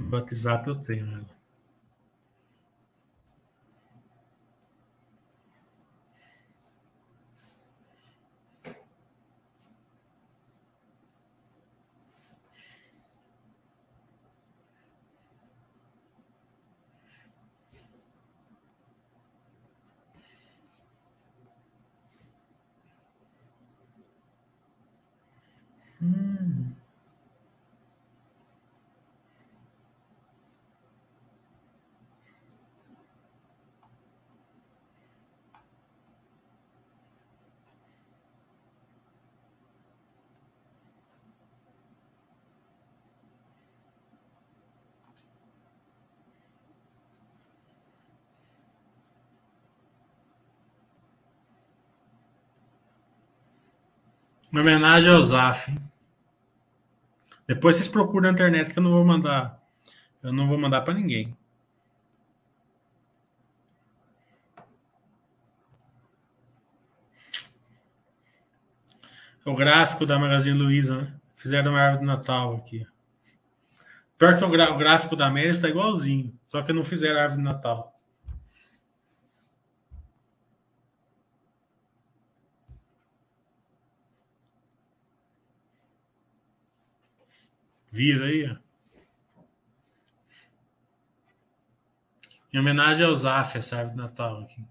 No 0.00 0.10
WhatsApp 0.10 0.66
eu 0.68 0.74
tenho 0.76 1.06
ela. 1.12 1.26
Hum. 26.00 26.77
Uma 54.58 54.64
homenagem 54.64 55.12
ao 55.12 55.24
Zaf. 55.24 55.72
Depois 57.46 57.76
vocês 57.76 57.86
procuram 57.86 58.26
na 58.26 58.32
internet 58.32 58.72
que 58.72 58.78
eu 58.80 58.82
não 58.82 58.90
vou 58.90 59.04
mandar. 59.04 59.62
Eu 60.20 60.32
não 60.32 60.48
vou 60.48 60.58
mandar 60.58 60.80
para 60.80 60.94
ninguém. 60.94 61.32
O 69.44 69.54
gráfico 69.54 70.04
da 70.04 70.18
Magazine 70.18 70.58
Luiza, 70.58 71.02
né? 71.02 71.14
Fizeram 71.36 71.70
uma 71.70 71.80
árvore 71.80 72.00
de 72.00 72.06
Natal 72.06 72.56
aqui. 72.56 72.84
Pior 74.18 74.36
que 74.36 74.44
o, 74.44 74.76
gráfico 74.76 75.14
da 75.14 75.28
América 75.28 75.54
está 75.54 75.68
igualzinho, 75.68 76.36
só 76.44 76.62
que 76.62 76.72
não 76.72 76.82
fizeram 76.82 77.20
árvore 77.20 77.42
de 77.42 77.48
Natal. 77.48 77.97
Vira 87.98 88.26
aí. 88.26 88.56
Em 92.52 92.58
homenagem 92.60 93.04
ao 93.04 93.16
Zaf, 93.16 93.58
essa 93.58 93.76
árvore 93.76 93.96
de 93.96 94.02
Natal 94.02 94.42
aqui. 94.42 94.64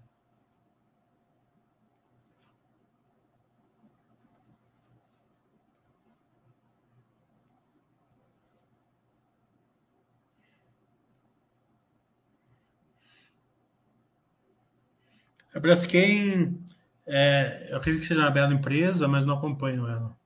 A 15.54 15.60
Braskem, 15.60 16.64
é, 17.06 17.68
eu 17.72 17.76
acredito 17.76 18.00
que 18.00 18.06
seja 18.08 18.22
uma 18.22 18.30
bela 18.30 18.54
empresa, 18.54 19.06
mas 19.06 19.26
não 19.26 19.36
acompanho 19.36 19.86
ela 19.86 20.18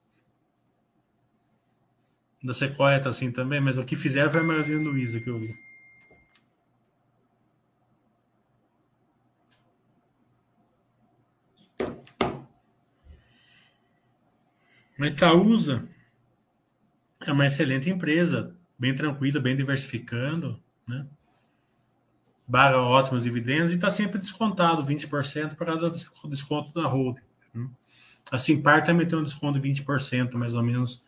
da 2.42 2.52
Sequoia 2.52 3.00
tá 3.00 3.10
assim 3.10 3.30
também, 3.30 3.60
mas 3.60 3.78
o 3.78 3.84
que 3.84 3.94
fizeram 3.94 4.30
foi 4.30 4.40
a 4.40 4.44
Magazine 4.44 4.84
Luiza 4.84 5.20
que 5.20 5.30
eu 5.30 5.38
vi. 5.38 5.56
A 14.98 15.06
Itaúsa 15.06 15.88
é 17.20 17.32
uma 17.32 17.46
excelente 17.46 17.90
empresa, 17.90 18.56
bem 18.78 18.94
tranquila, 18.94 19.40
bem 19.40 19.56
diversificando, 19.56 20.62
né? 20.86 21.06
Barra 22.46 22.78
ótimos 22.78 23.24
dividendos 23.24 23.72
e 23.72 23.76
está 23.76 23.90
sempre 23.90 24.20
descontado 24.20 24.84
20% 24.84 25.56
por 25.56 25.66
causa 25.66 25.90
do 25.90 26.28
desconto 26.28 26.72
da 26.72 26.86
holding. 26.86 27.22
Né? 27.54 27.68
Assim, 28.30 28.62
par 28.62 28.84
também 28.84 29.06
tem 29.06 29.18
um 29.18 29.24
desconto 29.24 29.58
de 29.58 29.68
20%, 29.68 30.34
mais 30.34 30.54
ou 30.54 30.62
menos, 30.62 31.02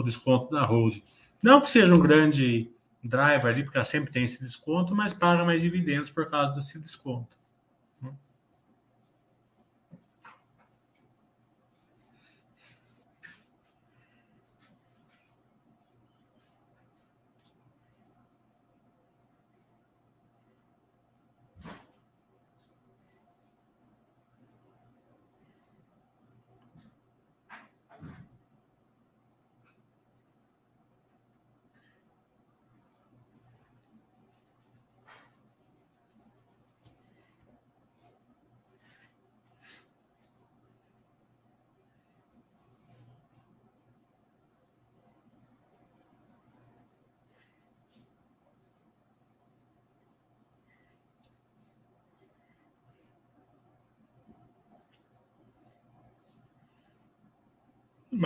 o 0.00 0.04
desconto 0.04 0.50
da 0.50 0.64
holding. 0.64 1.02
Não 1.42 1.60
que 1.60 1.70
seja 1.70 1.94
um 1.94 2.00
grande 2.00 2.70
driver 3.02 3.46
ali, 3.46 3.62
porque 3.62 3.78
ela 3.78 3.84
sempre 3.84 4.12
tem 4.12 4.24
esse 4.24 4.42
desconto, 4.42 4.94
mas 4.94 5.14
paga 5.14 5.44
mais 5.44 5.60
dividendos 5.60 6.10
por 6.10 6.28
causa 6.28 6.52
desse 6.54 6.78
desconto. 6.78 7.37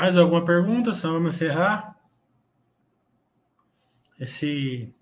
Mais 0.02 0.16
alguma 0.16 0.44
pergunta? 0.44 0.92
Só 0.92 1.12
vamos 1.12 1.36
encerrar. 1.36 1.96
Esse. 4.18 4.92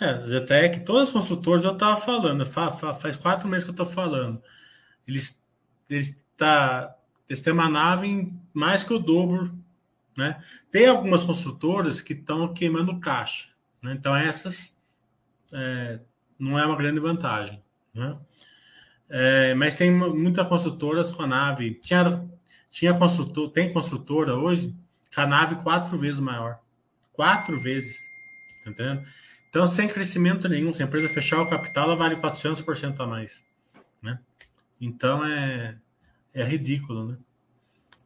É, 0.00 0.24
Zetec, 0.24 0.80
todas 0.80 1.08
as 1.08 1.10
consultoras 1.10 1.64
eu 1.64 1.74
estava 1.74 2.00
falando, 2.00 2.46
faz 2.46 3.14
quatro 3.16 3.46
meses 3.46 3.64
que 3.64 3.70
eu 3.70 3.74
estou 3.74 3.84
falando. 3.84 4.42
Eles, 5.06 5.38
eles, 5.90 6.24
tá, 6.34 6.96
eles 7.28 7.42
têm 7.42 7.52
uma 7.52 7.68
nave 7.68 8.32
mais 8.54 8.82
que 8.82 8.94
o 8.94 8.98
dobro. 8.98 9.54
Né? 10.16 10.42
Tem 10.70 10.88
algumas 10.88 11.22
construtoras 11.22 12.00
que 12.00 12.14
estão 12.14 12.54
queimando 12.54 12.98
caixa. 13.00 13.50
Né? 13.82 13.92
Então, 13.92 14.16
essas 14.16 14.74
é, 15.52 16.00
não 16.38 16.58
é 16.58 16.64
uma 16.64 16.76
grande 16.76 17.00
vantagem. 17.00 17.62
Né? 17.92 18.16
É, 19.10 19.54
mas 19.56 19.76
tem 19.76 19.90
muitas 19.90 20.48
construtoras 20.48 21.10
com 21.10 21.24
a 21.24 21.26
nave. 21.26 21.74
Tinha 21.74 22.32
tinha 22.72 22.94
construtor, 22.94 23.50
tem 23.50 23.70
construtora 23.70 24.34
hoje 24.34 24.74
Canave 25.10 25.56
quatro 25.56 25.98
vezes 25.98 26.18
maior. 26.18 26.58
Quatro 27.12 27.60
vezes. 27.60 28.00
Tá 28.64 28.70
entendendo? 28.70 29.06
Então, 29.50 29.66
sem 29.66 29.86
crescimento 29.86 30.48
nenhum, 30.48 30.72
se 30.72 30.82
a 30.82 30.86
empresa 30.86 31.06
fechar 31.06 31.42
o 31.42 31.48
capital, 31.48 31.84
ela 31.84 31.96
vale 31.96 32.16
400% 32.16 32.98
a 32.98 33.06
mais. 33.06 33.44
Né? 34.00 34.18
Então, 34.80 35.22
é, 35.22 35.76
é 36.32 36.42
ridículo. 36.42 37.08
Né? 37.08 37.18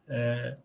É, 0.09 0.57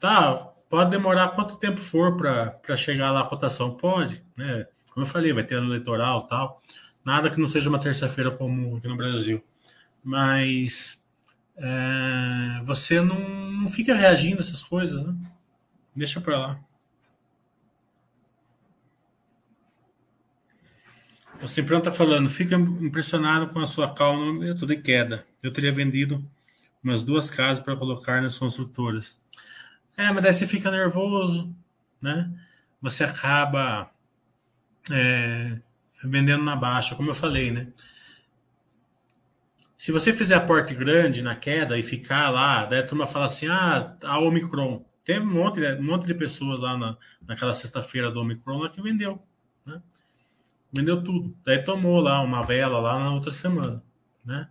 tá, 0.00 0.34
pode 0.68 0.90
demorar 0.90 1.28
quanto 1.28 1.56
tempo 1.56 1.80
for 1.80 2.16
para 2.16 2.76
chegar 2.76 3.12
lá 3.12 3.20
a 3.20 3.28
cotação? 3.28 3.76
Pode. 3.76 4.24
Né? 4.36 4.66
Como 4.92 5.06
eu 5.06 5.10
falei, 5.10 5.32
vai 5.32 5.44
ter 5.44 5.54
ano 5.54 5.68
eleitoral 5.68 6.26
tal. 6.26 6.60
Nada 7.04 7.30
que 7.30 7.38
não 7.38 7.46
seja 7.46 7.68
uma 7.68 7.78
terça-feira 7.78 8.32
comum 8.32 8.76
aqui 8.76 8.88
no 8.88 8.96
Brasil. 8.96 9.40
Mas 10.02 11.01
é, 11.56 12.60
você 12.64 13.00
não, 13.00 13.50
não 13.50 13.68
fica 13.68 13.94
reagindo 13.94 14.38
a 14.38 14.40
essas 14.40 14.62
coisas, 14.62 15.04
né? 15.04 15.14
Deixa 15.94 16.20
para 16.20 16.38
lá. 16.38 16.60
O 21.42 21.48
Cipriano 21.48 21.80
está 21.80 21.90
falando, 21.90 22.30
fica 22.30 22.54
impressionado 22.54 23.48
com 23.52 23.58
a 23.58 23.66
sua 23.66 23.92
calma 23.92 24.44
eu 24.44 24.54
de 24.54 24.76
queda. 24.76 25.26
Eu 25.42 25.52
teria 25.52 25.72
vendido 25.72 26.24
umas 26.82 27.02
duas 27.02 27.30
casas 27.30 27.62
para 27.62 27.76
colocar 27.76 28.22
nas 28.22 28.38
construtoras. 28.38 29.20
É, 29.96 30.10
mas 30.12 30.22
daí 30.22 30.32
você 30.32 30.46
fica 30.46 30.70
nervoso, 30.70 31.54
né? 32.00 32.32
Você 32.80 33.02
acaba 33.04 33.90
é, 34.90 35.58
vendendo 36.04 36.44
na 36.44 36.56
baixa, 36.56 36.94
como 36.94 37.10
eu 37.10 37.14
falei, 37.14 37.50
né? 37.50 37.68
Se 39.82 39.90
você 39.90 40.12
fizer 40.12 40.36
aporte 40.36 40.72
grande 40.76 41.22
na 41.22 41.34
queda 41.34 41.76
e 41.76 41.82
ficar 41.82 42.30
lá, 42.30 42.64
daí 42.64 42.78
a 42.78 42.86
turma 42.86 43.04
fala 43.04 43.26
assim: 43.26 43.48
ah, 43.48 43.96
a 44.04 44.20
Omicron. 44.20 44.86
Tem 45.04 45.18
um 45.18 45.26
monte, 45.26 45.60
um 45.60 45.82
monte 45.82 46.06
de 46.06 46.14
pessoas 46.14 46.60
lá 46.60 46.78
na, 46.78 46.96
naquela 47.26 47.52
sexta-feira 47.52 48.08
do 48.08 48.20
Omicron 48.20 48.58
lá 48.58 48.68
que 48.68 48.80
vendeu, 48.80 49.20
né? 49.66 49.82
Vendeu 50.72 51.02
tudo. 51.02 51.36
Daí 51.44 51.64
tomou 51.64 51.98
lá 51.98 52.22
uma 52.22 52.42
vela 52.42 52.78
lá 52.78 52.96
na 52.96 53.12
outra 53.12 53.32
semana, 53.32 53.82
né? 54.24 54.48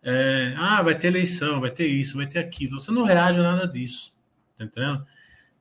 É, 0.00 0.54
ah, 0.56 0.80
vai 0.80 0.94
ter 0.94 1.08
eleição, 1.08 1.60
vai 1.60 1.72
ter 1.72 1.88
isso, 1.88 2.16
vai 2.16 2.28
ter 2.28 2.38
aquilo. 2.38 2.80
Você 2.80 2.92
não 2.92 3.02
reage 3.02 3.40
a 3.40 3.42
nada 3.42 3.66
disso, 3.66 4.14
tá 4.56 4.64
entendendo? 4.64 5.04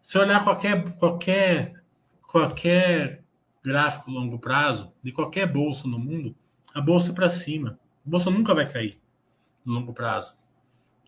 Se 0.03 0.15
olhar 0.19 0.43
qualquer, 0.43 0.95
qualquer, 0.97 1.73
qualquer 2.21 3.23
gráfico 3.63 4.11
longo 4.11 4.37
prazo 4.37 4.93
de 5.03 5.11
qualquer 5.11 5.47
bolsa 5.47 5.87
no 5.87 5.97
mundo, 5.97 6.35
a 6.71 6.79
bolsa 6.79 7.11
é 7.11 7.15
para 7.15 7.31
cima. 7.31 7.80
A 8.05 8.09
bolsa 8.09 8.29
nunca 8.29 8.53
vai 8.53 8.67
cair 8.67 8.99
no 9.65 9.73
longo 9.73 9.93
prazo. 9.93 10.35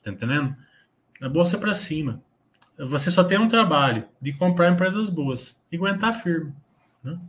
Tá 0.03 0.11
entendendo? 0.11 0.55
A 1.21 1.29
bolsa 1.29 1.57
é 1.57 1.59
para 1.59 1.73
cima. 1.73 2.21
Você 2.77 3.11
só 3.11 3.23
tem 3.23 3.37
um 3.37 3.47
trabalho 3.47 4.07
de 4.19 4.33
comprar 4.33 4.71
empresas 4.71 5.09
boas 5.09 5.59
e 5.71 5.75
aguentar 5.75 6.13
firme. 6.13 6.53
Né? 7.03 7.19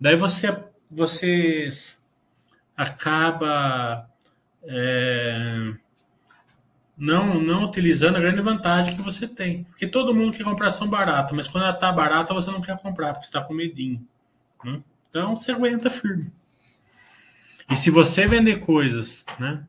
Daí 0.00 0.16
você, 0.16 0.64
você 0.88 1.68
acaba 2.76 4.08
é, 4.62 5.74
não, 6.96 7.40
não 7.40 7.64
utilizando 7.64 8.16
a 8.16 8.20
grande 8.20 8.40
vantagem 8.40 8.96
que 8.96 9.02
você 9.02 9.26
tem. 9.26 9.64
Porque 9.64 9.86
todo 9.86 10.14
mundo 10.14 10.36
quer 10.36 10.44
comprar 10.44 10.68
ação 10.68 10.88
barata, 10.88 11.34
mas 11.34 11.48
quando 11.48 11.64
ela 11.64 11.74
está 11.74 11.92
barata 11.92 12.32
você 12.32 12.50
não 12.50 12.60
quer 12.60 12.78
comprar, 12.78 13.12
porque 13.12 13.26
está 13.26 13.40
com 13.40 13.54
medinho. 13.54 14.06
Né? 14.64 14.82
Então 15.10 15.36
você 15.36 15.52
aguenta 15.52 15.90
firme. 15.90 16.32
E 17.70 17.76
se 17.76 17.90
você 17.90 18.26
vender 18.26 18.60
coisas, 18.60 19.24
né, 19.38 19.66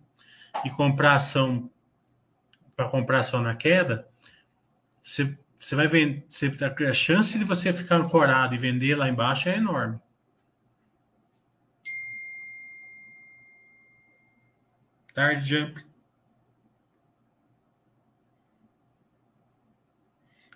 e 0.64 0.70
comprar 0.70 1.16
ação 1.16 1.70
para 2.76 2.88
comprar 2.88 3.22
ação 3.22 3.42
na 3.42 3.56
queda, 3.56 4.08
você, 5.04 5.36
você 5.58 5.76
vai 5.76 5.88
vender, 5.88 6.24
você, 6.30 6.56
a 6.88 6.94
chance 6.94 7.38
de 7.38 7.44
você 7.44 7.74
ficar 7.74 7.96
ancorado 7.96 8.54
e 8.54 8.58
vender 8.58 8.96
lá 8.96 9.10
embaixo 9.10 9.50
é 9.50 9.58
enorme. 9.58 10.00
Tarde, 15.14 15.50
Jump. 15.50 15.84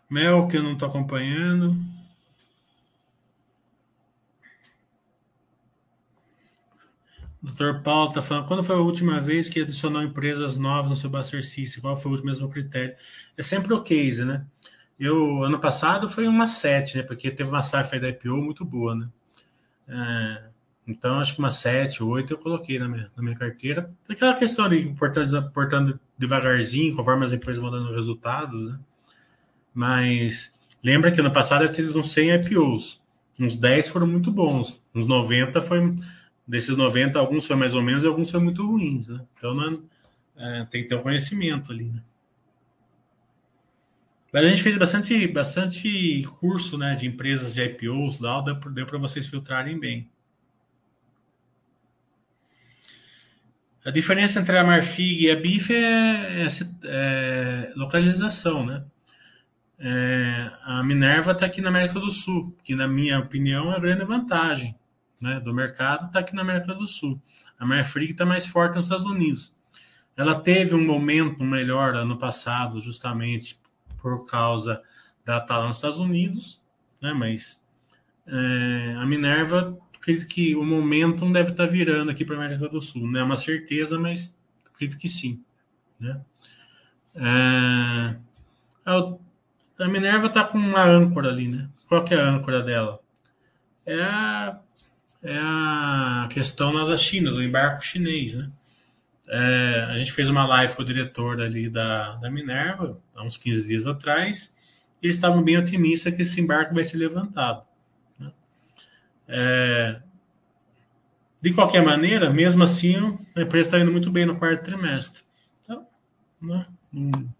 Mel, 0.07 0.47
que 0.47 0.57
eu 0.57 0.61
não 0.61 0.73
estou 0.73 0.89
acompanhando. 0.89 1.75
Doutor 7.41 7.81
Paulo 7.81 8.09
está 8.09 8.21
falando, 8.21 8.47
quando 8.47 8.63
foi 8.63 8.75
a 8.75 8.79
última 8.79 9.19
vez 9.19 9.49
que 9.49 9.61
adicionou 9.61 10.03
empresas 10.03 10.57
novas 10.57 10.89
no 10.89 10.95
seu 10.95 11.09
Buster 11.09 11.43
System? 11.43 11.81
Qual 11.81 11.95
foi 11.95 12.11
o 12.11 12.23
mesmo 12.23 12.47
critério? 12.49 12.95
É 13.35 13.41
sempre 13.41 13.73
o 13.73 13.81
case, 13.81 14.23
né? 14.23 14.45
Eu, 14.99 15.43
ano 15.43 15.59
passado 15.59 16.07
foi 16.07 16.27
uma 16.27 16.45
7, 16.45 16.97
né? 16.97 17.03
Porque 17.03 17.31
teve 17.31 17.49
uma 17.49 17.63
safra 17.63 17.99
da 17.99 18.09
IPO 18.09 18.43
muito 18.43 18.63
boa, 18.63 18.93
né? 18.93 19.09
É, 19.87 20.43
então, 20.87 21.19
acho 21.19 21.33
que 21.33 21.39
uma 21.39 21.49
7, 21.49 22.03
8 22.03 22.31
eu 22.31 22.37
coloquei 22.37 22.77
na 22.77 22.87
minha, 22.87 23.11
na 23.17 23.23
minha 23.23 23.35
carteira. 23.35 23.91
Aquela 24.07 24.35
questão 24.35 24.69
de 24.69 24.93
portando, 24.93 25.51
portando 25.51 25.99
devagarzinho, 26.19 26.95
conforme 26.95 27.25
as 27.25 27.33
empresas 27.33 27.59
vão 27.59 27.71
dando 27.71 27.91
resultados, 27.91 28.61
né? 28.61 28.79
Mas 29.73 30.53
lembra 30.83 31.11
que 31.11 31.19
ano 31.19 31.31
passado 31.31 31.63
eu 31.63 31.71
tive 31.71 31.97
uns 31.97 32.11
100 32.11 32.35
IPOs. 32.35 33.01
Uns 33.39 33.57
10 33.57 33.89
foram 33.89 34.05
muito 34.05 34.31
bons. 34.31 34.83
Uns 34.93 35.07
90 35.07 35.59
foi 35.61 35.91
desses 36.51 36.75
90, 36.75 37.17
alguns 37.17 37.45
são 37.45 37.55
mais 37.55 37.73
ou 37.73 37.81
menos 37.81 38.03
e 38.03 38.07
alguns 38.07 38.27
são 38.27 38.41
muito 38.41 38.65
ruins, 38.67 39.07
né? 39.07 39.21
Então 39.37 39.55
não, 39.55 39.81
é, 40.35 40.65
tem 40.65 40.83
que 40.83 40.89
ter 40.89 40.95
um 40.95 41.01
conhecimento 41.01 41.71
ali, 41.71 41.85
né? 41.85 42.03
Mas 44.33 44.43
a 44.43 44.49
gente 44.49 44.61
fez 44.61 44.77
bastante, 44.77 45.27
bastante 45.27 46.23
curso 46.39 46.77
né, 46.77 46.95
de 46.95 47.07
empresas 47.07 47.53
de 47.53 47.63
IPOs, 47.63 48.19
lá, 48.19 48.41
deu 48.41 48.85
para 48.85 48.97
vocês 48.97 49.27
filtrarem 49.27 49.79
bem. 49.79 50.09
A 53.85 53.91
diferença 53.91 54.39
entre 54.39 54.57
a 54.57 54.63
Marfig 54.63 55.25
e 55.25 55.31
a 55.31 55.35
BIF 55.37 55.73
é, 55.73 56.45
é, 56.45 56.47
é 56.83 57.73
localização, 57.77 58.65
né? 58.65 58.83
É, 59.79 60.51
a 60.63 60.83
Minerva 60.83 61.31
está 61.31 61.45
aqui 61.45 61.61
na 61.61 61.69
América 61.69 61.99
do 61.99 62.11
Sul, 62.11 62.55
que 62.63 62.75
na 62.75 62.87
minha 62.87 63.19
opinião 63.19 63.73
é 63.73 63.79
grande 63.79 64.03
vantagem 64.03 64.75
né, 65.21 65.39
do 65.39 65.53
mercado 65.53 66.07
está 66.07 66.19
aqui 66.19 66.35
na 66.35 66.41
América 66.41 66.73
do 66.73 66.87
Sul. 66.87 67.21
A 67.59 67.65
Marfrig 67.65 68.11
está 68.11 68.25
mais 68.25 68.45
forte 68.45 68.75
nos 68.75 68.85
Estados 68.85 69.05
Unidos. 69.05 69.53
Ela 70.17 70.39
teve 70.39 70.75
um 70.75 70.85
momento 70.85 71.43
melhor 71.43 71.95
ano 71.95 72.17
passado, 72.17 72.79
justamente 72.79 73.59
por 74.01 74.25
causa 74.25 74.81
da 75.25 75.37
estar 75.37 75.65
nos 75.65 75.77
Estados 75.77 75.99
Unidos, 75.99 76.61
né, 77.01 77.13
mas 77.13 77.61
é, 78.27 78.95
a 78.97 79.05
Minerva 79.05 79.77
acredito 80.01 80.27
que 80.27 80.55
o 80.55 80.65
momentum 80.65 81.31
deve 81.31 81.51
estar 81.51 81.65
tá 81.65 81.71
virando 81.71 82.09
aqui 82.09 82.25
para 82.25 82.35
a 82.35 82.39
América 82.39 82.67
do 82.67 82.81
Sul. 82.81 83.07
Não 83.07 83.19
é 83.19 83.23
uma 83.23 83.37
certeza, 83.37 83.99
mas 83.99 84.35
acredito 84.73 84.99
que 84.99 85.07
sim. 85.07 85.43
Né? 85.99 86.19
É, 87.15 88.15
a 88.85 89.87
Minerva 89.87 90.25
está 90.27 90.43
com 90.43 90.57
uma 90.57 90.83
âncora 90.83 91.29
ali, 91.29 91.47
né? 91.47 91.69
Qual 91.87 92.03
que 92.03 92.15
é 92.15 92.19
a 92.19 92.29
âncora 92.29 92.63
dela? 92.63 92.99
É 93.85 94.01
a 94.01 94.59
é 95.23 95.37
a 95.37 96.27
questão 96.31 96.73
da 96.73 96.97
China, 96.97 97.31
do 97.31 97.43
embarque 97.43 97.85
chinês, 97.85 98.35
né? 98.35 98.49
É, 99.29 99.87
a 99.89 99.97
gente 99.97 100.11
fez 100.11 100.27
uma 100.27 100.45
live 100.45 100.75
com 100.75 100.81
o 100.81 100.85
diretor 100.85 101.39
ali 101.39 101.69
da, 101.69 102.15
da 102.15 102.29
Minerva, 102.29 102.99
há 103.15 103.23
uns 103.23 103.37
15 103.37 103.67
dias 103.67 103.87
atrás, 103.87 104.53
e 105.01 105.07
eles 105.07 105.15
estavam 105.15 105.41
bem 105.41 105.57
otimistas 105.57 106.13
que 106.13 106.23
esse 106.23 106.41
embarque 106.41 106.73
vai 106.73 106.83
ser 106.83 106.97
levantado. 106.97 107.63
Né? 108.19 108.31
É, 109.29 110.01
de 111.41 111.53
qualquer 111.53 111.83
maneira, 111.83 112.29
mesmo 112.29 112.63
assim, 112.63 113.17
a 113.35 113.41
empresa 113.41 113.69
está 113.69 113.79
indo 113.79 113.91
muito 113.91 114.11
bem 114.11 114.25
no 114.25 114.37
quarto 114.37 114.63
trimestre. 114.63 115.23
Então, 115.63 115.87
né, 116.41 116.67
não, 116.91 117.33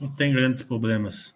não 0.00 0.08
tem 0.08 0.32
grandes 0.32 0.62
problemas. 0.62 1.34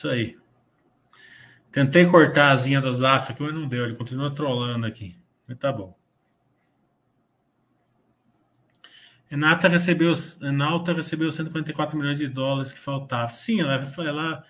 Isso 0.00 0.08
aí. 0.08 0.38
Tentei 1.70 2.06
cortar 2.06 2.46
a 2.48 2.52
asinha 2.52 2.80
do 2.80 2.90
Zaf 2.94 3.30
aqui, 3.30 3.42
mas 3.42 3.52
não 3.52 3.68
deu. 3.68 3.84
Ele 3.84 3.94
continua 3.94 4.34
trolando 4.34 4.86
aqui. 4.86 5.14
Mas 5.46 5.58
tá 5.58 5.70
bom. 5.70 5.94
Renata 9.28 9.68
recebeu, 9.68 10.14
Renata 10.40 10.94
recebeu 10.94 11.30
144 11.30 11.98
milhões 11.98 12.16
de 12.16 12.28
dólares 12.28 12.72
que 12.72 12.78
faltavam. 12.78 13.34
Sim, 13.34 13.60
ela, 13.60 13.74
ela, 13.98 14.44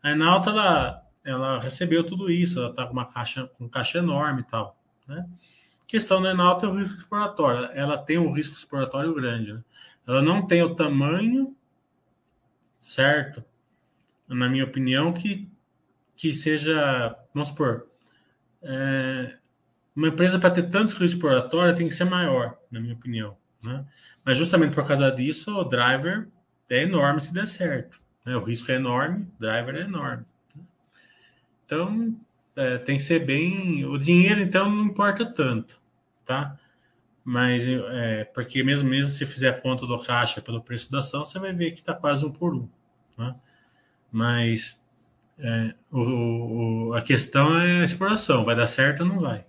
a 0.00 0.08
Renata 0.08 0.50
ela, 0.50 1.02
ela 1.24 1.58
recebeu 1.58 2.06
tudo 2.06 2.30
isso. 2.30 2.60
Ela 2.60 2.70
está 2.70 2.86
com 2.86 2.92
uma 2.92 3.06
caixa, 3.06 3.48
com 3.58 3.68
caixa 3.68 3.98
enorme 3.98 4.42
e 4.42 4.44
tal. 4.44 4.80
Né? 5.08 5.28
A 5.82 5.86
questão 5.88 6.22
da 6.22 6.28
Renata 6.28 6.64
é 6.64 6.68
o 6.68 6.78
risco 6.78 6.96
exploratório. 6.96 7.70
Ela 7.74 7.98
tem 7.98 8.18
um 8.18 8.32
risco 8.32 8.56
exploratório 8.56 9.12
grande. 9.12 9.52
Né? 9.52 9.64
Ela 10.06 10.22
não 10.22 10.46
tem 10.46 10.62
o 10.62 10.76
tamanho 10.76 11.56
certo 12.78 13.44
na 14.28 14.48
minha 14.48 14.64
opinião, 14.64 15.12
que, 15.12 15.50
que 16.16 16.32
seja, 16.32 17.16
vamos 17.34 17.48
supor, 17.48 17.86
é, 18.62 19.34
uma 19.94 20.08
empresa 20.08 20.38
para 20.38 20.50
ter 20.50 20.70
tantos 20.70 20.94
riscos 20.94 21.12
exploratórios 21.12 21.76
tem 21.76 21.88
que 21.88 21.94
ser 21.94 22.04
maior, 22.04 22.56
na 22.70 22.80
minha 22.80 22.94
opinião. 22.94 23.36
Né? 23.62 23.84
Mas 24.24 24.38
justamente 24.38 24.74
por 24.74 24.86
causa 24.86 25.10
disso, 25.10 25.54
o 25.54 25.64
driver 25.64 26.28
é 26.68 26.82
enorme 26.82 27.20
se 27.20 27.32
der 27.32 27.46
certo. 27.46 28.00
Né? 28.24 28.36
O 28.36 28.40
risco 28.40 28.70
é 28.72 28.76
enorme, 28.76 29.26
o 29.36 29.40
driver 29.40 29.74
é 29.76 29.80
enorme. 29.80 30.24
Então, 31.66 32.16
é, 32.56 32.78
tem 32.78 32.96
que 32.96 33.02
ser 33.02 33.24
bem. 33.24 33.84
O 33.84 33.98
dinheiro, 33.98 34.40
então, 34.40 34.70
não 34.70 34.84
importa 34.84 35.24
tanto, 35.26 35.80
tá? 36.24 36.58
Mas, 37.24 37.64
é, 37.66 38.24
porque 38.24 38.62
mesmo, 38.62 38.88
mesmo 38.88 39.10
se 39.10 39.24
fizer 39.24 39.50
a 39.50 39.60
conta 39.60 39.86
do 39.86 39.96
caixa 39.98 40.42
pelo 40.42 40.62
preço 40.62 40.90
da 40.90 40.98
ação, 40.98 41.24
você 41.24 41.38
vai 41.38 41.52
ver 41.52 41.70
que 41.70 41.80
está 41.80 41.94
quase 41.94 42.24
um 42.26 42.32
por 42.32 42.54
um. 42.54 42.68
Né? 43.16 43.34
Mas 44.12 44.84
é, 45.38 45.74
o, 45.90 46.90
o, 46.90 46.94
a 46.94 47.00
questão 47.00 47.58
é 47.58 47.80
a 47.80 47.84
exploração: 47.84 48.44
vai 48.44 48.54
dar 48.54 48.66
certo 48.66 49.00
ou 49.00 49.06
não 49.06 49.20
vai? 49.20 49.46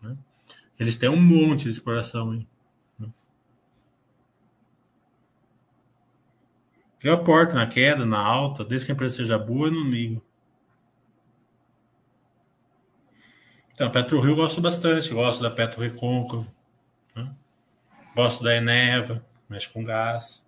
Né? 0.00 0.16
Eles 0.80 0.96
têm 0.96 1.10
um 1.10 1.20
monte 1.20 1.64
de 1.64 1.70
exploração 1.70 2.30
aí. 2.30 2.48
Né? 2.98 3.08
Eu 7.02 7.12
aporto 7.12 7.54
na 7.54 7.66
queda, 7.66 8.06
na 8.06 8.18
alta, 8.18 8.64
desde 8.64 8.86
que 8.86 8.92
a 8.92 8.94
empresa 8.94 9.16
seja 9.16 9.38
boa, 9.38 9.68
eu 9.68 9.72
não 9.72 9.90
ligo. 9.90 10.24
Então, 13.74 13.90
PetroRio 13.90 14.32
eu 14.32 14.36
gosto 14.36 14.58
bastante, 14.58 15.12
gosto 15.12 15.42
da 15.42 15.50
Petro 15.50 15.82
Recôncavo, 15.82 16.50
né? 17.14 17.30
gosto 18.14 18.42
da 18.42 18.56
Eneva, 18.56 19.22
mexe 19.50 19.68
com 19.68 19.84
gás. 19.84 20.45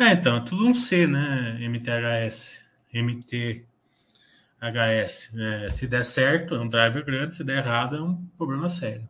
É, 0.00 0.12
então, 0.12 0.36
é 0.36 0.40
tudo 0.40 0.66
um 0.66 0.72
C, 0.74 1.06
né? 1.06 1.58
MTHS, 1.60 2.64
MTHS. 2.92 3.66
É, 5.36 5.68
se 5.70 5.86
der 5.86 6.04
certo, 6.04 6.54
é 6.54 6.60
um 6.60 6.68
driver 6.68 7.04
grande, 7.04 7.34
se 7.34 7.44
der 7.44 7.58
errado, 7.58 7.96
é 7.96 8.02
um 8.02 8.16
problema 8.36 8.68
sério. 8.68 9.08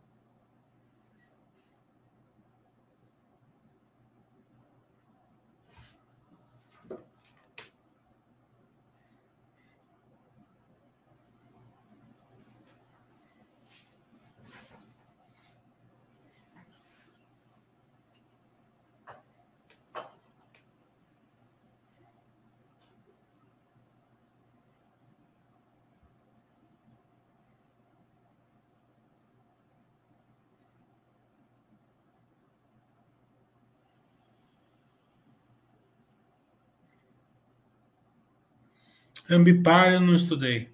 Ambipar 39.30 39.92
eu 39.92 40.00
não 40.00 40.14
estudei. 40.14 40.72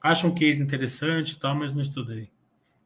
Acho 0.00 0.26
um 0.26 0.34
case 0.34 0.62
interessante 0.62 1.32
e 1.32 1.36
tal, 1.36 1.54
mas 1.54 1.72
não 1.72 1.80
estudei. 1.80 2.28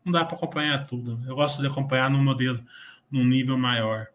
Não 0.05 0.13
dá 0.13 0.25
para 0.25 0.37
acompanhar 0.37 0.87
tudo. 0.87 1.19
Eu 1.27 1.35
gosto 1.35 1.61
de 1.61 1.67
acompanhar 1.67 2.11
num 2.11 2.23
modelo, 2.23 2.63
num 3.11 3.25
nível 3.25 3.57
maior. 3.57 4.09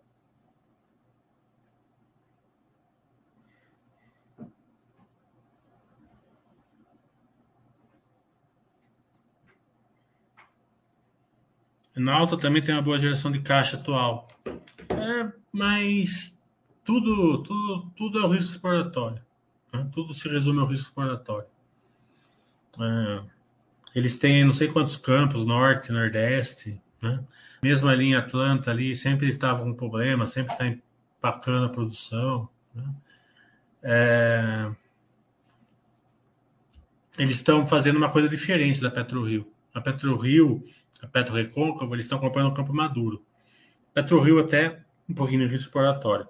Na 11.95 12.13
alta 12.13 12.37
também 12.37 12.61
tem 12.61 12.75
uma 12.75 12.81
boa 12.81 12.99
geração 12.99 13.31
de 13.31 13.39
caixa 13.39 13.77
atual. 13.77 14.27
É, 14.89 15.31
mas 15.51 16.37
tudo, 16.83 17.41
tudo, 17.41 17.91
tudo 17.95 18.19
é 18.19 18.25
o 18.25 18.27
risco 18.27 18.51
exploratório. 18.51 19.23
Né? 19.75 19.89
Tudo 19.91 20.13
se 20.13 20.27
resume 20.29 20.59
ao 20.59 20.67
risco 20.67 20.89
exploratório. 20.89 21.47
É, 22.79 23.23
eles 23.95 24.17
têm 24.17 24.43
não 24.43 24.51
sei 24.51 24.67
quantos 24.67 24.97
campos, 24.97 25.45
norte, 25.45 25.91
nordeste, 25.91 26.81
né? 27.01 27.23
mesmo 27.63 27.87
ali 27.89 28.05
em 28.05 28.15
Atlanta, 28.15 28.71
ali 28.71 28.95
sempre 28.95 29.27
estava 29.29 29.63
com 29.63 29.73
problema, 29.73 30.27
sempre 30.27 30.53
está 30.53 30.67
empacando 30.67 31.65
a 31.65 31.69
produção. 31.69 32.49
Né? 32.73 32.95
É, 33.83 34.71
eles 37.17 37.37
estão 37.37 37.65
fazendo 37.65 37.97
uma 37.97 38.11
coisa 38.11 38.27
diferente 38.27 38.81
da 38.81 38.91
PetroRio. 38.91 39.49
A 39.73 39.79
PetroRio, 39.79 40.63
a 41.01 41.07
Petro 41.07 41.35
Recôncavo, 41.35 41.93
eles 41.95 42.05
estão 42.05 42.19
comprando 42.19 42.47
o 42.47 42.53
campo 42.53 42.73
maduro. 42.73 43.25
PetroRio 43.93 44.39
até 44.39 44.81
um 45.07 45.13
pouquinho 45.13 45.45
de 45.45 45.51
risco 45.51 45.67
exploratório. 45.67 46.27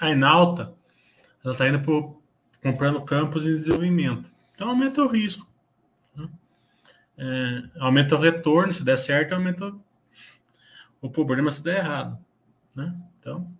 A 0.00 0.10
Enalta, 0.10 0.74
ela 1.44 1.52
está 1.52 1.68
indo 1.68 1.80
por, 1.80 2.22
comprando 2.62 3.02
campos 3.02 3.44
em 3.44 3.56
desenvolvimento. 3.56 4.30
Então 4.54 4.70
aumenta 4.70 5.02
o 5.02 5.08
risco. 5.08 5.46
Né? 6.14 6.28
É, 7.18 7.62
aumenta 7.80 8.14
o 8.14 8.20
retorno, 8.20 8.72
se 8.72 8.84
der 8.84 8.96
certo, 8.96 9.34
aumenta 9.34 9.74
o 11.00 11.10
problema 11.10 11.50
se 11.50 11.62
der 11.64 11.78
errado. 11.78 12.18
Né? 12.74 12.94
Então. 13.18 13.52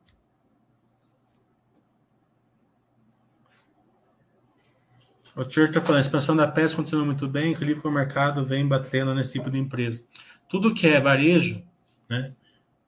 O 5.35 5.45
Tio 5.45 5.65
está 5.65 5.81
falando, 5.81 5.99
a 5.99 6.01
expansão 6.01 6.37
da 6.37 6.47
PES 6.47 6.75
continua 6.75 7.07
muito 7.07 7.27
bem, 7.27 7.55
que 7.55 7.65
o 7.65 7.91
mercado 7.91 8.45
vem 8.45 8.69
batendo 8.69 9.15
nesse 9.15 9.33
tipo 9.33 9.51
de 9.51 9.59
empresa. 9.59 10.05
Tudo 10.47 10.75
que 10.75 10.87
é 10.87 11.01
varejo, 11.01 11.65
né? 12.09 12.35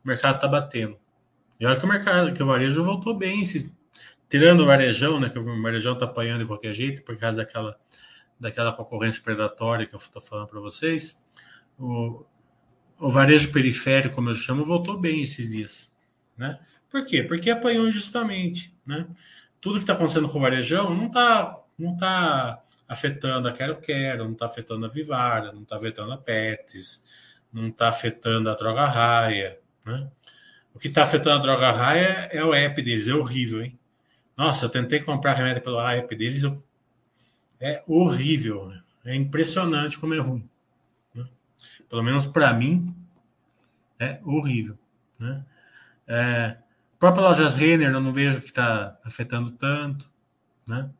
O 0.04 0.08
mercado 0.08 0.34
está 0.34 0.46
batendo. 0.46 0.98
E 1.58 1.64
olha 1.64 1.78
que 1.78 1.86
o 1.86 1.88
mercado, 1.88 2.34
que 2.34 2.42
o 2.42 2.46
varejo 2.46 2.84
voltou 2.84 3.16
bem 3.16 3.40
esses 3.40 3.73
tirando 4.34 4.62
o 4.62 4.66
varejão, 4.66 5.20
né, 5.20 5.30
que 5.30 5.38
o 5.38 5.62
varejão 5.62 5.92
está 5.92 6.06
apanhando 6.06 6.40
de 6.40 6.46
qualquer 6.46 6.74
jeito 6.74 7.02
por 7.02 7.16
causa 7.16 7.36
daquela, 7.36 7.78
daquela 8.40 8.72
concorrência 8.72 9.22
predatória 9.22 9.86
que 9.86 9.94
eu 9.94 9.98
estou 10.00 10.20
falando 10.20 10.48
para 10.48 10.58
vocês, 10.58 11.22
o, 11.78 12.24
o 12.98 13.08
varejo 13.08 13.52
periférico, 13.52 14.16
como 14.16 14.30
eu 14.30 14.34
chamo, 14.34 14.64
voltou 14.64 14.98
bem 14.98 15.22
esses 15.22 15.48
dias. 15.48 15.92
Né? 16.36 16.58
Por 16.90 17.06
quê? 17.06 17.22
Porque 17.22 17.48
apanhou 17.48 17.86
injustamente. 17.86 18.76
Né? 18.84 19.06
Tudo 19.60 19.76
que 19.76 19.84
está 19.84 19.92
acontecendo 19.92 20.28
com 20.28 20.38
o 20.38 20.42
varejão 20.42 20.92
não 20.92 21.06
está 21.06 21.60
não 21.78 21.96
tá 21.96 22.60
afetando 22.88 23.46
a 23.46 23.52
Quero 23.52 23.80
Quero, 23.80 24.24
não 24.24 24.32
está 24.32 24.46
afetando 24.46 24.84
a 24.84 24.88
Vivara, 24.88 25.52
não 25.52 25.62
está 25.62 25.76
afetando 25.76 26.10
a 26.10 26.18
Pets, 26.18 27.04
não 27.52 27.68
está 27.68 27.86
afetando 27.86 28.50
a 28.50 28.54
Droga 28.54 28.84
Raia. 28.84 29.60
Né? 29.86 30.10
O 30.74 30.78
que 30.80 30.88
está 30.88 31.04
afetando 31.04 31.36
a 31.36 31.42
Droga 31.42 31.70
Raia 31.70 32.28
é 32.32 32.44
o 32.44 32.52
app 32.52 32.82
deles, 32.82 33.06
é 33.06 33.14
horrível, 33.14 33.62
hein? 33.62 33.78
Nossa, 34.36 34.66
eu 34.66 34.70
tentei 34.70 35.00
comprar 35.00 35.34
remédio 35.34 35.62
pelo 35.62 35.80
app 35.80 36.14
deles, 36.14 36.42
eu... 36.42 36.62
é 37.60 37.82
horrível. 37.86 38.68
Né? 38.68 38.82
É 39.04 39.14
impressionante 39.14 39.98
como 39.98 40.14
é 40.14 40.18
ruim. 40.18 40.48
Né? 41.14 41.26
Pelo 41.88 42.02
menos 42.02 42.26
para 42.26 42.52
mim, 42.52 42.94
é 43.98 44.20
horrível. 44.24 44.78
Né? 45.18 45.44
É, 46.06 46.56
própria 46.98 47.22
lojas 47.22 47.54
Renner 47.54 47.90
eu 47.92 48.00
não 48.00 48.12
vejo 48.12 48.40
que 48.40 48.46
está 48.46 48.98
afetando 49.04 49.50
tanto. 49.50 50.10
Né? 50.66 50.90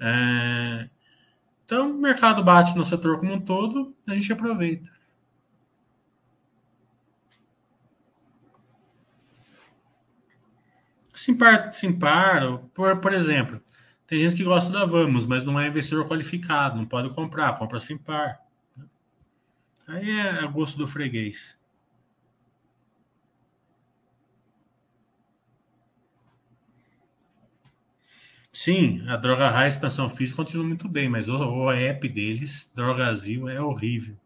É, 0.00 0.88
então, 1.64 1.90
o 1.90 1.98
mercado 1.98 2.44
bate 2.44 2.76
no 2.76 2.84
setor 2.84 3.18
como 3.18 3.32
um 3.32 3.40
todo, 3.40 3.96
a 4.06 4.14
gente 4.14 4.32
aproveita. 4.32 4.91
Simpar, 11.22 11.72
Simpar 11.72 12.58
por, 12.74 12.96
por 13.00 13.12
exemplo, 13.12 13.62
tem 14.08 14.18
gente 14.18 14.34
que 14.34 14.42
gosta 14.42 14.72
da 14.72 14.84
Vamos, 14.84 15.24
mas 15.24 15.44
não 15.44 15.58
é 15.58 15.68
investidor 15.68 16.08
qualificado, 16.08 16.76
não 16.76 16.84
pode 16.84 17.10
comprar, 17.10 17.56
compra 17.56 17.78
Simpar. 17.78 18.40
Aí 19.86 20.10
é 20.10 20.30
a 20.40 20.46
gosto 20.46 20.76
do 20.78 20.86
freguês. 20.86 21.56
Sim, 28.52 29.04
a 29.08 29.16
Droga 29.16 29.48
Raia 29.48 29.68
Expansão 29.68 30.08
Física 30.08 30.36
continua 30.36 30.66
muito 30.66 30.88
bem, 30.88 31.08
mas 31.08 31.28
o, 31.28 31.36
o 31.36 31.70
app 31.70 32.08
deles, 32.08 32.70
Drogazil, 32.74 33.48
é 33.48 33.60
horrível. 33.60 34.16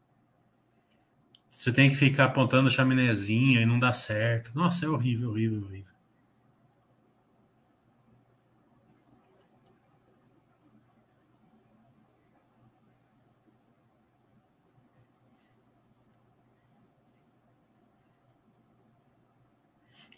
Você 1.50 1.72
tem 1.72 1.90
que 1.90 1.96
ficar 1.96 2.26
apontando 2.26 2.70
chaminézinha 2.70 3.60
e 3.60 3.66
não 3.66 3.80
dá 3.80 3.92
certo. 3.92 4.52
Nossa, 4.54 4.86
é 4.86 4.88
horrível, 4.88 5.30
horrível, 5.30 5.64
horrível. 5.64 5.95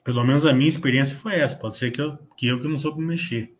Pelo 0.08 0.24
menos 0.24 0.46
a 0.46 0.54
minha 0.54 0.70
experiência 0.70 1.14
foi 1.14 1.34
essa. 1.34 1.54
Pode 1.54 1.76
ser 1.76 1.90
que 1.90 2.00
eu 2.00 2.16
que, 2.34 2.46
eu 2.46 2.58
que 2.58 2.66
não 2.66 2.78
soube 2.78 3.02
mexer. 3.02 3.54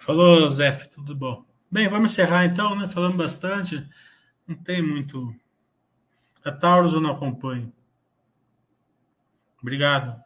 Falou, 0.00 0.50
Zé, 0.50 0.72
tudo 0.72 1.14
bom? 1.14 1.44
Bem, 1.70 1.86
vamos 1.86 2.10
encerrar 2.10 2.44
então, 2.44 2.74
né? 2.74 2.88
Falando 2.88 3.16
bastante. 3.16 3.88
Não 4.48 4.56
tem 4.56 4.82
muito. 4.82 5.32
A 6.44 6.50
Taurus 6.50 6.92
eu 6.92 7.00
não 7.00 7.12
acompanho. 7.12 7.72
Obrigado. 9.62 10.20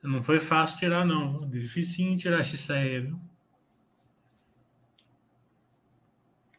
Não 0.00 0.22
foi 0.22 0.38
fácil 0.38 0.78
tirar, 0.78 1.04
não. 1.04 1.50
Difícil 1.50 2.16
tirar 2.16 2.42
esse 2.42 2.56
saia, 2.56 3.00
viu? 3.00 3.33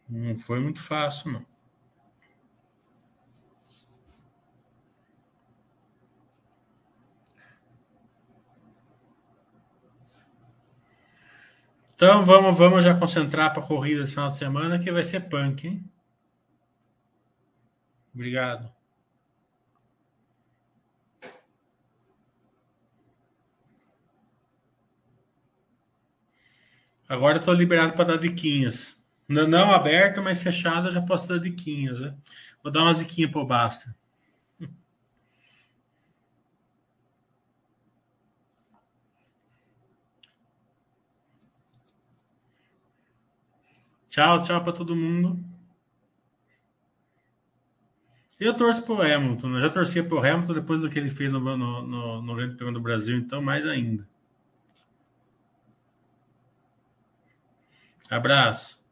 Não 0.10 0.38
foi 0.39 0.60
muito 0.60 0.82
fácil, 0.82 1.32
não. 1.32 1.45
Então 11.95 12.24
vamos, 12.26 12.58
vamos 12.58 12.84
já 12.84 12.93
concentrar 12.97 13.53
para 13.53 13.64
a 13.64 13.66
corrida 13.66 14.03
esse 14.03 14.14
final 14.14 14.30
de 14.30 14.38
semana 14.38 14.78
que 14.78 14.91
vai 14.91 15.03
ser 15.03 15.22
punk, 15.22 15.66
hein? 15.68 15.84
Obrigado. 18.14 18.74
Agora 27.10 27.39
estou 27.39 27.53
liberado 27.53 27.93
para 27.93 28.06
dar 28.06 28.18
diquinhas. 28.18 28.95
Não, 29.28 29.48
não 29.48 29.72
aberta, 29.72 30.22
mas 30.22 30.42
fechada, 30.42 30.92
já 30.92 31.02
posso 31.02 31.28
dar 31.28 31.40
diquinhas. 31.40 32.00
Né? 32.00 32.16
Vou 32.64 32.72
dar 32.72 32.84
umas 32.84 33.00
diquinhas 33.00 33.32
para 33.32 33.42
o 33.42 33.46
Basta. 33.46 33.96
Tchau, 44.10 44.42
tchau 44.44 44.64
para 44.64 44.72
todo 44.72 44.96
mundo. 44.96 45.44
Eu 48.40 48.54
torço 48.54 48.84
pro 48.84 49.02
Hamilton. 49.02 49.56
Eu 49.56 49.60
já 49.62 49.70
torcia 49.70 50.04
pro 50.04 50.20
Hamilton 50.20 50.54
depois 50.54 50.82
do 50.82 50.90
que 50.90 51.00
ele 51.00 51.10
fez 51.10 51.32
no, 51.32 51.40
no, 51.40 51.82
no, 51.82 52.22
no 52.22 52.36
Grande 52.36 52.56
Prêmio 52.56 52.74
do 52.74 52.82
Brasil, 52.82 53.18
então 53.18 53.42
mais 53.42 53.66
ainda. 53.66 54.08
Abraço. 58.10 58.85